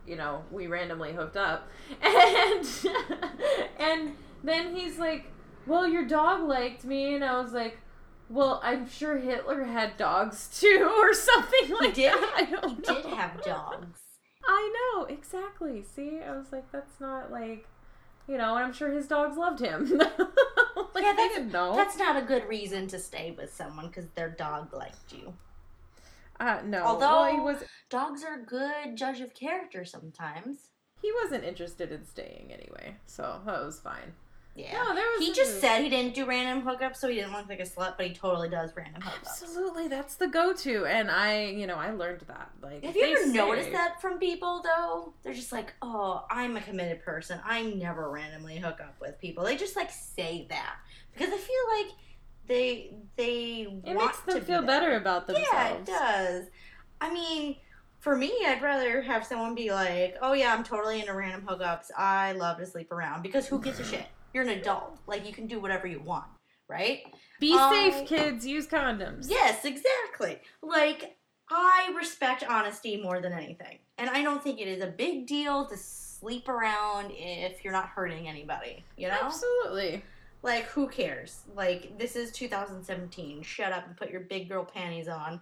you 0.07 0.15
know, 0.15 0.43
we 0.51 0.67
randomly 0.67 1.13
hooked 1.13 1.37
up. 1.37 1.67
And 2.03 2.65
and 3.79 4.15
then 4.43 4.75
he's 4.75 4.97
like, 4.97 5.25
"Well, 5.67 5.87
your 5.87 6.05
dog 6.05 6.47
liked 6.47 6.83
me." 6.83 7.15
And 7.15 7.23
I 7.23 7.39
was 7.41 7.53
like, 7.53 7.77
"Well, 8.29 8.59
I'm 8.63 8.87
sure 8.89 9.17
Hitler 9.17 9.63
had 9.63 9.97
dogs 9.97 10.49
too 10.59 10.89
or 10.97 11.13
something 11.13 11.69
like 11.79 11.93
did. 11.93 12.11
that." 12.13 12.33
I 12.37 12.43
He 12.45 12.55
don't 12.55 12.87
know. 12.87 12.93
did 12.95 13.05
have 13.05 13.41
dogs. 13.43 13.99
I 14.45 14.73
know 14.97 15.05
exactly. 15.05 15.83
See, 15.83 16.19
I 16.19 16.35
was 16.35 16.51
like, 16.51 16.69
that's 16.71 16.99
not 16.99 17.31
like, 17.31 17.65
you 18.27 18.37
know, 18.37 18.55
and 18.57 18.65
I'm 18.65 18.73
sure 18.73 18.91
his 18.91 19.07
dogs 19.07 19.37
loved 19.37 19.59
him. 19.61 19.85
like, 19.97 20.09
Yeah, 20.09 20.15
they 20.95 21.01
that's- 21.01 21.33
didn't 21.35 21.51
know. 21.53 21.73
That's 21.75 21.97
not 21.97 22.17
a 22.17 22.21
good 22.25 22.45
reason 22.49 22.87
to 22.89 22.99
stay 22.99 23.33
with 23.37 23.53
someone 23.53 23.87
because 23.87 24.07
their 24.15 24.29
dog 24.29 24.73
liked 24.73 25.13
you. 25.13 25.33
Uh, 26.39 26.62
no. 26.65 26.84
Although- 26.84 27.22
well, 27.22 27.32
he 27.34 27.39
was 27.39 27.63
Dogs 27.89 28.24
are 28.24 28.36
a 28.41 28.43
good 28.46 28.96
judge 28.96 29.22
of 29.22 29.34
character 29.34 29.86
sometimes. 29.86 30.69
he 31.02 31.12
wasn't 31.24 31.43
interested 31.43 31.91
in 31.91 32.06
staying 32.06 32.52
anyway, 32.52 32.96
so 33.06 33.41
that 33.46 33.63
was 33.63 33.80
fine. 33.80 34.13
Yeah. 34.56 34.74
No, 34.74 34.93
there 34.93 35.06
was 35.17 35.26
he 35.28 35.34
just 35.34 35.60
said 35.60 35.82
he 35.82 35.89
didn't 35.89 36.13
do 36.13 36.26
random 36.28 36.63
hookups, 36.63 36.98
so 36.98 37.08
he 37.08 37.15
didn't 37.15 37.34
look 37.34 37.50
like 37.50 37.60
a 37.60 37.63
slut, 37.63 37.98
but 37.98 38.06
he 38.06 38.13
totally 38.13 38.50
does 38.50 38.72
random 38.76 39.02
hookups. 39.02 39.41
Absolutely, 39.41 39.88
that's 39.88 40.13
the 40.15 40.28
go-to, 40.28 40.86
and 40.86 41.10
I, 41.10 41.46
you 41.46 41.65
know, 41.65 41.74
I 41.76 41.89
learned 41.89 42.22
that. 42.28 42.52
Like, 42.62 42.84
Have 42.84 42.96
you 42.96 43.04
ever 43.04 43.24
say- 43.24 43.32
noticed 43.34 43.72
that 43.72 44.00
from 44.00 44.19
people 44.19 44.62
though? 44.63 45.13
They're 45.24 45.34
just 45.34 45.52
like, 45.52 45.74
"Oh, 45.82 46.26
I'm 46.30 46.56
a 46.56 46.62
committed 46.62 47.04
person. 47.04 47.39
I 47.43 47.63
never 47.63 48.12
randomly 48.12 48.58
hook 48.60 48.80
up 48.80 48.96
with 49.02 49.19
people." 49.19 49.43
They 49.43 49.56
just 49.58 49.76
like 49.76 49.89
say 49.91 50.46
that 50.50 50.76
because 51.13 51.34
I 51.34 51.38
feel 51.38 51.67
like 51.80 51.98
they 52.47 52.93
they 53.15 53.67
It 53.86 53.95
want 53.95 53.99
makes 53.99 54.19
them 54.21 54.36
to 54.36 54.41
be 54.41 54.45
feel 54.45 54.62
that 54.62 54.67
better 54.67 54.95
about 54.97 55.27
themselves. 55.27 55.49
Yeah, 55.53 55.73
it 55.73 55.86
does. 55.86 56.45
I 57.01 57.13
mean, 57.13 57.58
for 57.99 58.15
me, 58.15 58.34
I'd 58.45 58.62
rather 58.62 59.01
have 59.01 59.25
someone 59.25 59.56
be 59.56 59.71
like, 59.71 60.17
"Oh 60.21 60.34
yeah, 60.34 60.53
I'm 60.53 60.63
totally 60.63 60.99
into 60.99 61.13
random 61.13 61.41
hookups. 61.47 61.86
I 61.97 62.34
love 62.34 62.58
to 62.58 62.65
sleep 62.65 62.91
around." 62.91 63.23
Because 63.23 63.47
who 63.47 63.62
gives 63.62 63.79
a 63.79 63.84
shit? 63.86 64.06
You're 64.34 64.43
an 64.43 64.49
adult. 64.49 64.99
Like 65.08 65.25
you 65.27 65.34
can 65.34 65.47
do 65.47 65.60
whatever 65.60 65.88
you 65.88 65.99
want, 66.01 66.25
right? 66.67 67.03
Be 67.39 67.56
I- 67.58 67.91
safe, 67.91 68.08
kids. 68.08 68.45
Use 68.45 68.67
condoms. 68.67 69.27
Yes, 69.29 69.63
exactly. 69.65 70.39
Like, 70.62 71.17
I 71.49 71.93
respect 71.95 72.43
honesty 72.47 73.01
more 73.01 73.21
than 73.21 73.34
anything. 73.34 73.79
And 73.97 74.10
I 74.10 74.23
don't 74.23 74.41
think 74.43 74.60
it 74.60 74.67
is 74.67 74.82
a 74.84 74.88
big 74.88 75.27
deal 75.27 75.65
to 75.67 75.77
sleep 75.77 76.47
around 76.49 77.12
if 77.12 77.63
you're 77.63 77.73
not 77.73 77.89
hurting 77.89 78.27
anybody, 78.27 78.84
you 78.97 79.08
know? 79.08 79.17
Absolutely. 79.21 80.03
Like, 80.43 80.65
who 80.65 80.88
cares? 80.88 81.41
Like, 81.56 81.97
this 81.97 82.15
is 82.15 82.32
2017. 82.32 83.41
Shut 83.43 83.71
up 83.71 83.88
and 83.88 83.97
put 83.97 84.12
your 84.12 84.21
big 84.21 84.49
girl 84.49 84.65
panties 84.65 85.08
on. 85.08 85.41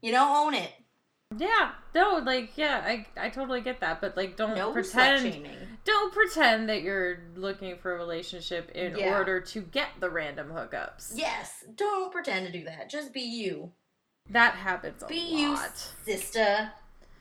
You 0.00 0.12
know, 0.12 0.44
own 0.44 0.54
it. 0.54 0.72
Yeah. 1.36 1.72
No, 1.94 2.20
like, 2.24 2.56
yeah, 2.56 2.82
I, 2.84 3.06
I 3.16 3.28
totally 3.28 3.60
get 3.60 3.80
that. 3.80 4.00
But, 4.00 4.16
like, 4.16 4.36
don't 4.36 4.54
No 4.56 4.72
pretend. 4.72 5.46
Don't 5.84 6.12
pretend 6.12 6.68
that 6.70 6.82
you're 6.82 7.18
looking 7.36 7.76
for 7.76 7.92
a 7.94 7.98
relationship 7.98 8.70
in 8.70 8.96
Yeah. 8.96 9.16
order 9.16 9.40
to 9.40 9.60
get 9.60 9.88
the 10.00 10.08
random 10.10 10.48
hookups. 10.48 11.12
Yes, 11.14 11.64
don't 11.74 12.10
pretend 12.10 12.46
to 12.46 12.52
do 12.52 12.64
that. 12.64 12.88
Just 12.88 13.12
be 13.12 13.20
you. 13.20 13.72
That 14.30 14.54
happens 14.54 15.02
a 15.02 15.06
Be 15.06 15.16
you, 15.18 15.52
lot. 15.54 15.76
sister. 16.04 16.72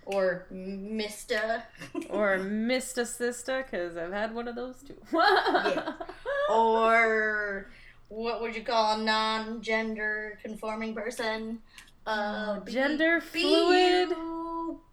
Or 0.05 0.45
mister. 0.51 1.63
or 2.09 2.37
Mr. 2.39 3.05
Sister, 3.07 3.63
because 3.69 3.95
I've 3.97 4.11
had 4.11 4.33
one 4.33 4.47
of 4.47 4.55
those 4.55 4.81
too. 4.83 4.95
Yeah. 5.13 5.93
or 6.49 7.69
what 8.09 8.41
would 8.41 8.55
you 8.55 8.63
call 8.63 8.99
a 8.99 9.03
non-gender 9.03 10.39
conforming 10.41 10.93
person? 10.93 11.59
Uh, 12.05 12.59
Gender 12.61 13.21
be 13.31 13.41
fluid. 13.41 14.09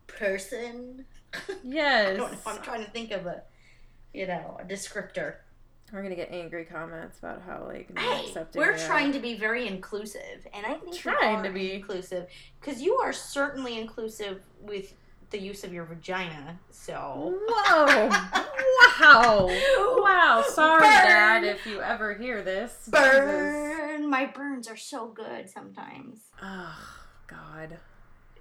person. 0.06 1.04
I 1.34 1.38
Yes. 1.64 2.16
don't 2.16 2.32
know. 2.32 2.38
I'm 2.46 2.62
trying 2.62 2.84
to 2.84 2.90
think 2.90 3.10
of 3.10 3.26
a, 3.26 3.42
you 4.14 4.26
know, 4.26 4.58
a 4.60 4.64
descriptor. 4.64 5.36
We're 5.92 6.02
gonna 6.04 6.14
get 6.14 6.30
angry 6.30 6.64
comments 6.66 7.18
about 7.18 7.42
how 7.42 7.64
like 7.66 7.92
not 7.92 8.04
Hey, 8.04 8.44
we're 8.54 8.74
we 8.74 8.78
trying 8.78 9.10
to 9.12 9.18
be 9.18 9.34
very 9.36 9.66
inclusive, 9.66 10.46
and 10.54 10.64
I 10.64 10.74
think 10.74 10.94
Trying 10.96 11.42
to 11.42 11.50
be. 11.50 11.72
inclusive 11.72 12.28
because 12.60 12.80
you 12.80 12.94
are 12.98 13.12
certainly 13.12 13.76
inclusive 13.76 14.40
with 14.60 14.94
the 15.30 15.40
use 15.40 15.64
of 15.64 15.72
your 15.72 15.84
vagina. 15.84 16.58
So. 16.70 17.38
Whoa! 17.48 18.08
wow! 19.00 19.50
Wow! 20.02 20.44
Sorry, 20.46 20.80
Burn. 20.80 20.90
Dad, 20.90 21.44
if 21.44 21.66
you 21.66 21.80
ever 21.80 22.14
hear 22.14 22.42
this. 22.42 22.72
Jesus. 22.72 22.88
Burn! 22.90 24.08
My 24.08 24.26
burns 24.26 24.68
are 24.68 24.76
so 24.76 25.08
good 25.08 25.48
sometimes. 25.48 26.20
Oh 26.42 26.76
God, 27.26 27.78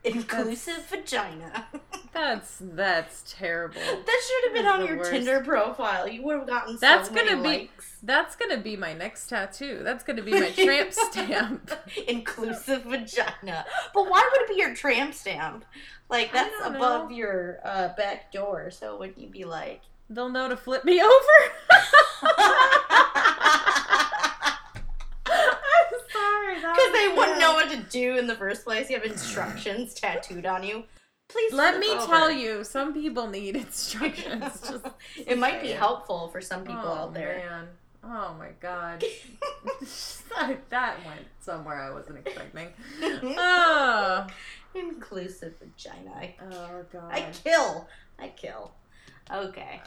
Inclusive 0.03 0.85
vagina. 0.87 1.67
that's 2.13 2.57
that's 2.61 3.23
terrible. 3.37 3.79
that 3.81 4.21
should 4.27 4.43
have 4.45 4.53
been 4.53 4.63
That's 4.65 4.79
on 4.79 4.85
your 4.87 4.97
worst. 4.97 5.11
Tinder 5.11 5.41
profile. 5.41 6.07
You 6.07 6.23
would 6.23 6.37
have 6.39 6.47
gotten 6.47 6.77
That's 6.79 7.11
many 7.11 7.29
gonna 7.31 7.41
be- 7.43 7.47
likes. 7.49 7.97
That's 8.01 8.35
gonna 8.37 8.57
be 8.59 8.77
my 8.77 8.93
next 8.93 9.27
tattoo. 9.27 9.81
That's 9.83 10.03
gonna 10.03 10.21
be 10.21 10.31
my 10.31 10.51
tramp 10.55 10.93
stamp. 10.93 11.71
Inclusive 12.07 12.83
vagina. 12.83 13.65
But 13.93 14.09
why 14.09 14.27
would 14.31 14.41
it 14.41 14.49
be 14.49 14.55
your 14.61 14.73
tramp 14.73 15.13
stamp? 15.13 15.65
Like 16.09 16.31
that's 16.31 16.55
above 16.63 17.09
know. 17.09 17.15
your 17.15 17.59
uh, 17.65 17.89
back 17.97 18.31
door. 18.31 18.71
So 18.71 18.97
wouldn't 18.97 19.17
you 19.17 19.27
be 19.27 19.43
like? 19.43 19.81
They'll 20.09 20.29
know 20.29 20.47
to 20.49 20.57
flip 20.57 20.85
me 20.85 20.99
over. 21.01 21.11
I'm 25.31 25.99
sorry. 26.11 26.61
that 26.61 26.73
Because 26.75 26.91
was 26.91 26.99
they 26.99 27.07
wouldn't 27.09 27.39
bad. 27.39 27.41
know 27.41 27.58
what 27.69 27.77
to 27.77 27.83
do 27.89 28.17
in 28.17 28.27
the 28.27 28.35
first 28.35 28.65
place. 28.65 28.89
You 28.89 28.97
have 28.97 29.05
instructions 29.05 29.93
tattooed 29.93 30.45
on 30.45 30.63
you. 30.63 30.83
Please 31.27 31.53
Let 31.53 31.79
me 31.79 31.91
over. 31.91 32.05
tell 32.05 32.31
you, 32.31 32.63
some 32.63 32.93
people 32.93 33.27
need 33.27 33.55
instructions. 33.55 34.61
Just 34.69 34.85
it 35.27 35.37
might 35.37 35.61
be 35.61 35.69
helpful 35.69 36.29
for 36.29 36.41
some 36.41 36.61
people 36.61 36.81
oh, 36.85 36.93
out 36.93 37.13
there. 37.13 37.37
Man. 37.49 37.67
Oh 38.03 38.35
my 38.39 38.49
god. 38.59 39.03
that, 40.35 40.69
that 40.69 41.05
went 41.05 41.21
somewhere 41.39 41.81
I 41.81 41.91
wasn't 41.91 42.19
expecting. 42.19 42.69
Oh, 43.01 44.25
Inclusive 44.73 45.53
vagina. 45.59 46.11
I, 46.15 46.35
oh 46.51 46.85
god. 46.91 47.11
I 47.11 47.29
kill. 47.43 47.87
I 48.17 48.29
kill. 48.29 48.71
Okay. 49.31 49.81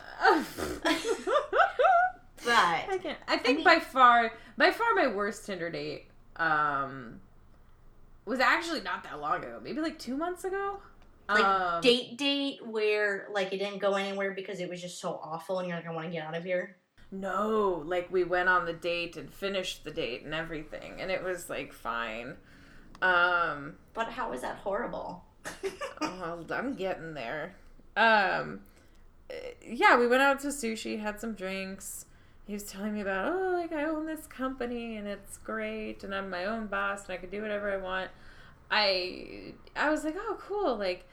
But 2.44 2.54
I 2.54 2.98
can't. 3.02 3.18
I 3.26 3.36
think 3.38 3.58
mean- 3.58 3.64
by 3.64 3.78
far, 3.78 4.32
by 4.58 4.70
far, 4.70 4.94
my 4.94 5.08
worst 5.08 5.46
Tinder 5.46 5.70
date 5.70 6.06
um 6.36 7.20
was 8.24 8.40
actually 8.40 8.80
not 8.80 9.02
that 9.04 9.20
long 9.20 9.38
ago. 9.38 9.60
Maybe 9.62 9.80
like 9.80 9.98
two 9.98 10.16
months 10.16 10.44
ago. 10.44 10.80
like 11.28 11.44
um, 11.44 11.80
date 11.80 12.18
date 12.18 12.66
where 12.66 13.28
like 13.32 13.52
it 13.52 13.58
didn't 13.58 13.78
go 13.78 13.94
anywhere 13.94 14.32
because 14.32 14.60
it 14.60 14.68
was 14.68 14.80
just 14.80 15.00
so 15.00 15.20
awful 15.22 15.58
and 15.58 15.68
you're 15.68 15.76
like 15.76 15.86
I 15.86 15.92
want 15.92 16.06
to 16.06 16.12
get 16.12 16.24
out 16.26 16.36
of 16.36 16.44
here. 16.44 16.76
No, 17.10 17.82
like 17.84 18.10
we 18.10 18.24
went 18.24 18.48
on 18.48 18.64
the 18.64 18.72
date 18.72 19.16
and 19.16 19.30
finished 19.30 19.84
the 19.84 19.90
date 19.90 20.24
and 20.24 20.32
everything, 20.34 21.00
and 21.00 21.10
it 21.10 21.22
was 21.22 21.50
like 21.50 21.72
fine. 21.72 22.36
Um, 23.02 23.74
But 23.92 24.08
how 24.08 24.30
was 24.30 24.40
that 24.40 24.56
horrible? 24.56 25.24
oh, 26.00 26.44
I'm 26.50 26.74
getting 26.74 27.12
there. 27.14 27.54
Um, 27.96 28.60
uh, 29.30 29.34
yeah, 29.66 29.98
we 29.98 30.06
went 30.06 30.22
out 30.22 30.40
to 30.40 30.48
sushi, 30.48 31.00
had 31.00 31.20
some 31.20 31.34
drinks. 31.34 32.06
He 32.52 32.56
was 32.56 32.64
telling 32.64 32.92
me 32.92 33.00
about, 33.00 33.32
oh, 33.32 33.52
like 33.54 33.72
I 33.72 33.84
own 33.84 34.04
this 34.04 34.26
company 34.26 34.98
and 34.98 35.08
it's 35.08 35.38
great, 35.38 36.04
and 36.04 36.14
I'm 36.14 36.28
my 36.28 36.44
own 36.44 36.66
boss 36.66 37.04
and 37.04 37.14
I 37.14 37.16
can 37.16 37.30
do 37.30 37.40
whatever 37.40 37.72
I 37.72 37.78
want. 37.78 38.10
I 38.70 39.54
I 39.74 39.88
was 39.88 40.04
like, 40.04 40.16
oh, 40.18 40.36
cool, 40.38 40.76
like. 40.76 41.08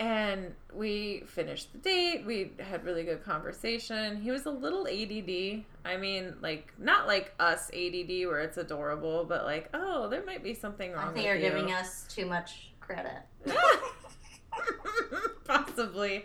And 0.00 0.52
we 0.74 1.22
finished 1.28 1.72
the 1.72 1.78
date. 1.78 2.26
We 2.26 2.50
had 2.58 2.84
really 2.84 3.04
good 3.04 3.22
conversation. 3.22 4.20
He 4.20 4.32
was 4.32 4.46
a 4.46 4.50
little 4.50 4.88
ADD. 4.88 5.62
I 5.84 5.96
mean, 5.96 6.34
like 6.42 6.72
not 6.76 7.06
like 7.06 7.34
us 7.38 7.70
ADD 7.70 8.26
where 8.26 8.40
it's 8.40 8.56
adorable, 8.56 9.24
but 9.24 9.44
like, 9.44 9.68
oh, 9.72 10.08
there 10.08 10.24
might 10.24 10.42
be 10.42 10.54
something 10.54 10.90
wrong. 10.90 11.02
I 11.02 11.04
think 11.04 11.16
with 11.18 11.24
you're 11.26 11.36
you. 11.36 11.42
giving 11.42 11.70
us 11.70 12.04
too 12.08 12.26
much 12.26 12.72
credit. 12.80 13.22
Possibly. 15.44 16.24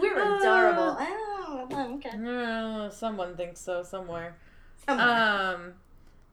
We're 0.00 0.20
Uh, 0.20 0.38
adorable. 0.38 0.96
Oh, 1.00 1.94
okay. 1.96 2.10
Uh, 2.10 2.90
someone 2.90 3.36
thinks 3.36 3.60
so 3.60 3.82
somewhere. 3.82 4.36
Somewhere. 4.86 5.54
Um, 5.54 5.72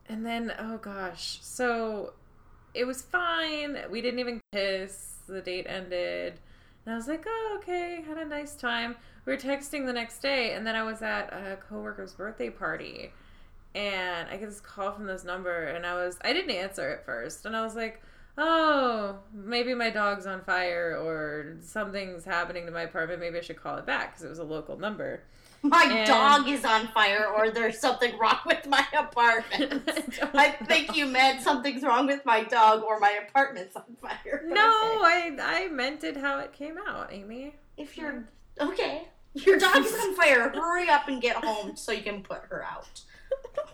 and 0.07 0.25
then 0.25 0.53
oh 0.59 0.77
gosh, 0.77 1.39
so 1.41 2.13
it 2.73 2.85
was 2.85 3.01
fine. 3.01 3.77
We 3.89 4.01
didn't 4.01 4.19
even 4.19 4.41
kiss. 4.51 5.13
The 5.27 5.41
date 5.41 5.65
ended, 5.67 6.39
and 6.85 6.93
I 6.93 6.97
was 6.97 7.07
like, 7.07 7.25
oh 7.27 7.57
okay, 7.59 8.03
had 8.07 8.17
a 8.17 8.25
nice 8.25 8.55
time. 8.55 8.95
We 9.25 9.33
were 9.33 9.39
texting 9.39 9.85
the 9.87 9.93
next 9.93 10.19
day, 10.19 10.53
and 10.53 10.67
then 10.67 10.75
I 10.75 10.83
was 10.83 11.01
at 11.01 11.33
a 11.33 11.57
coworker's 11.57 12.13
birthday 12.13 12.49
party, 12.51 13.11
and 13.73 14.29
I 14.29 14.37
get 14.37 14.49
this 14.49 14.59
call 14.61 14.91
from 14.91 15.05
this 15.07 15.23
number, 15.23 15.63
and 15.65 15.85
I 15.85 15.95
was 15.95 16.19
I 16.23 16.33
didn't 16.33 16.51
answer 16.51 16.89
at 16.89 17.05
first, 17.05 17.45
and 17.45 17.55
I 17.55 17.63
was 17.63 17.75
like. 17.75 18.01
Oh, 18.37 19.19
maybe 19.33 19.73
my 19.73 19.89
dog's 19.89 20.25
on 20.25 20.41
fire 20.43 20.97
or 21.01 21.55
something's 21.61 22.25
happening 22.25 22.65
to 22.65 22.71
my 22.71 22.81
apartment. 22.81 23.21
Maybe 23.21 23.37
I 23.37 23.41
should 23.41 23.61
call 23.61 23.77
it 23.77 23.85
back 23.85 24.11
because 24.13 24.25
it 24.25 24.29
was 24.29 24.39
a 24.39 24.43
local 24.43 24.77
number. 24.77 25.23
my 25.63 25.83
and- 25.89 26.05
dog 26.07 26.47
is 26.49 26.65
on 26.65 26.87
fire 26.89 27.25
or 27.27 27.49
there's 27.49 27.79
something 27.79 28.17
wrong 28.17 28.39
with 28.45 28.67
my 28.67 28.85
apartment. 28.97 29.89
I 30.33 30.51
think 30.51 30.95
you 30.97 31.05
meant 31.05 31.41
something's 31.41 31.81
wrong 31.83 32.07
with 32.07 32.25
my 32.25 32.43
dog 32.43 32.83
or 32.83 32.99
my 32.99 33.19
apartment's 33.27 33.75
on 33.75 33.95
fire. 34.01 34.43
No, 34.47 34.97
okay. 35.01 35.37
I 35.41 35.65
I 35.65 35.67
meant 35.69 36.03
it 36.03 36.17
how 36.17 36.39
it 36.39 36.51
came 36.51 36.77
out, 36.87 37.11
Amy. 37.13 37.55
If 37.77 37.97
you're 37.97 38.25
okay, 38.59 39.07
your 39.33 39.57
dog 39.57 39.77
is 39.85 39.93
on 39.93 40.13
fire. 40.15 40.49
Hurry 40.49 40.89
up 40.89 41.07
and 41.07 41.21
get 41.21 41.37
home 41.43 41.75
so 41.77 41.91
you 41.93 42.03
can 42.03 42.21
put 42.21 42.41
her 42.49 42.63
out. 42.63 43.01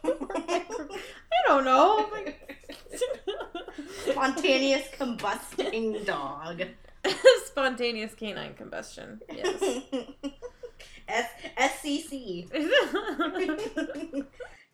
I 0.03 1.47
don't 1.47 1.65
know. 1.65 2.09
Spontaneous 4.05 4.87
combusting 4.97 6.05
dog. 6.05 6.63
Spontaneous 7.45 8.13
canine 8.13 8.53
combustion. 8.53 9.21
Yes. 9.31 9.81
S 11.07 11.29
SCC. 11.57 12.47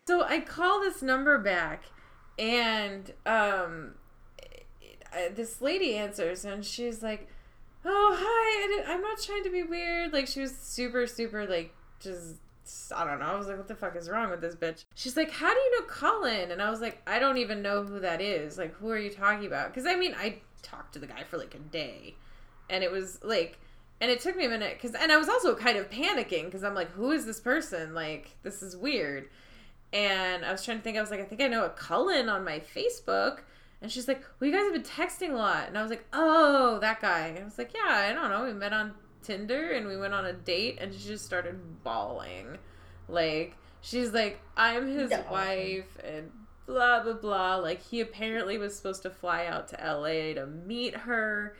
so 0.06 0.22
I 0.22 0.40
call 0.40 0.80
this 0.80 1.02
number 1.02 1.38
back, 1.38 1.84
and 2.38 3.12
um, 3.26 3.94
uh, 5.12 5.30
this 5.34 5.60
lady 5.60 5.96
answers, 5.96 6.44
and 6.44 6.64
she's 6.64 7.02
like, 7.02 7.28
"Oh 7.84 8.16
hi, 8.16 8.82
I 8.90 8.92
I'm 8.92 9.00
not 9.00 9.20
trying 9.20 9.42
to 9.44 9.50
be 9.50 9.64
weird." 9.64 10.12
Like 10.12 10.28
she 10.28 10.40
was 10.40 10.56
super, 10.56 11.06
super 11.06 11.46
like 11.46 11.74
just. 12.00 12.36
I 12.94 13.04
don't 13.04 13.20
know. 13.20 13.26
I 13.26 13.36
was 13.36 13.46
like, 13.46 13.56
what 13.56 13.68
the 13.68 13.74
fuck 13.74 13.96
is 13.96 14.08
wrong 14.08 14.30
with 14.30 14.40
this 14.40 14.54
bitch? 14.54 14.84
She's 14.94 15.16
like, 15.16 15.30
how 15.30 15.52
do 15.52 15.58
you 15.58 15.80
know 15.80 15.86
Colin? 15.86 16.50
And 16.50 16.60
I 16.60 16.70
was 16.70 16.80
like, 16.80 17.02
I 17.06 17.18
don't 17.18 17.38
even 17.38 17.62
know 17.62 17.82
who 17.82 18.00
that 18.00 18.20
is. 18.20 18.58
Like, 18.58 18.74
who 18.74 18.90
are 18.90 18.98
you 18.98 19.10
talking 19.10 19.46
about? 19.46 19.68
Because 19.68 19.86
I 19.86 19.96
mean, 19.96 20.14
I 20.18 20.40
talked 20.62 20.92
to 20.94 20.98
the 20.98 21.06
guy 21.06 21.24
for 21.24 21.38
like 21.38 21.54
a 21.54 21.58
day, 21.58 22.16
and 22.70 22.82
it 22.84 22.90
was 22.90 23.18
like, 23.22 23.58
and 24.00 24.10
it 24.10 24.20
took 24.20 24.36
me 24.36 24.44
a 24.44 24.48
minute 24.48 24.78
because, 24.80 24.94
and 24.94 25.10
I 25.10 25.16
was 25.16 25.28
also 25.28 25.54
kind 25.54 25.76
of 25.76 25.90
panicking 25.90 26.44
because 26.44 26.62
I'm 26.62 26.74
like, 26.74 26.90
who 26.92 27.10
is 27.10 27.26
this 27.26 27.40
person? 27.40 27.94
Like, 27.94 28.36
this 28.42 28.62
is 28.62 28.76
weird. 28.76 29.28
And 29.92 30.44
I 30.44 30.52
was 30.52 30.64
trying 30.64 30.78
to 30.78 30.84
think. 30.84 30.98
I 30.98 31.00
was 31.00 31.10
like, 31.10 31.20
I 31.20 31.24
think 31.24 31.40
I 31.40 31.48
know 31.48 31.64
a 31.64 31.70
Cullen 31.70 32.28
on 32.28 32.44
my 32.44 32.60
Facebook. 32.60 33.40
And 33.80 33.90
she's 33.90 34.08
like, 34.08 34.22
well, 34.38 34.50
you 34.50 34.54
guys 34.54 34.64
have 34.64 34.72
been 34.72 34.82
texting 34.82 35.32
a 35.32 35.36
lot. 35.36 35.68
And 35.68 35.78
I 35.78 35.82
was 35.82 35.90
like, 35.90 36.04
oh, 36.12 36.78
that 36.80 37.00
guy. 37.00 37.28
And 37.28 37.38
I 37.38 37.44
was 37.44 37.58
like, 37.58 37.72
yeah, 37.74 38.08
I 38.08 38.12
don't 38.12 38.28
know. 38.28 38.44
We 38.44 38.52
met 38.52 38.72
on 38.72 38.92
Tinder 39.28 39.72
and 39.72 39.86
we 39.86 39.96
went 39.98 40.14
on 40.14 40.24
a 40.24 40.32
date 40.32 40.78
and 40.80 40.92
she 40.94 41.06
just 41.06 41.24
started 41.26 41.84
bawling. 41.84 42.56
Like, 43.08 43.56
she's 43.82 44.12
like, 44.12 44.40
I'm 44.56 44.86
his 44.88 45.10
No. 45.10 45.22
wife, 45.30 45.98
and 46.02 46.30
blah 46.66 47.02
blah 47.02 47.12
blah. 47.12 47.56
Like 47.56 47.82
he 47.82 48.00
apparently 48.00 48.56
was 48.56 48.74
supposed 48.74 49.02
to 49.02 49.10
fly 49.10 49.44
out 49.46 49.68
to 49.68 49.76
LA 49.76 50.32
to 50.34 50.46
meet 50.46 50.96
her, 50.96 51.56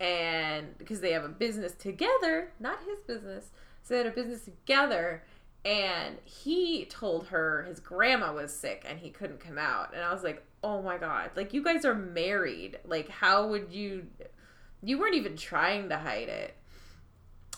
and 0.00 0.76
because 0.78 1.00
they 1.00 1.12
have 1.12 1.24
a 1.24 1.28
business 1.28 1.74
together, 1.74 2.50
not 2.58 2.80
his 2.84 2.98
business, 3.06 3.50
so 3.82 3.94
they 3.94 3.98
had 3.98 4.06
a 4.06 4.10
business 4.10 4.44
together. 4.44 5.22
And 5.64 6.16
he 6.24 6.86
told 6.86 7.28
her 7.28 7.62
his 7.68 7.78
grandma 7.78 8.32
was 8.32 8.52
sick 8.52 8.84
and 8.88 8.98
he 8.98 9.10
couldn't 9.10 9.38
come 9.38 9.58
out. 9.58 9.94
And 9.94 10.02
I 10.02 10.12
was 10.12 10.24
like, 10.24 10.42
oh 10.64 10.82
my 10.82 10.98
God. 10.98 11.30
Like, 11.36 11.54
you 11.54 11.62
guys 11.62 11.84
are 11.84 11.94
married. 11.94 12.80
Like, 12.84 13.08
how 13.08 13.46
would 13.46 13.72
you. 13.72 14.08
You 14.82 14.98
weren't 14.98 15.14
even 15.14 15.36
trying 15.36 15.88
to 15.90 15.98
hide 15.98 16.28
it. 16.28 16.56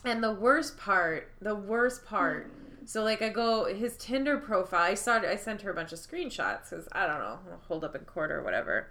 And 0.05 0.23
the 0.23 0.33
worst 0.35 0.77
part, 0.77 1.33
the 1.41 1.55
worst 1.55 2.05
part. 2.05 2.51
So 2.87 3.03
like 3.03 3.23
I 3.23 3.31
go 3.31 3.65
his 3.75 3.97
Tinder 3.97 4.37
profile. 4.37 4.83
I 4.83 4.95
saw 4.95 5.17
I 5.17 5.37
sent 5.37 5.63
her 5.63 5.71
a 5.71 5.75
bunch 5.75 5.93
of 5.93 5.99
screenshots 5.99 6.71
because 6.71 6.89
I 6.93 7.07
don't 7.07 7.19
know, 7.19 7.39
hold 7.67 7.85
up 7.85 7.95
in 7.95 8.03
court 8.03 8.31
or 8.31 8.43
whatever. 8.43 8.89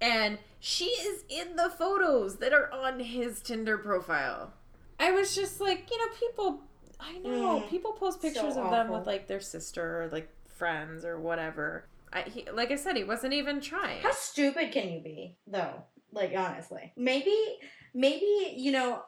And 0.00 0.38
she 0.60 0.86
is 0.86 1.24
in 1.28 1.56
the 1.56 1.70
photos 1.70 2.36
that 2.38 2.52
are 2.52 2.70
on 2.72 3.00
his 3.00 3.40
Tinder 3.40 3.78
profile. 3.78 4.52
I 4.98 5.12
was 5.12 5.34
just 5.34 5.60
like, 5.60 5.88
you 5.90 5.98
know, 5.98 6.12
people. 6.18 6.62
I 7.00 7.18
know 7.18 7.60
Mm. 7.60 7.68
people 7.68 7.92
post 7.92 8.20
So 8.20 8.28
pictures 8.28 8.56
of 8.56 8.70
them 8.70 8.88
with 8.88 9.06
like 9.06 9.28
their 9.28 9.40
sister 9.40 10.02
or 10.02 10.08
like 10.08 10.28
friends 10.48 11.04
or 11.04 11.20
whatever. 11.20 11.86
I, 12.12 12.22
he, 12.22 12.44
like 12.52 12.72
I 12.72 12.76
said, 12.76 12.96
he 12.96 13.04
wasn't 13.04 13.34
even 13.34 13.60
trying. 13.60 14.00
How 14.02 14.10
stupid 14.12 14.72
can 14.72 14.90
you 14.90 15.00
be, 15.00 15.36
though? 15.46 15.84
Like 16.10 16.32
honestly, 16.36 16.92
maybe, 16.96 17.36
maybe 17.94 18.54
you 18.56 18.72
know, 18.72 19.02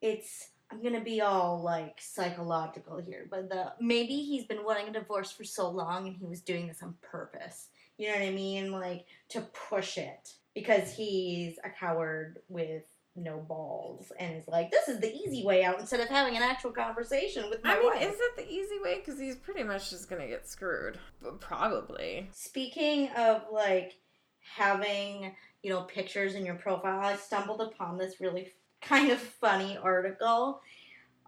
it's. 0.00 0.48
I'm 0.70 0.82
gonna 0.82 1.00
be 1.00 1.20
all 1.20 1.62
like 1.62 2.00
psychological 2.00 2.98
here, 2.98 3.26
but 3.30 3.48
the 3.48 3.72
maybe 3.80 4.16
he's 4.16 4.44
been 4.44 4.64
wanting 4.64 4.88
a 4.88 4.92
divorce 4.92 5.30
for 5.30 5.44
so 5.44 5.70
long 5.70 6.08
and 6.08 6.16
he 6.16 6.26
was 6.26 6.40
doing 6.40 6.66
this 6.66 6.82
on 6.82 6.94
purpose. 7.02 7.68
You 7.98 8.08
know 8.08 8.14
what 8.14 8.22
I 8.22 8.30
mean? 8.30 8.72
Like 8.72 9.06
to 9.30 9.42
push 9.68 9.96
it 9.96 10.32
because 10.54 10.92
he's 10.92 11.58
a 11.64 11.70
coward 11.70 12.40
with 12.48 12.82
no 13.14 13.38
balls 13.38 14.12
and 14.18 14.36
is 14.36 14.46
like, 14.48 14.70
this 14.70 14.88
is 14.88 15.00
the 15.00 15.14
easy 15.14 15.44
way 15.44 15.64
out 15.64 15.80
instead 15.80 16.00
of 16.00 16.08
having 16.08 16.36
an 16.36 16.42
actual 16.42 16.70
conversation 16.70 17.48
with 17.48 17.64
my 17.64 17.74
I 17.74 17.78
mean, 17.78 17.86
wife. 17.88 18.02
is 18.02 18.16
it 18.18 18.36
the 18.36 18.50
easy 18.50 18.78
way? 18.82 18.96
Because 18.96 19.18
he's 19.18 19.36
pretty 19.36 19.62
much 19.62 19.90
just 19.90 20.10
gonna 20.10 20.26
get 20.26 20.48
screwed. 20.48 20.98
But 21.22 21.40
probably. 21.40 22.28
Speaking 22.32 23.08
of 23.16 23.42
like 23.50 23.94
having, 24.40 25.34
you 25.62 25.70
know, 25.70 25.82
pictures 25.82 26.34
in 26.34 26.44
your 26.44 26.56
profile, 26.56 27.00
I 27.00 27.16
stumbled 27.16 27.60
upon 27.60 27.96
this 27.98 28.20
really 28.20 28.52
kind 28.88 29.10
of 29.10 29.18
funny 29.18 29.76
article. 29.76 30.60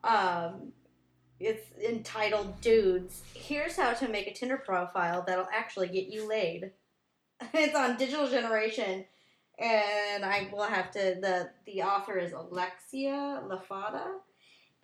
Um, 0.05 0.73
it's 1.41 1.67
entitled 1.85 2.61
Dudes, 2.61 3.23
Here's 3.35 3.77
How 3.77 3.93
to 3.95 4.09
Make 4.09 4.27
a 4.27 4.33
Tinder 4.33 4.57
Profile 4.57 5.25
That'll 5.27 5.49
Actually 5.53 5.89
Get 5.89 6.09
You 6.09 6.29
Laid. 6.29 6.73
It's 7.55 7.77
on 7.77 7.97
Digital 7.97 8.29
Generation. 8.29 9.05
And 9.61 10.25
I 10.25 10.49
will 10.53 10.65
have 10.65 10.91
to 10.93 11.17
the 11.21 11.51
the 11.67 11.83
author 11.83 12.17
is 12.19 12.33
Alexia 12.33 13.43
Lafada. 13.45 14.07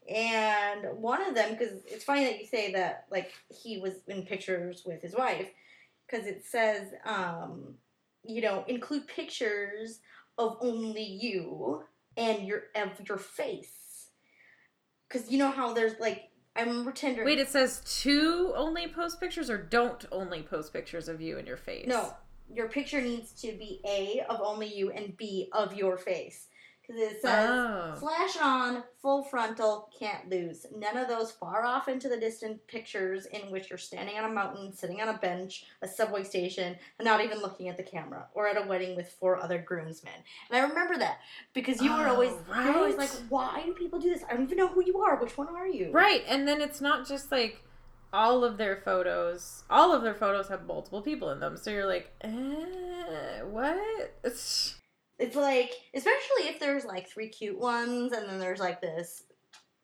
And 0.09 0.99
one 1.01 1.23
of 1.27 1.35
them, 1.35 1.53
because 1.53 1.81
it's 1.87 2.05
funny 2.05 2.25
that 2.25 2.39
you 2.39 2.47
say 2.47 2.73
that, 2.73 3.07
like 3.11 3.33
he 3.49 3.79
was 3.79 3.95
in 4.07 4.23
pictures 4.23 4.83
with 4.85 5.01
his 5.01 5.15
wife, 5.15 5.49
because 6.07 6.27
it 6.27 6.45
says, 6.45 6.89
um, 7.05 7.75
you 8.25 8.43
know, 8.43 8.65
include 8.69 9.07
pictures 9.07 10.01
of 10.39 10.59
only 10.61 11.03
you 11.05 11.85
and 12.17 12.47
your 12.47 12.65
of 12.75 13.09
your 13.09 13.19
face, 13.19 14.09
because 15.09 15.31
you 15.31 15.39
know 15.39 15.51
how 15.51 15.73
there's 15.73 15.99
like 15.99 16.31
I 16.57 16.63
remember 16.63 16.93
Tinder. 16.93 17.25
Wait, 17.25 17.39
it 17.39 17.49
says 17.49 17.83
to 18.03 18.53
only 18.57 18.89
post 18.89 19.21
pictures 19.21 19.51
or 19.51 19.59
don't 19.59 20.05
only 20.13 20.43
post 20.43 20.73
pictures 20.73 21.09
of 21.09 21.21
you 21.21 21.39
and 21.39 21.47
your 21.47 21.57
face. 21.57 21.87
no, 21.87 22.15
your 22.53 22.69
picture 22.69 23.01
needs 23.01 23.33
to 23.43 23.49
be 23.53 23.81
a 23.87 24.25
of 24.29 24.41
only 24.41 24.73
you 24.73 24.91
and 24.93 25.17
b 25.17 25.49
of 25.53 25.75
your 25.75 25.97
face, 25.97 26.47
because 26.87 27.01
it 27.01 27.23
says. 27.23 27.49
Oh. 27.51 27.95
Flash 27.99 28.37
on, 28.41 28.83
full 29.01 29.23
frontal, 29.25 29.89
can't 29.99 30.29
lose. 30.29 30.67
None 30.77 30.97
of 30.97 31.09
those 31.09 31.33
far 31.33 31.65
off 31.65 31.89
into 31.89 32.09
the 32.09 32.17
distant 32.17 32.67
pictures 32.67 33.27
in 33.27 33.51
which 33.51 33.71
you're 33.71 33.79
standing 33.79 34.17
on 34.19 34.31
a 34.31 34.35
mountain, 34.35 34.73
sitting 34.73 35.01
on 35.01 35.09
a 35.09 35.19
bench, 35.19 35.65
a 35.83 35.89
subway 35.89 36.25
station, 36.25 36.77
and 36.99 37.07
not 37.07 37.23
even 37.23 37.41
looking 37.41 37.69
at 37.69 37.77
the 37.77 37.83
camera, 37.83 38.27
or 38.35 38.49
at 38.49 38.63
a 38.63 38.67
wedding 38.67 38.97
with 38.97 39.09
four 39.21 39.41
other 39.43 39.59
groomsmen. 39.59 40.13
And 40.51 40.59
I 40.59 40.67
remember 40.69 40.99
that 40.99 41.19
because 41.53 41.81
you 41.81 41.91
were 41.91 42.09
Oh, 42.09 42.15
always, 42.15 42.33
you 42.33 42.73
were 42.73 42.77
always 42.77 42.97
like, 42.97 43.11
why 43.29 43.63
do 43.65 43.73
people 43.73 43.99
do 43.99 44.11
this? 44.11 44.23
I 44.29 44.35
don't 44.35 44.45
even 44.45 44.59
know 44.59 44.69
who 44.69 44.85
you 44.85 44.99
are. 44.99 45.17
Which 45.17 45.37
one 45.39 45.49
are 45.49 45.69
you? 45.69 45.91
Right, 45.93 46.23
and 46.29 46.47
then 46.47 46.61
it's 46.61 46.81
not 46.81 47.07
just 47.07 47.33
like 47.33 47.63
all 48.13 48.45
of 48.45 48.59
their 48.59 48.77
photos. 48.77 49.65
All 49.71 49.93
of 49.93 50.03
their 50.03 50.15
photos 50.15 50.49
have 50.49 50.67
multiple 50.67 51.03
people 51.03 51.31
in 51.31 51.41
them, 51.41 51.57
so 51.57 51.71
you're 51.71 51.87
like, 51.87 52.13
eh, 52.21 53.41
what? 53.43 53.77
It's, 54.25 54.77
It's 55.19 55.37
like, 55.37 55.71
especially 55.95 56.49
if 56.49 56.59
there's 56.61 56.85
like 56.85 57.09
three 57.09 57.29
cute 57.29 57.59
ones, 57.59 58.13
and 58.13 58.29
then 58.29 58.39
there's 58.39 58.61
like 58.61 58.81
this 58.81 59.23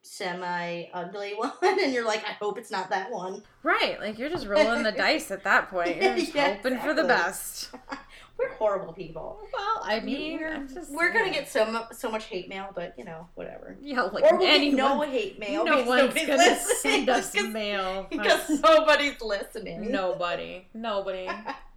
semi 0.02 0.84
ugly 0.92 1.34
one, 1.36 1.52
and 1.62 1.92
you're 1.92 2.06
like, 2.06 2.24
I 2.24 2.32
hope 2.32 2.58
it's 2.58 2.70
not 2.70 2.90
that 2.90 3.10
one. 3.10 3.42
right, 3.62 4.00
like 4.00 4.18
you're 4.18 4.30
just 4.30 4.46
rolling 4.46 4.82
the 4.82 4.92
dice 4.92 5.30
at 5.30 5.44
that 5.44 5.68
point. 5.70 6.02
You're 6.02 6.16
just 6.16 6.34
Yeah, 6.34 6.54
hoping 6.56 6.78
for 6.78 6.94
the 6.94 7.04
best. 7.04 7.70
We're 8.38 8.54
horrible 8.54 8.94
people. 8.94 9.38
Well, 9.52 9.82
I 9.84 10.00
mean, 10.00 10.38
we're, 10.40 10.66
just 10.66 10.90
we're 10.90 11.12
gonna 11.12 11.30
get 11.30 11.46
so 11.50 11.70
mu- 11.70 11.92
so 11.94 12.10
much 12.10 12.24
hate 12.24 12.48
mail, 12.48 12.70
but 12.74 12.94
you 12.96 13.04
know, 13.04 13.28
whatever. 13.34 13.76
yeah, 13.82 14.00
like 14.00 14.24
or 14.24 14.38
we'll 14.38 14.48
anyone. 14.48 14.76
no 14.78 15.00
hate 15.02 15.38
mail. 15.38 15.62
no 15.66 15.82
one's 15.84 16.14
gonna 16.14 16.36
listening, 16.38 17.06
send 17.06 17.10
us 17.10 17.34
mail. 17.52 18.06
because 18.10 18.48
nobody's 18.62 19.20
listening. 19.20 19.90
Nobody. 19.92 20.66
Nobody. 20.72 21.28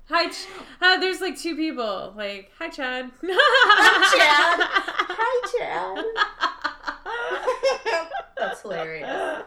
Hi, 0.10 0.30
Ch- 0.30 0.48
uh, 0.82 1.00
there's 1.00 1.22
like 1.22 1.40
two 1.40 1.56
people. 1.56 2.14
Like, 2.16 2.52
hi, 2.60 2.70
Chad. 2.70 3.10
Hi, 3.24 4.18
Chad. 4.18 4.68
Hi, 5.10 5.96
Chad. 5.96 6.06
That's 8.38 8.62
hilarious. 8.62 9.44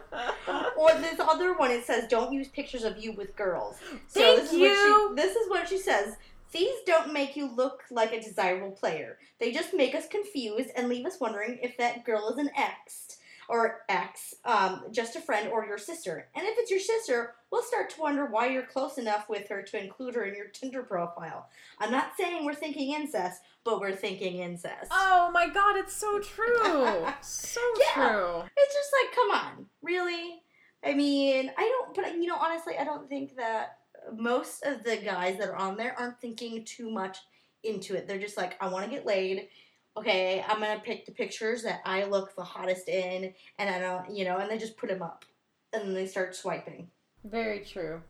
Or 0.75 0.93
this 0.95 1.19
other 1.19 1.53
one, 1.55 1.69
it 1.71 1.85
says, 1.85 2.07
"Don't 2.09 2.33
use 2.33 2.47
pictures 2.47 2.83
of 2.83 2.97
you 2.97 3.11
with 3.11 3.35
girls." 3.35 3.75
So 4.07 4.19
Thank 4.19 4.41
this 4.41 4.51
is 4.51 4.57
you. 4.57 4.69
What 4.69 5.09
she, 5.09 5.15
this 5.21 5.35
is 5.35 5.49
what 5.49 5.67
she 5.69 5.77
says. 5.77 6.15
These 6.51 6.75
don't 6.85 7.13
make 7.13 7.35
you 7.35 7.53
look 7.55 7.83
like 7.91 8.13
a 8.13 8.21
desirable 8.21 8.71
player. 8.71 9.17
They 9.39 9.51
just 9.51 9.73
make 9.73 9.93
us 9.93 10.07
confused 10.07 10.69
and 10.75 10.87
leave 10.89 11.05
us 11.05 11.19
wondering 11.19 11.59
if 11.61 11.77
that 11.77 12.03
girl 12.05 12.29
is 12.29 12.37
an 12.37 12.49
ex 12.57 13.17
or 13.49 13.81
ex, 13.87 14.33
um, 14.45 14.83
just 14.91 15.15
a 15.15 15.21
friend 15.21 15.49
or 15.49 15.65
your 15.65 15.77
sister. 15.77 16.27
And 16.35 16.45
if 16.45 16.55
it's 16.57 16.69
your 16.71 16.79
sister, 16.81 17.33
we'll 17.51 17.63
start 17.63 17.89
to 17.91 18.01
wonder 18.01 18.25
why 18.25 18.47
you're 18.49 18.65
close 18.65 18.97
enough 18.97 19.29
with 19.29 19.47
her 19.49 19.61
to 19.61 19.81
include 19.81 20.15
her 20.15 20.25
in 20.25 20.35
your 20.35 20.47
Tinder 20.47 20.83
profile. 20.83 21.47
I'm 21.79 21.91
not 21.91 22.11
saying 22.19 22.43
we're 22.45 22.53
thinking 22.53 22.93
incest, 22.93 23.41
but 23.63 23.79
we're 23.79 23.95
thinking 23.95 24.39
incest. 24.39 24.91
oh 24.91 25.31
my 25.33 25.47
god, 25.49 25.77
it's 25.77 25.93
so 25.93 26.19
true. 26.35 27.05
So 27.21 27.61
Yeah. 27.95 28.09
true. 28.09 28.43
It's 28.57 28.73
just 28.75 28.91
like, 29.01 29.15
come 29.15 29.31
on, 29.31 29.65
really? 29.81 30.41
I 30.83 30.93
mean, 30.93 31.51
I 31.57 31.61
don't, 31.61 31.95
but 31.95 32.15
you 32.15 32.27
know, 32.27 32.35
honestly, 32.37 32.75
I 32.77 32.83
don't 32.83 33.07
think 33.09 33.35
that 33.37 33.77
most 34.15 34.63
of 34.63 34.83
the 34.83 34.97
guys 34.97 35.37
that 35.39 35.49
are 35.49 35.55
on 35.55 35.75
there 35.77 35.95
aren't 35.97 36.19
thinking 36.21 36.63
too 36.65 36.89
much 36.89 37.17
into 37.63 37.95
it. 37.95 38.07
They're 38.07 38.19
just 38.19 38.37
like, 38.37 38.55
I 38.61 38.67
want 38.67 38.85
to 38.85 38.91
get 38.91 39.05
laid. 39.05 39.47
Okay, 39.97 40.43
I'm 40.47 40.59
gonna 40.59 40.79
pick 40.83 41.07
the 41.07 41.11
pictures 41.11 41.63
that 41.63 41.81
I 41.83 42.03
look 42.03 42.35
the 42.35 42.43
hottest 42.43 42.87
in, 42.87 43.33
and 43.57 43.69
I 43.69 43.79
don't, 43.79 44.15
you 44.15 44.25
know, 44.25 44.37
and 44.37 44.49
they 44.49 44.59
just 44.59 44.77
put 44.77 44.89
them 44.89 45.01
up, 45.01 45.25
and 45.73 45.83
then 45.83 45.93
they 45.95 46.05
start 46.05 46.35
swiping. 46.35 46.89
Very 47.23 47.61
true. 47.61 48.01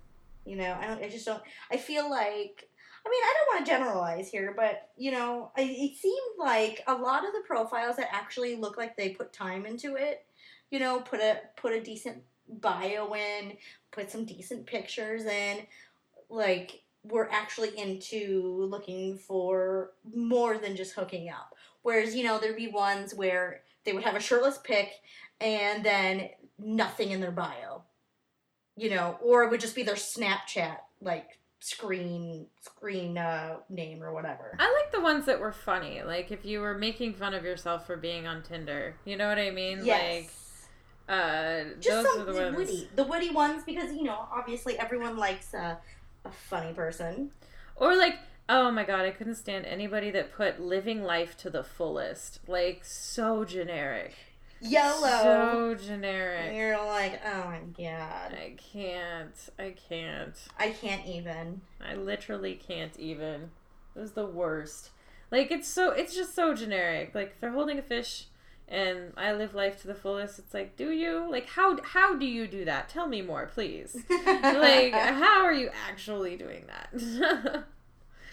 You 0.46 0.58
know, 0.58 0.78
I 0.80 0.88
don't, 0.88 1.02
I 1.02 1.10
just 1.10 1.26
don't. 1.26 1.42
I 1.72 1.78
feel 1.78 2.10
like, 2.10 2.68
I 3.06 3.10
mean, 3.10 3.24
I 3.24 3.34
don't 3.38 3.56
want 3.56 3.66
to 3.66 3.72
generalize 3.72 4.30
here, 4.30 4.54
but 4.56 4.90
you 4.98 5.12
know, 5.12 5.52
I, 5.58 5.62
it 5.62 5.98
seemed 5.98 6.38
like 6.38 6.84
a 6.88 6.94
lot 6.94 7.26
of 7.26 7.32
the 7.34 7.48
profiles 7.48 7.96
that 7.96 8.10
actually 8.12 8.58
look 8.58 8.78
like 8.78 8.98
they 8.98 9.10
put 9.10 9.32
time 9.32 9.66
into 9.66 9.96
it. 9.96 10.26
You 10.72 10.80
know, 10.80 11.00
put 11.00 11.22
a 11.22 11.40
put 11.56 11.72
a 11.72 11.82
decent 11.82 12.22
bio 12.50 13.14
in, 13.14 13.54
put 13.92 14.12
some 14.12 14.26
decent 14.26 14.66
pictures 14.66 15.24
in, 15.24 15.60
like 16.30 16.82
we're 17.04 17.30
actually 17.30 17.78
into 17.78 18.68
looking 18.70 19.18
for 19.18 19.92
more 20.14 20.58
than 20.58 20.76
just 20.76 20.94
hooking 20.94 21.30
up. 21.30 21.54
Whereas, 21.88 22.14
you 22.14 22.26
know, 22.26 22.38
there'd 22.38 22.58
be 22.58 22.68
ones 22.68 23.16
where 23.16 23.62
they 23.86 23.94
would 23.94 24.04
have 24.04 24.18
a 24.18 24.20
shirtless 24.20 24.58
pic 24.62 24.92
and 25.40 25.86
then 25.86 26.32
nothing 26.60 27.12
in 27.12 27.22
their 27.22 27.32
bio. 27.32 27.84
You 28.76 28.90
know, 28.90 29.18
or 29.24 29.44
it 29.44 29.52
would 29.52 29.62
just 29.62 29.74
be 29.74 29.84
their 29.84 29.96
Snapchat 29.96 30.80
like 31.00 31.40
screen 31.62 32.48
screen 32.60 33.18
uh, 33.18 33.60
name 33.70 34.04
or 34.04 34.12
whatever. 34.12 34.58
I 34.60 34.66
like 34.66 34.92
the 34.92 35.00
ones 35.00 35.28
that 35.28 35.40
were 35.40 35.54
funny. 35.54 36.02
Like 36.04 36.30
if 36.30 36.44
you 36.44 36.60
were 36.60 36.78
making 36.78 37.14
fun 37.14 37.34
of 37.34 37.46
yourself 37.46 37.88
for 37.88 37.96
being 37.96 38.28
on 38.28 38.44
Tinder. 38.44 38.98
You 39.06 39.16
know 39.16 39.30
what 39.30 39.40
I 39.40 39.52
mean? 39.52 39.86
Yes. 39.86 40.26
Like 41.08 41.18
uh 41.18 41.70
just 41.80 42.04
those 42.04 42.06
are 42.06 42.18
some 42.18 42.26
the 42.26 42.34
ones. 42.34 42.58
witty, 42.58 42.90
the 42.98 43.04
witty 43.06 43.30
ones 43.30 43.64
because 43.66 43.94
you 43.94 44.04
know 44.04 44.28
obviously 44.30 44.78
everyone 44.78 45.16
likes 45.16 45.54
a, 45.54 45.80
a 46.26 46.32
funny 46.50 46.74
person. 46.74 47.32
Or 47.78 47.96
like 47.96 48.16
oh 48.50 48.72
my 48.72 48.84
god, 48.84 49.06
I 49.06 49.12
couldn't 49.12 49.36
stand 49.36 49.66
anybody 49.66 50.12
that 50.12 50.34
put 50.34 50.60
living 50.60 51.04
life 51.04 51.38
to 51.38 51.50
the 51.50 51.64
fullest. 51.64 52.40
Like 52.48 52.84
so 52.84 53.44
generic. 53.46 54.14
yellow. 54.62 55.24
So 55.24 55.76
generic. 55.76 56.48
And 56.48 56.58
you're 56.58 56.78
like, 56.78 57.22
oh 57.26 57.46
my 57.46 57.60
god, 57.78 58.34
I 58.34 58.56
can't. 58.58 59.50
I 59.60 59.72
can't. 59.90 60.36
I 60.58 60.70
can't 60.72 61.06
even. 61.06 61.62
I 61.82 61.96
literally 61.96 62.56
can't 62.56 62.98
even. 62.98 63.50
It 63.96 64.00
was 64.00 64.12
the 64.12 64.26
worst. 64.26 64.92
Like 65.32 65.52
it's 65.52 65.68
so 65.68 65.92
it's 65.92 66.16
just 66.16 66.34
so 66.36 66.54
generic. 66.54 67.14
Like 67.14 67.34
if 67.36 67.42
they're 67.42 67.52
holding 67.52 67.80
a 67.80 67.82
fish 67.84 68.26
and 68.70 69.14
I 69.18 69.34
live 69.34 69.54
life 69.54 69.82
to 69.82 69.88
the 69.88 69.96
fullest, 69.96 70.40
it's 70.40 70.54
like, 70.54 70.78
do 70.78 70.92
you? 70.92 71.30
Like 71.30 71.48
how 71.48 71.82
how 71.84 72.16
do 72.16 72.26
you 72.26 72.48
do 72.48 72.66
that? 72.66 72.90
Tell 72.90 73.08
me 73.08 73.22
more, 73.22 73.46
please. 73.54 73.98
like 74.10 74.94
how 74.94 75.44
are 75.44 75.54
you 75.54 75.70
actually 75.90 76.38
doing 76.38 76.66
that? 76.68 77.66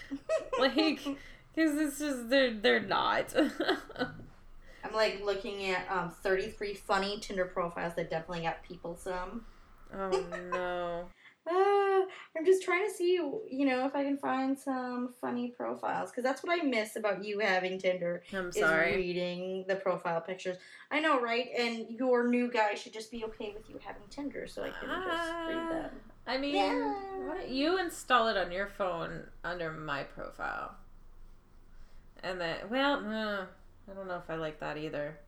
like 0.59 0.97
cuz 0.99 1.15
it's 1.55 1.99
just 1.99 2.29
they're 2.29 2.53
they're 2.53 2.79
not. 2.81 3.33
I'm 4.83 4.93
like 4.93 5.21
looking 5.23 5.65
at 5.71 5.89
um 5.91 6.11
33 6.11 6.73
funny 6.75 7.19
Tinder 7.19 7.45
profiles 7.45 7.95
that 7.95 8.09
definitely 8.09 8.43
got 8.43 8.63
people 8.63 8.95
some. 8.95 9.45
oh 9.93 10.09
no. 10.51 11.05
Uh, 11.47 12.05
I'm 12.37 12.43
just 12.45 12.63
trying 12.63 12.87
to 12.87 12.91
see, 12.93 13.13
you 13.13 13.65
know, 13.65 13.85
if 13.85 13.95
I 13.95 14.03
can 14.03 14.17
find 14.17 14.57
some 14.57 15.13
funny 15.21 15.49
profiles 15.55 16.09
because 16.09 16.23
that's 16.23 16.43
what 16.43 16.59
I 16.59 16.63
miss 16.63 16.95
about 16.95 17.23
you 17.23 17.37
having 17.39 17.77
Tinder 17.79 18.23
I'm 18.33 18.47
is 18.49 18.55
sorry. 18.55 18.95
reading 18.95 19.65
the 19.67 19.75
profile 19.75 20.21
pictures. 20.21 20.57
I 20.89 20.99
know, 20.99 21.19
right? 21.21 21.47
And 21.57 21.87
your 21.89 22.27
new 22.27 22.49
guy 22.51 22.73
should 22.73 22.93
just 22.93 23.11
be 23.11 23.23
okay 23.25 23.53
with 23.55 23.69
you 23.69 23.79
having 23.83 24.07
Tinder, 24.09 24.47
so 24.47 24.63
I 24.63 24.69
can 24.71 24.89
just 24.89 25.31
read 25.47 25.57
Ah. 25.57 25.69
them. 25.69 25.91
I 26.27 26.37
mean, 26.37 26.55
Yeah. 26.55 26.93
why 27.27 27.35
don't 27.37 27.49
you 27.49 27.77
install 27.79 28.27
it 28.29 28.37
on 28.37 28.51
your 28.51 28.67
phone 28.67 29.27
under 29.43 29.71
my 29.71 30.03
profile? 30.03 30.75
And 32.23 32.41
then, 32.41 32.57
well, 32.69 32.95
uh, 33.05 33.45
I 33.89 33.93
don't 33.93 34.07
know 34.07 34.17
if 34.17 34.29
I 34.29 34.35
like 34.35 34.59
that 34.59 34.77
either. 34.77 35.19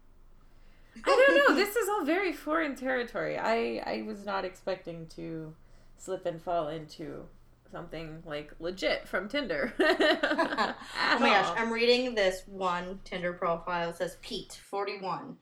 I 1.06 1.10
don't 1.28 1.50
know. 1.50 1.56
This 1.64 1.76
is 1.76 1.88
all 1.90 2.04
very 2.06 2.34
foreign 2.34 2.76
territory. 2.76 3.38
I 3.38 3.82
I 3.86 4.02
was 4.04 4.26
not 4.26 4.46
expecting 4.46 5.08
to 5.10 5.54
slip 5.98 6.26
and 6.26 6.42
fall 6.42 6.70
into 6.70 7.26
something 7.72 8.24
like 8.26 8.54
legit 8.60 9.08
from 9.08 9.28
Tinder. 9.30 9.74
oh 9.80 10.76
my 11.20 11.30
gosh, 11.30 11.54
I'm 11.58 11.72
reading 11.72 12.16
this 12.16 12.44
one 12.48 13.00
Tinder 13.04 13.34
profile. 13.34 13.90
It 13.92 13.98
says 13.98 14.18
Pete, 14.22 14.60
41. 14.70 15.38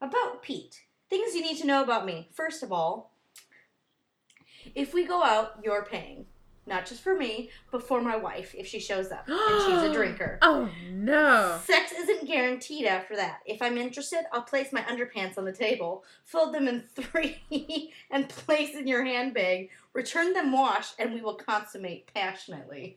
About 0.00 0.42
Pete. 0.42 0.82
Things 1.10 1.34
you 1.34 1.42
need 1.42 1.58
to 1.58 1.66
know 1.66 1.82
about 1.82 2.06
me. 2.06 2.28
First 2.32 2.62
of 2.62 2.72
all, 2.72 3.11
if 4.74 4.94
we 4.94 5.04
go 5.04 5.22
out, 5.22 5.58
you're 5.62 5.84
paying. 5.84 6.26
Not 6.64 6.86
just 6.86 7.02
for 7.02 7.16
me, 7.16 7.50
but 7.72 7.82
for 7.82 8.00
my 8.00 8.16
wife 8.16 8.54
if 8.56 8.68
she 8.68 8.78
shows 8.78 9.10
up 9.10 9.26
and 9.26 9.62
she's 9.62 9.90
a 9.90 9.92
drinker. 9.96 10.38
Oh 10.42 10.70
no. 10.92 11.58
Sex 11.64 11.90
isn't 11.90 12.26
guaranteed 12.28 12.86
after 12.86 13.16
that. 13.16 13.40
If 13.46 13.60
I'm 13.60 13.76
interested, 13.76 14.24
I'll 14.32 14.42
place 14.42 14.72
my 14.72 14.82
underpants 14.82 15.36
on 15.38 15.44
the 15.44 15.52
table, 15.52 16.04
fold 16.24 16.54
them 16.54 16.68
in 16.68 16.84
three, 16.94 17.92
and 18.12 18.28
place 18.28 18.76
in 18.76 18.86
your 18.86 19.04
handbag. 19.04 19.70
Return 19.92 20.34
them 20.34 20.52
washed, 20.52 20.94
and 21.00 21.12
we 21.12 21.20
will 21.20 21.34
consummate 21.34 22.08
passionately. 22.14 22.96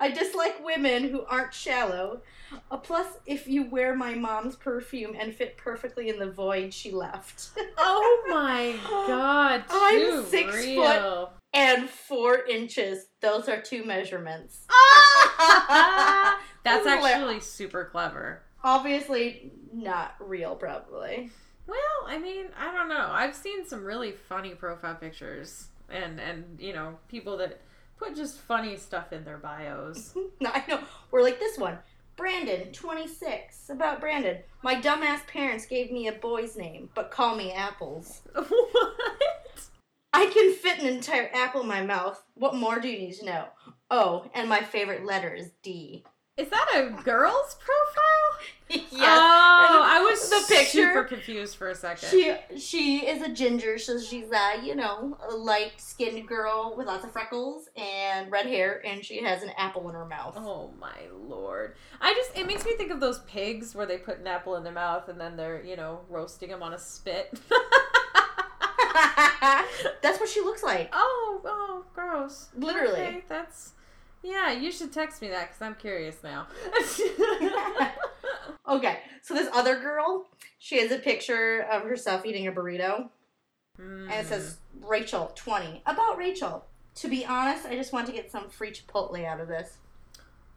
I 0.00 0.10
dislike 0.10 0.64
women 0.64 1.08
who 1.08 1.24
aren't 1.24 1.54
shallow. 1.54 2.22
A 2.70 2.78
plus, 2.78 3.06
if 3.26 3.46
you 3.48 3.68
wear 3.68 3.94
my 3.94 4.14
mom's 4.14 4.56
perfume 4.56 5.16
and 5.18 5.34
fit 5.34 5.56
perfectly 5.56 6.08
in 6.08 6.18
the 6.18 6.30
void 6.30 6.72
she 6.72 6.90
left. 6.90 7.50
Oh 7.78 8.24
my 8.28 8.74
god. 9.06 9.64
I'm 9.70 10.24
six 10.26 10.64
foot. 10.64 11.28
and 11.52 11.88
four 11.88 12.44
inches. 12.46 13.06
Those 13.20 13.48
are 13.48 13.60
two 13.60 13.84
measurements. 13.84 14.66
That's 15.38 16.38
This 16.64 16.80
is 16.80 16.84
hilarious. 16.86 17.04
actually 17.12 17.40
super 17.40 17.84
clever. 17.84 18.42
Obviously, 18.64 19.52
not 19.72 20.14
real, 20.18 20.56
probably. 20.56 21.30
Well, 21.66 21.78
I 22.06 22.18
mean, 22.18 22.46
I 22.58 22.72
don't 22.72 22.88
know. 22.88 23.08
I've 23.10 23.34
seen 23.34 23.66
some 23.66 23.84
really 23.84 24.12
funny 24.12 24.54
profile 24.54 24.94
pictures 24.96 25.68
and 25.88 26.18
and 26.20 26.58
you 26.58 26.72
know, 26.72 26.98
people 27.08 27.36
that 27.38 27.60
put 27.98 28.16
just 28.16 28.38
funny 28.38 28.76
stuff 28.76 29.12
in 29.12 29.24
their 29.24 29.38
bios. 29.38 30.14
I 30.46 30.64
know. 30.68 30.80
We're 31.10 31.22
like 31.22 31.38
this 31.38 31.58
one. 31.58 31.78
Brandon, 32.16 32.72
26. 32.72 33.70
About 33.70 34.00
Brandon. 34.00 34.38
My 34.62 34.80
dumbass 34.80 35.26
parents 35.26 35.66
gave 35.66 35.90
me 35.90 36.08
a 36.08 36.12
boy's 36.12 36.56
name, 36.56 36.88
but 36.94 37.10
call 37.10 37.36
me 37.36 37.52
Apples. 37.52 38.22
what? 38.32 38.96
I 40.12 40.26
can 40.26 40.54
fit 40.54 40.78
an 40.78 40.86
entire 40.86 41.30
apple 41.34 41.60
in 41.60 41.68
my 41.68 41.82
mouth. 41.82 42.22
What 42.34 42.54
more 42.54 42.80
do 42.80 42.88
you 42.88 42.98
need 42.98 43.14
to 43.16 43.26
know? 43.26 43.44
Oh, 43.90 44.30
and 44.34 44.48
my 44.48 44.62
favorite 44.62 45.04
letter 45.04 45.34
is 45.34 45.50
D. 45.62 46.04
Is 46.36 46.50
that 46.50 46.68
a 46.74 47.02
girl's 47.02 47.54
profile? 47.54 48.46
yes. 48.68 48.90
Oh, 48.92 49.82
I 49.84 50.00
was 50.00 50.28
the 50.28 50.44
picture- 50.54 50.66
super 50.66 51.04
confused 51.04 51.56
for 51.56 51.70
a 51.70 51.74
second. 51.74 52.10
She 52.10 52.34
she 52.58 53.06
is 53.06 53.22
a 53.22 53.28
ginger, 53.32 53.78
so 53.78 53.98
she's 53.98 54.30
a 54.30 54.62
you 54.62 54.74
know 54.74 55.16
a 55.30 55.34
light 55.34 55.72
skinned 55.78 56.28
girl 56.28 56.74
with 56.76 56.88
lots 56.88 57.04
of 57.04 57.12
freckles 57.12 57.70
and 57.76 58.30
red 58.30 58.44
hair, 58.46 58.82
and 58.86 59.02
she 59.02 59.22
has 59.22 59.42
an 59.42 59.50
apple 59.56 59.88
in 59.88 59.94
her 59.94 60.04
mouth. 60.04 60.34
Oh 60.36 60.72
my 60.78 60.98
lord. 61.26 61.74
I 62.02 62.12
just 62.12 62.36
it 62.36 62.46
makes 62.46 62.66
me 62.66 62.72
think 62.72 62.90
of 62.90 63.00
those 63.00 63.20
pigs 63.20 63.74
where 63.74 63.86
they 63.86 63.96
put 63.96 64.18
an 64.18 64.26
apple 64.26 64.56
in 64.56 64.62
their 64.64 64.74
mouth 64.74 65.08
and 65.08 65.18
then 65.18 65.36
they're, 65.36 65.64
you 65.64 65.76
know, 65.76 66.00
roasting 66.10 66.50
them 66.50 66.62
on 66.62 66.74
a 66.74 66.78
spit. 66.78 67.38
That's 70.02 70.18
what 70.20 70.28
she 70.28 70.40
looks 70.40 70.62
like, 70.62 70.90
oh, 70.92 71.40
oh, 71.44 71.84
gross. 71.94 72.48
literally. 72.56 73.00
Okay, 73.00 73.24
that's 73.28 73.72
Yeah, 74.26 74.52
you 74.52 74.72
should 74.72 74.92
text 74.92 75.22
me 75.22 75.28
that 75.28 75.52
cuz 75.52 75.62
I'm 75.62 75.76
curious 75.76 76.22
now. 76.22 76.48
Okay, 78.68 78.98
so 79.22 79.34
this 79.34 79.48
other 79.52 79.78
girl, 79.78 80.26
she 80.58 80.80
has 80.80 80.90
a 80.90 80.98
picture 80.98 81.66
of 81.70 81.82
herself 81.82 82.26
eating 82.26 82.48
a 82.48 82.52
burrito, 82.52 83.08
and 83.78 84.10
it 84.10 84.26
says 84.26 84.58
hmm. 84.76 84.86
Rachel, 84.86 85.30
20. 85.34 85.82
About 85.86 86.18
Rachel. 86.18 86.64
To 86.96 87.08
be 87.08 87.24
honest, 87.24 87.66
I 87.66 87.76
just 87.76 87.92
want 87.92 88.06
to 88.06 88.12
get 88.12 88.30
some 88.30 88.48
free 88.48 88.72
Chipotle 88.72 89.24
out 89.24 89.40
of 89.40 89.48
this. 89.48 89.76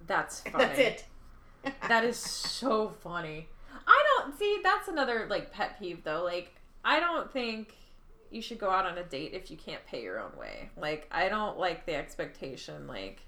That's 0.08 0.40
funny. 0.52 0.66
That's 0.66 0.80
it. 0.80 1.06
That 1.90 2.06
is 2.06 2.16
so 2.16 2.94
funny. 3.04 3.50
I 3.86 4.04
don't 4.16 4.40
see 4.40 4.60
that's 4.64 4.88
another 4.88 5.28
like 5.30 5.52
pet 5.52 5.78
peeve 5.78 6.06
though. 6.06 6.24
Like 6.24 6.56
I 6.86 7.02
don't 7.02 7.30
think 7.34 7.76
you 8.32 8.42
should 8.42 8.60
go 8.60 8.70
out 8.70 8.86
on 8.86 8.98
a 8.98 9.04
date 9.04 9.34
if 9.34 9.52
you 9.52 9.58
can't 9.58 9.86
pay 9.86 10.02
your 10.02 10.22
own 10.22 10.32
way. 10.40 10.70
Like 10.78 11.10
I 11.12 11.28
don't 11.28 11.60
like 11.60 11.86
the 11.86 11.96
expectation 11.96 12.88
like 12.88 13.20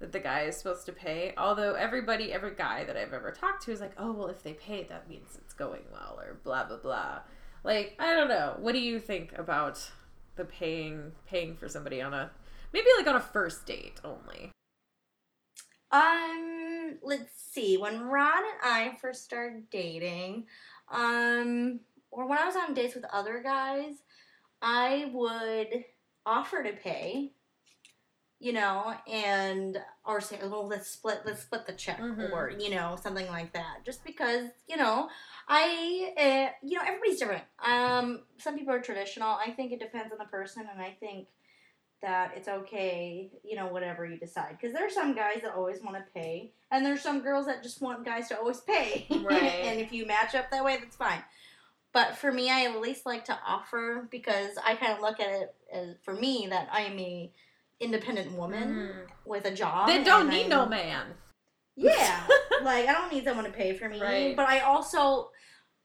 that 0.00 0.12
the 0.12 0.20
guy 0.20 0.42
is 0.42 0.56
supposed 0.56 0.86
to 0.86 0.92
pay. 0.92 1.34
Although 1.36 1.74
everybody, 1.74 2.32
every 2.32 2.54
guy 2.54 2.84
that 2.84 2.96
I've 2.96 3.12
ever 3.12 3.32
talked 3.32 3.64
to 3.64 3.72
is 3.72 3.80
like, 3.80 3.92
"Oh, 3.98 4.12
well 4.12 4.28
if 4.28 4.42
they 4.42 4.54
pay, 4.54 4.84
that 4.84 5.08
means 5.08 5.36
it's 5.36 5.54
going 5.54 5.82
well 5.92 6.18
or 6.20 6.38
blah 6.44 6.64
blah 6.64 6.78
blah." 6.78 7.20
Like, 7.64 7.96
I 7.98 8.14
don't 8.14 8.28
know. 8.28 8.56
What 8.58 8.72
do 8.72 8.80
you 8.80 9.00
think 9.00 9.36
about 9.36 9.90
the 10.36 10.44
paying 10.44 11.12
paying 11.26 11.56
for 11.56 11.68
somebody 11.68 12.00
on 12.00 12.14
a 12.14 12.30
maybe 12.72 12.86
like 12.96 13.06
on 13.06 13.16
a 13.16 13.20
first 13.20 13.66
date 13.66 14.00
only? 14.04 14.52
Um, 15.90 16.98
let's 17.02 17.32
see. 17.50 17.76
When 17.78 18.02
Ron 18.02 18.38
and 18.38 18.60
I 18.62 18.96
first 19.00 19.24
started 19.24 19.70
dating, 19.70 20.46
um, 20.90 21.80
or 22.10 22.28
when 22.28 22.38
I 22.38 22.46
was 22.46 22.56
on 22.56 22.74
dates 22.74 22.94
with 22.94 23.04
other 23.12 23.40
guys, 23.42 23.94
I 24.60 25.10
would 25.12 25.84
offer 26.26 26.62
to 26.62 26.72
pay, 26.72 27.32
you 28.40 28.52
know, 28.52 28.94
and 29.10 29.76
or 30.04 30.20
say, 30.20 30.38
"Well, 30.42 30.66
let's 30.66 30.88
split, 30.88 31.22
let's 31.24 31.42
split 31.42 31.66
the 31.66 31.72
check," 31.72 31.98
Mhm. 32.00 32.32
or 32.32 32.50
you 32.50 32.70
know, 32.70 32.96
something 33.00 33.26
like 33.26 33.52
that. 33.54 33.84
Just 33.84 34.04
because, 34.04 34.48
you 34.68 34.76
know, 34.76 35.08
I, 35.48 36.12
uh, 36.16 36.54
you 36.66 36.76
know, 36.78 36.84
everybody's 36.86 37.18
different. 37.18 37.44
Um, 37.58 38.24
some 38.38 38.56
people 38.56 38.72
are 38.74 38.80
traditional. 38.80 39.30
I 39.30 39.50
think 39.50 39.72
it 39.72 39.80
depends 39.80 40.12
on 40.12 40.18
the 40.18 40.24
person, 40.26 40.68
and 40.70 40.80
I 40.80 40.96
think 41.00 41.28
that 42.00 42.36
it's 42.36 42.46
okay, 42.46 43.28
you 43.42 43.56
know, 43.56 43.66
whatever 43.66 44.06
you 44.06 44.16
decide. 44.18 44.56
Because 44.56 44.72
there 44.72 44.86
are 44.86 44.90
some 44.90 45.14
guys 45.16 45.40
that 45.42 45.54
always 45.56 45.82
want 45.82 45.96
to 45.96 46.04
pay, 46.14 46.52
and 46.70 46.86
there's 46.86 47.02
some 47.02 47.20
girls 47.20 47.46
that 47.46 47.62
just 47.64 47.80
want 47.82 48.04
guys 48.04 48.28
to 48.28 48.38
always 48.38 48.60
pay. 48.60 49.06
Right. 49.24 49.64
and 49.64 49.80
if 49.80 49.92
you 49.92 50.06
match 50.06 50.34
up 50.36 50.50
that 50.52 50.64
way, 50.64 50.76
that's 50.76 50.94
fine. 50.96 51.22
But 51.92 52.16
for 52.16 52.30
me, 52.30 52.50
I 52.50 52.66
at 52.66 52.80
least 52.80 53.04
like 53.06 53.24
to 53.24 53.38
offer 53.44 54.06
because 54.12 54.56
I 54.64 54.76
kind 54.76 54.92
of 54.92 55.00
look 55.00 55.18
at 55.18 55.28
it 55.28 55.54
as 55.72 55.96
for 56.04 56.14
me 56.14 56.46
that 56.50 56.68
I 56.70 56.82
am 56.82 56.98
a 57.00 57.32
independent 57.80 58.32
woman 58.32 58.74
Mhm. 58.74 59.06
with 59.24 59.44
a 59.44 59.50
job. 59.50 59.86
They 59.88 60.02
don't 60.02 60.28
need 60.28 60.40
I'm- 60.42 60.48
no 60.50 60.66
man. 60.66 61.14
Yeah, 61.76 62.26
like 62.62 62.88
I 62.88 62.92
don't 62.92 63.12
need 63.12 63.24
someone 63.24 63.44
to 63.44 63.52
pay 63.52 63.76
for 63.76 63.88
me, 63.88 64.00
Right. 64.00 64.34
but 64.36 64.48
I 64.48 64.60
also 64.60 65.30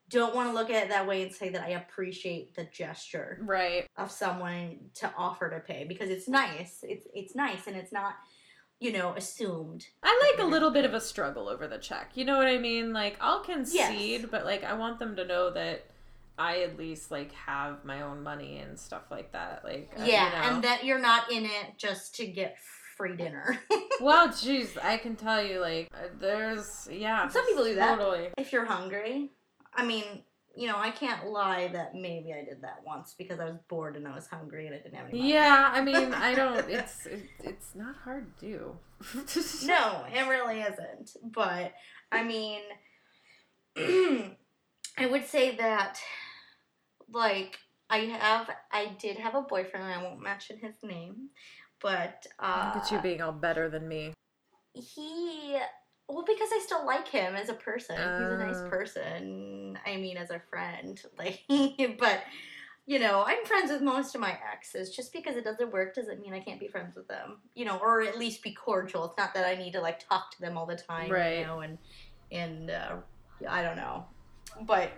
don't 0.09 0.33
want 0.35 0.49
to 0.49 0.53
look 0.53 0.69
at 0.69 0.83
it 0.83 0.89
that 0.89 1.05
way 1.07 1.21
and 1.21 1.33
say 1.33 1.49
that 1.49 1.61
I 1.63 1.69
appreciate 1.69 2.55
the 2.55 2.65
gesture 2.65 3.37
Right. 3.41 3.87
of 3.97 4.11
someone 4.11 4.89
to 4.95 5.13
offer 5.15 5.49
to 5.49 5.59
pay 5.59 5.85
because 5.85 6.09
it's 6.09 6.27
nice. 6.27 6.83
It's 6.83 7.05
it's 7.13 7.35
nice 7.35 7.67
and 7.67 7.75
it's 7.75 7.91
not, 7.91 8.15
you 8.79 8.91
know, 8.91 9.13
assumed. 9.15 9.85
I 10.01 10.31
like 10.31 10.43
a 10.43 10.49
little 10.49 10.71
bit 10.71 10.83
of 10.85 10.93
a 10.95 11.01
struggle 11.01 11.47
over 11.47 11.67
the 11.67 11.77
check. 11.77 12.11
You 12.17 12.25
know 12.25 12.37
what 12.37 12.47
I 12.47 12.57
mean? 12.57 12.91
Like 12.91 13.17
I'll 13.21 13.41
concede, 13.41 14.21
Yes. 14.21 14.25
but 14.31 14.45
like 14.45 14.63
I 14.63 14.73
want 14.73 14.97
them 14.97 15.15
to 15.15 15.25
know 15.25 15.51
that 15.51 15.85
I 16.37 16.61
at 16.61 16.77
least 16.77 17.11
like 17.11 17.31
have 17.33 17.85
my 17.85 18.01
own 18.01 18.23
money 18.23 18.59
and 18.59 18.79
stuff 18.79 19.03
like 19.11 19.31
that. 19.33 19.63
Like 19.63 19.93
uh, 19.97 20.03
yeah, 20.03 20.25
you 20.25 20.31
know. 20.31 20.55
and 20.55 20.63
that 20.63 20.83
you're 20.83 20.99
not 20.99 21.31
in 21.31 21.45
it 21.45 21.77
just 21.77 22.15
to 22.15 22.27
get 22.27 22.57
free 22.97 23.15
dinner. 23.15 23.59
well, 24.01 24.29
jeez, 24.29 24.77
I 24.83 24.97
can 24.97 25.15
tell 25.15 25.43
you 25.43 25.59
like 25.59 25.89
uh, 25.93 26.07
there's 26.19 26.87
yeah. 26.91 27.27
Some 27.27 27.45
people 27.45 27.63
do 27.63 27.75
that. 27.75 27.97
Totally. 27.97 28.29
if 28.37 28.51
you're 28.51 28.65
hungry, 28.65 29.31
I 29.75 29.85
mean, 29.85 30.03
you 30.55 30.67
know, 30.67 30.77
I 30.77 30.91
can't 30.91 31.27
lie 31.27 31.69
that 31.69 31.95
maybe 31.95 32.31
I 32.31 32.43
did 32.43 32.61
that 32.61 32.81
once 32.85 33.15
because 33.17 33.39
I 33.39 33.45
was 33.45 33.57
bored 33.67 33.95
and 33.95 34.07
I 34.07 34.13
was 34.13 34.27
hungry 34.27 34.67
and 34.67 34.75
I 34.75 34.79
didn't 34.79 34.95
have 34.95 35.09
any 35.09 35.17
money. 35.17 35.33
Yeah, 35.33 35.71
I 35.73 35.81
mean, 35.81 36.13
I 36.13 36.35
don't. 36.35 36.69
It's 36.69 37.05
it, 37.05 37.23
it's 37.43 37.75
not 37.75 37.95
hard 38.03 38.37
to 38.39 38.45
do. 38.45 38.77
No, 39.65 40.05
it 40.13 40.27
really 40.29 40.61
isn't. 40.61 41.17
But 41.23 41.73
I 42.11 42.23
mean, 42.23 42.61
I 44.97 45.05
would 45.05 45.25
say 45.25 45.55
that, 45.57 45.99
like, 47.13 47.57
I 47.89 47.97
have, 47.99 48.49
I 48.71 48.91
did 48.99 49.17
have 49.17 49.35
a 49.35 49.41
boyfriend, 49.41 49.85
and 49.85 49.93
I 49.93 50.03
won't 50.03 50.21
mention 50.21 50.57
his 50.57 50.75
name, 50.83 51.29
but 51.81 52.25
uh, 52.39 52.71
Look 52.73 52.83
at 52.83 52.91
you 52.91 52.99
being 52.99 53.21
all 53.21 53.31
better 53.31 53.69
than 53.69 53.87
me. 53.87 54.13
he, 54.73 55.57
well, 56.07 56.23
because 56.25 56.49
I 56.51 56.59
still 56.63 56.85
like 56.85 57.07
him 57.07 57.35
as 57.35 57.49
a 57.49 57.53
person. 57.53 57.95
He's 58.17 58.31
a 58.31 58.37
nice 58.37 58.61
Oh. 58.65 58.69
person. 58.69 59.77
I 59.85 59.97
mean, 59.97 60.17
as 60.17 60.29
a 60.31 60.39
friend, 60.49 61.01
like, 61.17 61.41
but. 61.99 62.21
You 62.85 62.99
know, 62.99 63.23
I'm 63.25 63.45
friends 63.45 63.71
with 63.71 63.81
most 63.81 64.13
of 64.13 64.19
my 64.19 64.37
exes. 64.51 64.93
Just 64.93 65.13
because 65.13 65.37
it 65.37 65.45
doesn't 65.45 65.71
work 65.71 65.95
doesn't 65.95 66.19
mean 66.19 66.33
I 66.33 66.41
can't 66.41 66.59
be 66.59 66.67
friends 66.67 66.97
with 66.97 67.07
them. 67.07 67.37
You 67.55 67.63
know, 67.63 67.77
or 67.77 68.01
at 68.01 68.19
least 68.19 68.43
be 68.43 68.53
cordial. 68.53 69.05
It's 69.05 69.17
not 69.17 69.33
that 69.35 69.45
I 69.45 69.55
need 69.55 69.71
to 69.71 69.79
like 69.79 70.05
talk 70.05 70.31
to 70.31 70.41
them 70.41 70.57
all 70.57 70.65
the 70.65 70.75
time. 70.75 71.09
Right. 71.09 71.39
You 71.39 71.45
know, 71.45 71.61
and 71.61 71.77
and 72.29 72.69
uh, 72.69 72.97
I 73.47 73.61
don't 73.61 73.77
know, 73.77 74.03
but 74.63 74.91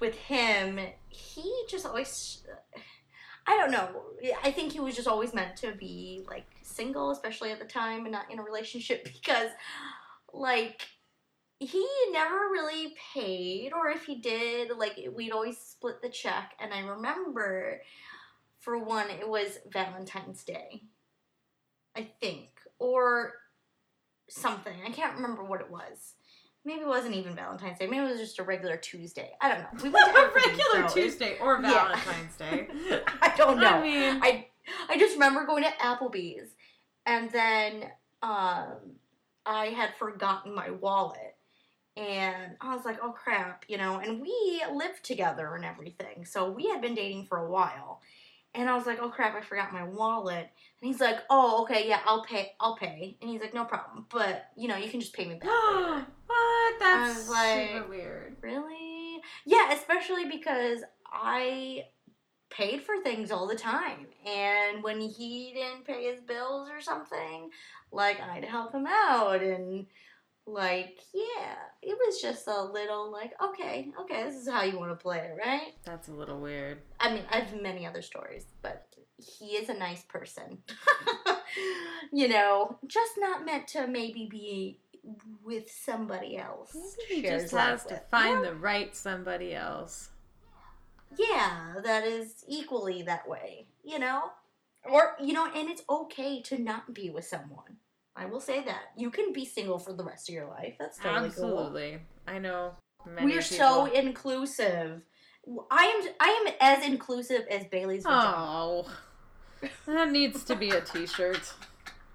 with 0.00 0.14
him, 0.14 0.78
he 1.08 1.64
just 1.68 1.86
always. 1.86 2.42
I 3.46 3.56
don't 3.56 3.70
know. 3.70 4.02
I 4.44 4.50
think 4.50 4.72
he 4.72 4.80
was 4.80 4.94
just 4.94 5.08
always 5.08 5.32
meant 5.32 5.56
to 5.58 5.72
be 5.72 6.22
like 6.28 6.46
single, 6.62 7.10
especially 7.10 7.50
at 7.50 7.58
the 7.58 7.64
time, 7.64 8.02
and 8.02 8.12
not 8.12 8.30
in 8.30 8.38
a 8.38 8.42
relationship 8.42 9.04
because, 9.22 9.50
like, 10.32 10.82
he 11.58 11.86
never 12.12 12.34
really 12.34 12.94
paid, 13.14 13.72
or 13.72 13.88
if 13.88 14.04
he 14.04 14.16
did, 14.16 14.70
like, 14.76 14.98
we'd 15.14 15.32
always 15.32 15.58
split 15.58 16.02
the 16.02 16.08
check. 16.10 16.52
And 16.60 16.72
I 16.72 16.80
remember, 16.80 17.80
for 18.60 18.78
one, 18.78 19.10
it 19.10 19.28
was 19.28 19.58
Valentine's 19.72 20.44
Day, 20.44 20.82
I 21.96 22.10
think, 22.20 22.50
or 22.78 23.32
something. 24.28 24.74
I 24.86 24.90
can't 24.90 25.16
remember 25.16 25.42
what 25.42 25.60
it 25.60 25.70
was. 25.70 26.14
Maybe 26.68 26.82
it 26.82 26.86
wasn't 26.86 27.14
even 27.14 27.34
Valentine's 27.34 27.78
Day. 27.78 27.86
Maybe 27.86 28.04
it 28.04 28.10
was 28.10 28.20
just 28.20 28.38
a 28.38 28.42
regular 28.42 28.76
Tuesday. 28.76 29.30
I 29.40 29.48
don't 29.48 29.60
know. 29.60 29.68
We 29.82 29.88
went 29.88 30.14
to 30.14 30.20
A 30.20 30.30
regular 30.30 30.84
it- 30.84 30.90
Tuesday 30.92 31.38
or 31.40 31.58
Yeah. 31.62 31.70
Valentine's 31.96 32.36
Day. 32.36 32.68
I 33.22 33.32
don't 33.38 33.58
know. 33.58 33.68
I 33.68 33.82
mean, 33.82 34.20
I 34.22 34.48
I 34.90 34.98
just 34.98 35.14
remember 35.14 35.46
going 35.46 35.64
to 35.64 35.70
Applebee's 35.70 36.50
and 37.06 37.30
then 37.30 37.84
um 38.22 38.74
I 39.46 39.68
had 39.74 39.94
forgotten 39.98 40.54
my 40.54 40.68
wallet 40.68 41.36
and 41.96 42.54
I 42.60 42.74
was 42.76 42.84
like, 42.84 42.98
"Oh 43.02 43.12
crap," 43.12 43.64
you 43.66 43.78
know, 43.78 43.98
and 43.98 44.20
we 44.20 44.62
lived 44.70 45.02
together 45.04 45.54
and 45.54 45.64
everything. 45.64 46.26
So 46.26 46.50
we 46.50 46.66
had 46.68 46.82
been 46.82 46.94
dating 46.94 47.24
for 47.30 47.38
a 47.38 47.50
while. 47.50 48.02
And 48.54 48.68
I 48.68 48.74
was 48.76 48.86
like, 48.86 48.98
"Oh 49.00 49.08
crap, 49.08 49.34
I 49.34 49.40
forgot 49.40 49.72
my 49.72 49.84
wallet." 49.84 50.50
And 50.80 50.88
he's 50.90 51.00
like, 51.00 51.18
"Oh, 51.30 51.62
okay, 51.62 51.88
yeah, 51.88 52.00
I'll 52.06 52.24
pay. 52.24 52.52
I'll 52.60 52.76
pay." 52.76 53.16
And 53.20 53.30
he's 53.30 53.40
like, 53.40 53.54
"No 53.54 53.64
problem. 53.64 54.06
But, 54.10 54.50
you 54.56 54.68
know, 54.68 54.76
you 54.76 54.88
can 54.90 55.00
just 55.00 55.12
pay 55.14 55.26
me 55.26 55.34
back 55.36 55.48
later." 56.72 56.78
what? 56.78 56.80
That's 56.80 57.18
was 57.18 57.28
like- 57.28 57.68
super 57.70 57.88
weird. 57.88 58.36
Really? 58.40 59.20
Yeah, 59.44 59.72
especially 59.72 60.28
because 60.28 60.82
I 61.06 61.86
paid 62.50 62.82
for 62.82 62.98
things 63.02 63.30
all 63.30 63.46
the 63.46 63.54
time. 63.54 64.06
And 64.26 64.82
when 64.82 65.00
he 65.00 65.52
didn't 65.54 65.84
pay 65.86 66.10
his 66.10 66.20
bills 66.20 66.68
or 66.70 66.80
something, 66.80 67.50
like 67.92 68.20
I'd 68.20 68.44
help 68.44 68.72
him 68.72 68.86
out 68.86 69.42
and 69.42 69.86
like, 70.46 70.98
yeah, 71.12 71.56
it 71.82 71.96
was 72.06 72.20
just 72.22 72.46
a 72.46 72.62
little 72.62 73.12
like, 73.12 73.32
okay, 73.42 73.90
okay, 74.00 74.24
this 74.24 74.34
is 74.34 74.48
how 74.48 74.62
you 74.62 74.78
want 74.78 74.90
to 74.90 75.02
play 75.02 75.18
it, 75.18 75.36
right? 75.38 75.74
That's 75.84 76.08
a 76.08 76.12
little 76.12 76.40
weird. 76.40 76.78
I 76.98 77.12
mean, 77.12 77.24
I 77.30 77.40
have 77.40 77.60
many 77.60 77.86
other 77.86 78.02
stories, 78.02 78.46
but 78.62 78.86
he 79.18 79.56
is 79.56 79.68
a 79.68 79.74
nice 79.74 80.02
person. 80.04 80.58
you 82.12 82.28
know, 82.28 82.78
just 82.86 83.12
not 83.18 83.44
meant 83.44 83.68
to 83.68 83.86
maybe 83.86 84.26
be 84.30 84.80
with 85.44 85.70
somebody 85.70 86.36
else. 86.36 86.76
He 87.08 87.22
just 87.22 87.52
life 87.52 87.62
has 87.68 87.84
to 87.84 87.94
with. 87.94 88.02
find 88.10 88.44
the 88.44 88.54
right 88.54 88.94
somebody 88.94 89.54
else. 89.54 90.10
yeah, 91.18 91.74
that 91.82 92.04
is 92.04 92.44
equally 92.46 93.02
that 93.02 93.28
way, 93.28 93.66
you 93.84 93.98
know? 93.98 94.30
Or, 94.90 95.16
you 95.20 95.32
know, 95.32 95.46
and 95.54 95.68
it's 95.68 95.82
okay 95.88 96.40
to 96.42 96.58
not 96.58 96.94
be 96.94 97.10
with 97.10 97.24
someone. 97.24 97.76
I 98.16 98.26
will 98.26 98.40
say 98.40 98.62
that. 98.64 98.90
You 98.96 99.10
can 99.10 99.32
be 99.32 99.44
single 99.44 99.78
for 99.78 99.92
the 99.92 100.04
rest 100.04 100.28
of 100.28 100.34
your 100.34 100.46
life. 100.48 100.74
That's 100.78 100.98
totally 100.98 101.30
cool. 101.30 101.44
Absolutely. 101.44 101.98
I 102.26 102.38
know. 102.38 102.72
Many 103.06 103.26
We're 103.34 103.42
people. 103.42 103.56
so 103.58 103.84
inclusive. 103.86 105.02
I 105.70 105.84
am 105.84 106.14
I 106.20 106.44
am 106.46 106.54
as 106.60 106.84
inclusive 106.84 107.46
as 107.50 107.64
Bailey's 107.66 108.02
vagina. 108.02 108.34
Oh, 108.36 108.86
that 109.86 110.10
needs 110.10 110.42
to 110.44 110.56
be 110.56 110.70
a 110.70 110.80
T-shirt 110.80 111.54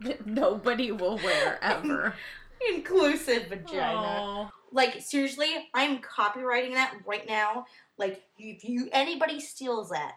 that 0.01 0.27
nobody 0.27 0.91
will 0.91 1.17
wear 1.17 1.57
ever. 1.63 2.13
Inclusive 2.73 3.47
vagina. 3.47 3.97
Aw. 3.97 4.51
Like 4.71 5.01
seriously, 5.01 5.69
I'm 5.73 5.99
copyrighting 5.99 6.73
that 6.73 6.95
right 7.05 7.27
now. 7.27 7.65
Like 7.97 8.23
if 8.37 8.63
you 8.63 8.89
anybody 8.91 9.39
steals 9.39 9.89
that, 9.89 10.15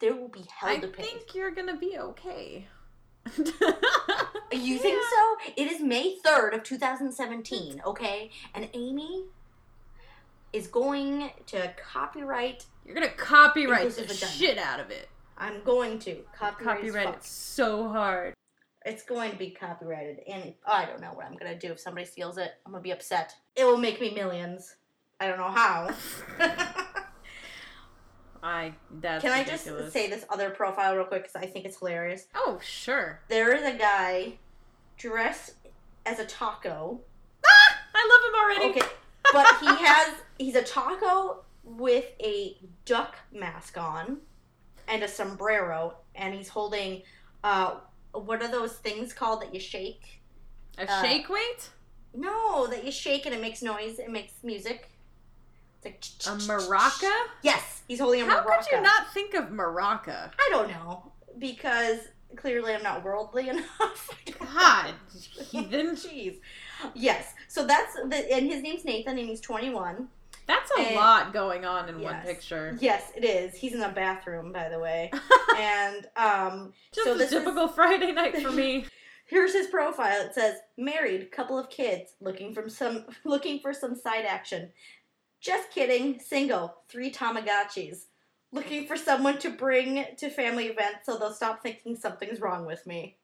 there 0.00 0.14
will 0.14 0.28
be 0.28 0.44
hell 0.54 0.70
I 0.70 0.78
to 0.78 0.88
pay. 0.88 1.02
I 1.02 1.06
think 1.06 1.34
you're 1.34 1.50
gonna 1.50 1.76
be 1.76 1.98
okay. 1.98 2.68
You 4.52 4.78
think 4.78 5.02
so? 5.02 5.52
It 5.56 5.70
is 5.70 5.80
May 5.80 6.16
3rd 6.24 6.54
of 6.54 6.62
2017, 6.62 7.82
okay? 7.84 8.30
And 8.54 8.68
Amy 8.74 9.24
is 10.52 10.68
going 10.68 11.30
to 11.46 11.72
copyright. 11.76 12.64
You're 12.84 12.94
gonna 12.94 13.08
copyright 13.08 13.90
the 13.90 14.02
vagina. 14.02 14.32
shit 14.32 14.58
out 14.58 14.80
of 14.80 14.90
it. 14.90 15.08
I'm 15.36 15.62
going 15.64 15.98
to 16.00 16.16
copyright. 16.34 16.78
Copyright 16.78 17.14
it 17.16 17.24
so 17.24 17.88
hard. 17.88 18.34
It's 18.86 19.02
going 19.02 19.32
to 19.32 19.36
be 19.36 19.50
copyrighted, 19.50 20.20
and 20.28 20.54
I 20.64 20.86
don't 20.86 21.00
know 21.00 21.10
what 21.12 21.26
I'm 21.26 21.36
gonna 21.36 21.58
do 21.58 21.72
if 21.72 21.80
somebody 21.80 22.06
steals 22.06 22.38
it. 22.38 22.52
I'm 22.64 22.70
gonna 22.70 22.82
be 22.82 22.92
upset. 22.92 23.34
It 23.56 23.64
will 23.64 23.78
make 23.78 24.00
me 24.00 24.14
millions. 24.14 24.76
I 25.18 25.26
don't 25.26 25.38
know 25.38 25.50
how. 25.50 25.90
I 28.42 28.74
that's 29.00 29.22
Can 29.22 29.32
I 29.32 29.40
ridiculous. 29.40 29.82
just 29.84 29.92
say 29.92 30.08
this 30.08 30.24
other 30.30 30.50
profile 30.50 30.94
real 30.94 31.04
quick 31.04 31.24
because 31.24 31.34
I 31.34 31.46
think 31.46 31.64
it's 31.64 31.78
hilarious. 31.78 32.26
Oh 32.36 32.60
sure. 32.62 33.20
There 33.28 33.52
is 33.54 33.62
a 33.62 33.76
guy 33.76 34.34
dressed 34.96 35.54
as 36.04 36.20
a 36.20 36.24
taco. 36.24 37.00
I 37.44 38.08
love 38.08 38.22
him 38.28 38.34
already. 38.40 38.78
Okay, 38.78 38.92
but 39.32 39.46
he 39.58 39.66
has 39.84 40.14
he's 40.38 40.54
a 40.54 40.62
taco 40.62 41.44
with 41.64 42.06
a 42.20 42.56
duck 42.84 43.16
mask 43.32 43.76
on 43.78 44.18
and 44.86 45.02
a 45.02 45.08
sombrero, 45.08 45.96
and 46.14 46.32
he's 46.34 46.48
holding 46.48 47.02
uh 47.42 47.80
what 48.12 48.42
are 48.42 48.50
those 48.50 48.72
things 48.72 49.12
called 49.12 49.42
that 49.42 49.52
you 49.54 49.60
shake? 49.60 50.20
A 50.78 50.90
uh, 50.90 51.02
shake 51.02 51.28
weight? 51.28 51.70
No, 52.14 52.66
that 52.66 52.84
you 52.84 52.90
shake 52.92 53.26
and 53.26 53.34
it 53.34 53.40
makes 53.40 53.62
noise. 53.62 53.98
It 53.98 54.10
makes 54.10 54.32
music. 54.42 54.90
It's 55.82 56.26
like 56.26 56.34
A 56.34 56.38
maraca? 56.40 57.12
Yes, 57.42 57.82
he's 57.86 58.00
holding 58.00 58.22
a 58.22 58.26
How 58.26 58.42
maraca. 58.42 58.58
could 58.64 58.76
you 58.76 58.82
not 58.82 59.12
think 59.12 59.34
of 59.34 59.46
maraca? 59.46 60.30
I 60.38 60.48
don't 60.50 60.68
know 60.68 61.12
because 61.38 61.98
clearly 62.36 62.74
I'm 62.74 62.82
not 62.82 63.04
worldly 63.04 63.48
enough. 63.50 64.10
I 64.26 64.30
don't 64.30 64.40
know. 64.40 64.46
God, 64.54 64.94
heathen. 65.50 65.96
Jeez. 65.96 66.38
Yes. 66.94 67.34
So 67.48 67.66
that's 67.66 67.94
the 67.94 68.32
and 68.32 68.46
his 68.50 68.62
name's 68.62 68.84
Nathan 68.84 69.18
and 69.18 69.28
he's 69.28 69.40
21. 69.40 70.08
That's 70.46 70.70
a 70.78 70.80
And- 70.80 70.96
lot 70.96 71.32
going 71.32 71.64
on 71.64 71.88
in 71.88 72.00
one 72.00 72.20
picture. 72.22 72.76
Yes, 72.80 73.10
it 73.16 73.24
is. 73.24 73.54
He's 73.54 73.72
in 73.74 73.80
the 73.80 73.88
bathroom, 73.88 74.52
by 74.52 74.68
the 74.68 74.78
way. 74.78 75.10
and 75.56 76.06
um, 76.16 76.72
Just 76.92 77.06
so 77.06 77.14
a 77.14 77.18
this 77.18 77.32
is- 77.32 77.38
typical 77.38 77.68
Friday 77.68 78.12
night 78.12 78.40
for 78.40 78.52
me. 78.52 78.86
here's 79.26 79.52
his 79.52 79.66
profile. 79.66 80.20
It 80.24 80.34
says 80.34 80.56
married, 80.78 81.32
couple 81.32 81.58
of 81.58 81.68
kids, 81.68 82.12
looking 82.20 82.54
from 82.54 82.68
some 82.70 83.04
looking 83.24 83.58
for 83.60 83.72
some 83.72 83.94
side 83.96 84.24
action. 84.24 84.70
Just 85.40 85.70
kidding, 85.70 86.18
single, 86.20 86.76
three 86.88 87.10
Tamagotchis. 87.12 88.04
Looking 88.52 88.86
for 88.86 88.96
someone 88.96 89.38
to 89.38 89.50
bring 89.50 90.04
to 90.16 90.30
family 90.30 90.66
events 90.66 91.04
so 91.04 91.18
they'll 91.18 91.32
stop 91.32 91.62
thinking 91.62 91.96
something's 91.96 92.40
wrong 92.40 92.64
with 92.64 92.86
me. 92.86 93.16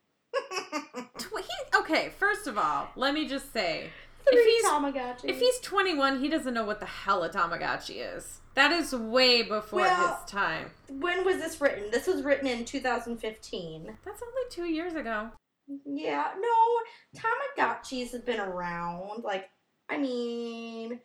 Okay, 1.75 2.11
first 2.19 2.47
of 2.47 2.59
all, 2.59 2.89
let 2.97 3.15
me 3.15 3.27
just 3.27 3.53
say, 3.53 3.91
Three 4.31 4.45
he's- 4.45 4.65
Tamagotchis. 4.71 5.25
if 5.29 5.39
he's 5.41 5.59
21, 5.61 6.21
he 6.21 6.29
doesn't 6.29 6.55
know 6.55 6.65
what 6.65 6.81
the 6.81 6.87
hell 6.87 7.23
a 7.25 7.31
Tamagotchi 7.31 8.17
is. 8.17 8.41
That 8.55 8.71
is 8.73 8.95
way 8.95 9.43
before 9.43 9.81
Well- 9.81 10.17
his 10.17 10.31
time. 10.31 10.71
when 10.89 11.25
was 11.25 11.39
this 11.39 11.61
written? 11.61 11.91
This 11.91 12.07
was 12.07 12.23
written 12.23 12.47
in 12.47 12.65
2015. 12.65 13.99
That's 14.05 14.23
only 14.23 14.43
two 14.51 14.65
years 14.65 14.95
ago. 14.95 15.31
Yeah, 15.87 16.33
no, 16.39 17.21
Tamagotchis 17.21 18.13
have 18.13 18.25
been 18.27 18.41
around. 18.41 19.25
Like, 19.25 19.49
I 19.89 19.97
mean, 19.97 21.01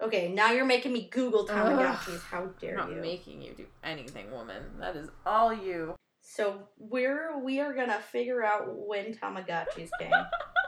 okay, 0.00 0.28
now 0.32 0.52
you're 0.52 0.64
making 0.64 0.92
me 0.92 1.08
Google 1.10 1.46
Tamagotchis. 1.46 2.22
How 2.24 2.42
I'm 2.42 2.54
dare 2.58 2.76
not 2.76 2.90
you? 2.90 2.96
making 2.96 3.42
you 3.42 3.52
do 3.54 3.66
anything, 3.84 4.30
woman. 4.30 4.78
That 4.78 4.96
is 4.96 5.10
all 5.26 5.52
you. 5.52 5.94
So 6.22 6.68
we're 6.78 7.38
we 7.38 7.60
are 7.60 7.72
gonna 7.74 8.00
figure 8.00 8.42
out 8.44 8.64
when 8.68 9.14
Tamagotchis 9.14 9.90
came. 9.98 10.10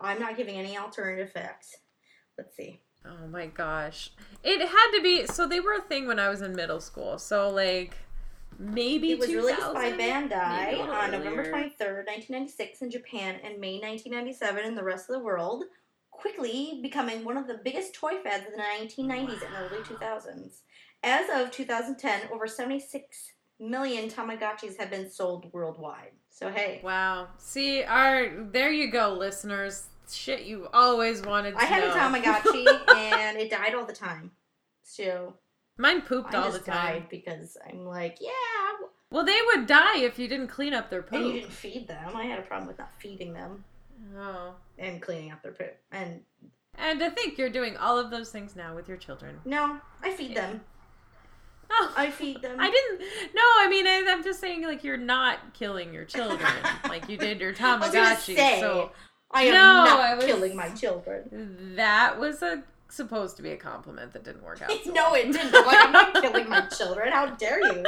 I'm 0.00 0.20
not 0.20 0.36
giving 0.36 0.56
any 0.56 0.76
alternative 0.76 1.32
facts. 1.32 1.76
Let's 2.38 2.56
see. 2.56 2.80
Oh 3.04 3.26
my 3.28 3.46
gosh. 3.46 4.12
It 4.42 4.60
had 4.60 4.90
to 4.96 5.02
be 5.02 5.26
so 5.26 5.46
they 5.46 5.60
were 5.60 5.74
a 5.74 5.82
thing 5.82 6.06
when 6.06 6.18
I 6.18 6.28
was 6.28 6.42
in 6.42 6.54
middle 6.54 6.80
school. 6.80 7.18
So 7.18 7.50
like 7.50 7.96
maybe 8.58 9.12
It 9.12 9.18
was 9.18 9.28
released 9.28 9.60
by 9.72 9.92
Bandai 9.92 10.80
on 10.80 11.10
November 11.10 11.42
earlier. 11.42 11.52
23rd, 11.52 12.06
1996 12.06 12.82
in 12.82 12.90
Japan 12.90 13.40
and 13.42 13.58
May 13.58 13.78
1997 13.78 14.64
in 14.66 14.74
the 14.74 14.84
rest 14.84 15.08
of 15.08 15.16
the 15.16 15.24
world, 15.24 15.64
quickly 16.10 16.80
becoming 16.82 17.24
one 17.24 17.38
of 17.38 17.46
the 17.46 17.60
biggest 17.64 17.94
toy 17.94 18.18
fads 18.22 18.46
of 18.46 18.52
the 18.52 18.58
1990s 18.58 19.42
and 19.44 19.54
early 19.58 19.82
2000s. 19.82 20.60
As 21.02 21.30
of 21.32 21.50
2010, 21.50 22.28
over 22.30 22.46
76 22.46 23.32
million 23.58 24.10
Tamagotchis 24.10 24.78
have 24.78 24.90
been 24.90 25.10
sold 25.10 25.50
worldwide. 25.52 26.12
So 26.30 26.50
hey, 26.50 26.80
Wow. 26.82 27.28
See, 27.38 27.82
our 27.82 28.28
there 28.50 28.70
you 28.70 28.90
go, 28.90 29.12
listeners. 29.14 29.86
Shit 30.10 30.42
you 30.42 30.68
always 30.72 31.22
wanted 31.22 31.52
to 31.52 31.60
I 31.60 31.64
had 31.64 31.82
know. 31.82 31.90
a 31.90 31.94
Tamagotchi 31.94 32.66
and 32.96 33.36
it 33.38 33.50
died 33.50 33.74
all 33.74 33.84
the 33.84 33.92
time. 33.92 34.30
So 34.82 35.34
Mine 35.76 36.02
pooped 36.02 36.34
all 36.34 36.50
the 36.50 36.58
time. 36.58 36.74
died 36.74 37.06
because 37.10 37.56
I'm 37.68 37.84
like, 37.86 38.18
yeah, 38.20 38.30
Well, 39.10 39.24
they 39.24 39.38
would 39.54 39.66
die 39.66 39.98
if 39.98 40.18
you 40.18 40.26
didn't 40.28 40.48
clean 40.48 40.74
up 40.74 40.90
their 40.90 41.02
poop. 41.02 41.18
and 41.20 41.26
you 41.28 41.32
didn't 41.40 41.52
feed 41.52 41.86
them. 41.88 42.16
I 42.16 42.24
had 42.24 42.38
a 42.38 42.42
problem 42.42 42.66
with 42.68 42.78
not 42.78 42.90
feeding 42.98 43.32
them 43.32 43.64
Oh. 44.16 44.54
and 44.78 45.00
cleaning 45.00 45.30
up 45.30 45.42
their 45.42 45.52
poop. 45.52 45.76
And 45.92 46.22
And 46.76 46.98
to 47.00 47.10
think 47.10 47.38
you're 47.38 47.50
doing 47.50 47.76
all 47.76 47.98
of 47.98 48.10
those 48.10 48.30
things 48.30 48.56
now 48.56 48.74
with 48.74 48.88
your 48.88 48.96
children. 48.96 49.38
no, 49.44 49.78
I 50.02 50.10
feed 50.12 50.32
Yeah. 50.32 50.46
them. 50.46 50.60
Oh, 51.72 51.92
I 51.96 52.10
feed 52.10 52.42
them. 52.42 52.56
I 52.58 52.70
didn't. 52.70 53.00
No, 53.34 53.42
I 53.42 53.68
mean, 53.70 53.86
I, 53.86 54.04
I'm 54.08 54.24
just 54.24 54.40
saying, 54.40 54.64
like, 54.64 54.82
you're 54.84 54.96
not 54.96 55.54
killing 55.54 55.94
your 55.94 56.04
children 56.04 56.40
like 56.88 57.08
you 57.08 57.16
did 57.16 57.40
your 57.40 57.50
I 57.52 57.54
Tamagotchi. 57.54 58.34
say, 58.36 58.60
So 58.60 58.90
I 59.30 59.44
am 59.44 59.54
No, 59.54 59.84
not 59.84 60.00
I 60.00 60.14
was- 60.16 60.24
killing 60.24 60.56
my 60.56 60.68
children. 60.70 61.74
that 61.76 62.18
was 62.18 62.42
a 62.42 62.62
supposed 62.88 63.36
to 63.36 63.42
be 63.44 63.50
a 63.52 63.56
compliment 63.56 64.12
that 64.12 64.24
didn't 64.24 64.42
work 64.42 64.60
out. 64.62 64.70
so 64.84 64.90
no, 64.90 65.12
well. 65.12 65.14
it 65.14 65.30
didn't. 65.32 65.54
I'm 65.54 65.64
like, 65.64 65.78
I'm 65.86 65.92
not 65.92 66.12
killing 66.14 66.48
my 66.48 66.60
children. 66.76 67.12
How 67.12 67.26
dare 67.26 67.60
you? 67.72 67.84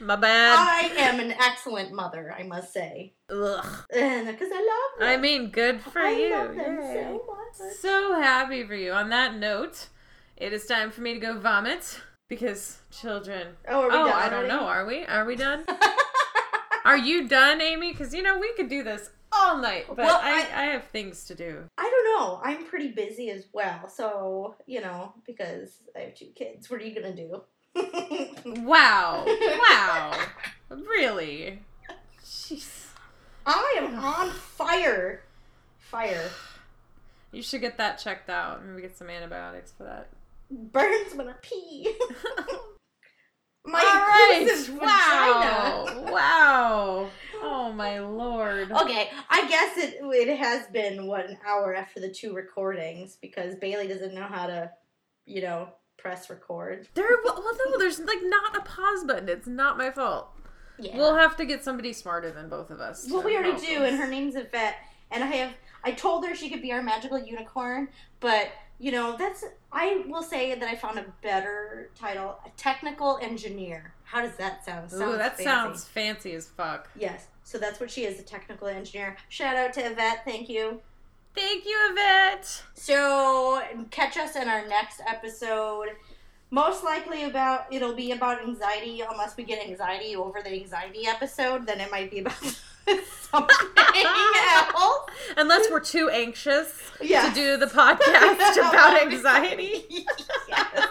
My 0.00 0.16
bad. 0.16 0.56
I 0.58 0.92
am 0.98 1.20
an 1.20 1.32
excellent 1.32 1.92
mother, 1.92 2.34
I 2.36 2.42
must 2.42 2.72
say. 2.72 3.12
Ugh. 3.30 3.64
Because 3.88 4.48
I 4.52 4.90
love 4.90 4.98
them. 5.00 5.08
I 5.08 5.16
mean, 5.16 5.50
good 5.50 5.80
for 5.80 6.00
I 6.00 6.10
you. 6.10 6.30
love 6.32 6.54
them 6.56 6.78
Yay. 6.82 6.94
so 7.04 7.24
much. 7.26 7.72
So 7.80 8.14
happy 8.20 8.64
for 8.66 8.74
you. 8.74 8.92
On 8.92 9.08
that 9.10 9.36
note, 9.36 9.86
it 10.36 10.52
is 10.52 10.66
time 10.66 10.90
for 10.90 11.00
me 11.00 11.14
to 11.14 11.20
go 11.20 11.38
vomit 11.38 12.00
because 12.28 12.78
children. 12.90 13.48
Oh, 13.68 13.82
are 13.82 13.88
we 13.90 13.96
oh, 13.96 14.06
done 14.06 14.22
I 14.22 14.28
don't 14.28 14.48
know. 14.48 14.60
Are 14.66 14.84
we? 14.86 15.04
Are 15.04 15.24
we 15.24 15.36
done? 15.36 15.64
Are 16.84 16.98
you 16.98 17.26
done, 17.26 17.60
Amy? 17.60 17.92
Because 17.92 18.14
you 18.14 18.22
know 18.22 18.38
we 18.38 18.52
could 18.54 18.68
do 18.68 18.84
this 18.84 19.10
all 19.32 19.58
night, 19.58 19.86
but 19.88 19.98
Well, 19.98 20.20
I, 20.22 20.46
I- 20.52 20.62
I 20.62 20.64
have 20.66 20.84
things 20.84 21.24
to 21.24 21.34
do. 21.34 21.64
I 21.78 21.82
don't 21.82 22.20
know. 22.20 22.40
I'm 22.44 22.64
pretty 22.64 22.88
busy 22.88 23.30
as 23.30 23.46
well. 23.52 23.88
So, 23.88 24.54
you 24.66 24.80
know, 24.80 25.12
because 25.26 25.78
I 25.96 26.00
have 26.00 26.14
two 26.14 26.30
kids, 26.34 26.70
what 26.70 26.80
are 26.80 26.84
you 26.84 26.94
going 27.00 27.16
to 27.16 27.28
do? 27.28 27.42
Wow. 28.62 29.24
Wow. 29.26 30.18
really? 30.70 31.58
Jeez. 32.24 32.86
I 33.44 33.76
am 33.78 33.98
on 33.98 34.30
fire. 34.30 35.22
Fire. 35.78 36.30
You 37.32 37.42
should 37.42 37.60
get 37.60 37.76
that 37.78 37.98
checked 37.98 38.30
out. 38.30 38.64
Maybe 38.64 38.82
get 38.82 38.96
some 38.96 39.10
antibiotics 39.10 39.72
for 39.76 39.84
that. 39.84 40.08
Burns 40.50 41.14
when 41.14 41.28
I 41.28 41.34
pee. 41.42 41.92
My 43.68 43.80
All 43.80 43.84
right. 43.84 44.44
goodness, 44.44 44.68
vagina. 44.68 44.86
Wow. 44.86 46.12
Wow. 46.12 47.10
Oh 47.42 47.72
my 47.72 47.98
lord. 47.98 48.70
Okay, 48.70 49.10
I 49.28 49.48
guess 49.48 49.76
it 49.76 49.98
it 50.00 50.38
has 50.38 50.68
been 50.68 51.06
what 51.06 51.28
an 51.28 51.36
hour 51.44 51.74
after 51.74 51.98
the 51.98 52.08
two 52.08 52.32
recordings 52.32 53.18
because 53.20 53.56
Bailey 53.56 53.88
doesn't 53.88 54.14
know 54.14 54.22
how 54.22 54.46
to, 54.46 54.70
you 55.24 55.42
know, 55.42 55.68
press 55.98 56.30
record. 56.30 56.86
There, 56.94 57.08
well, 57.24 57.42
no, 57.66 57.78
there's 57.78 57.98
like 57.98 58.20
not 58.22 58.56
a 58.56 58.60
pause 58.60 59.04
button. 59.04 59.28
It's 59.28 59.48
not 59.48 59.76
my 59.76 59.90
fault. 59.90 60.28
Yeah. 60.78 60.96
We'll 60.96 61.16
have 61.16 61.36
to 61.38 61.44
get 61.44 61.64
somebody 61.64 61.92
smarter 61.92 62.30
than 62.30 62.48
both 62.48 62.70
of 62.70 62.80
us. 62.80 63.08
Well, 63.10 63.22
we 63.22 63.36
already 63.36 63.66
do, 63.66 63.82
us. 63.82 63.90
and 63.90 63.98
her 63.98 64.06
name's 64.06 64.36
Yvette, 64.36 64.76
and 65.10 65.24
I 65.24 65.26
have 65.26 65.54
I 65.82 65.92
told 65.92 66.24
her 66.26 66.34
she 66.34 66.50
could 66.50 66.62
be 66.62 66.72
our 66.72 66.82
magical 66.82 67.18
unicorn, 67.18 67.88
but 68.20 68.48
you 68.78 68.92
know 68.92 69.16
that's 69.16 69.44
I 69.72 70.04
will 70.06 70.22
say 70.22 70.54
that 70.54 70.68
I 70.68 70.74
found 70.76 70.98
a 70.98 71.04
better 71.22 71.90
title, 71.98 72.38
a 72.44 72.50
technical 72.56 73.18
engineer. 73.20 73.92
How 74.04 74.22
does 74.22 74.36
that 74.36 74.64
sound? 74.64 74.92
Ooh, 74.92 74.98
Sounds 74.98 75.18
that 75.18 75.36
fancy. 75.36 75.44
sounds 75.44 75.84
fancy 75.84 76.32
as 76.34 76.46
fuck. 76.46 76.88
Yes, 76.96 77.26
so 77.44 77.58
that's 77.58 77.80
what 77.80 77.90
she 77.90 78.04
is, 78.04 78.20
a 78.20 78.22
technical 78.22 78.68
engineer. 78.68 79.16
Shout 79.28 79.56
out 79.56 79.72
to 79.74 79.80
Yvette, 79.80 80.24
thank 80.24 80.48
you. 80.48 80.80
Thank 81.34 81.66
you, 81.66 81.76
Yvette. 81.90 82.62
So 82.74 83.62
catch 83.90 84.16
us 84.16 84.36
in 84.36 84.48
our 84.48 84.66
next 84.66 85.02
episode. 85.06 85.88
Most 86.50 86.84
likely 86.84 87.24
about 87.24 87.66
it'll 87.70 87.94
be 87.94 88.12
about 88.12 88.40
anxiety, 88.42 89.02
unless 89.02 89.36
we 89.36 89.44
get 89.44 89.62
anxiety 89.66 90.16
over 90.16 90.40
the 90.42 90.52
anxiety 90.52 91.06
episode, 91.06 91.66
then 91.66 91.80
it 91.80 91.90
might 91.90 92.10
be 92.10 92.20
about 92.20 92.36
something 92.86 94.04
else. 94.04 95.10
Unless 95.36 95.70
we're 95.70 95.80
too 95.80 96.08
anxious 96.10 96.72
yes. 97.00 97.28
to 97.28 97.34
do 97.34 97.56
the 97.56 97.66
podcast 97.66 98.56
about 98.68 99.02
anxiety. 99.02 99.84
yes. 100.48 100.88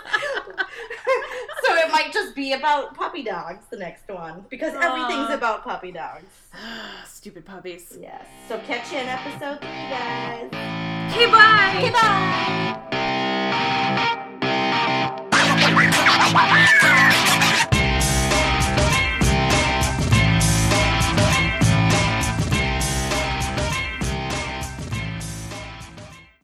so 1.63 1.75
it 1.75 1.91
might 1.91 2.11
just 2.13 2.35
be 2.35 2.53
about 2.53 2.95
puppy 2.95 3.23
dogs, 3.23 3.65
the 3.69 3.77
next 3.77 4.07
one, 4.09 4.45
because 4.49 4.73
everything's 4.75 5.31
about 5.31 5.63
puppy 5.63 5.91
dogs. 5.91 6.25
Stupid 7.07 7.45
puppies. 7.45 7.97
Yes. 7.99 8.25
So 8.47 8.59
catch 8.59 8.91
you 8.91 8.99
in 8.99 9.07
episode 9.07 9.59
three, 9.61 9.89
guys. 9.89 10.49
Okay, 11.11 11.31
bye. 11.31 11.75
Okay, 11.77 11.91
bye. 11.91 12.75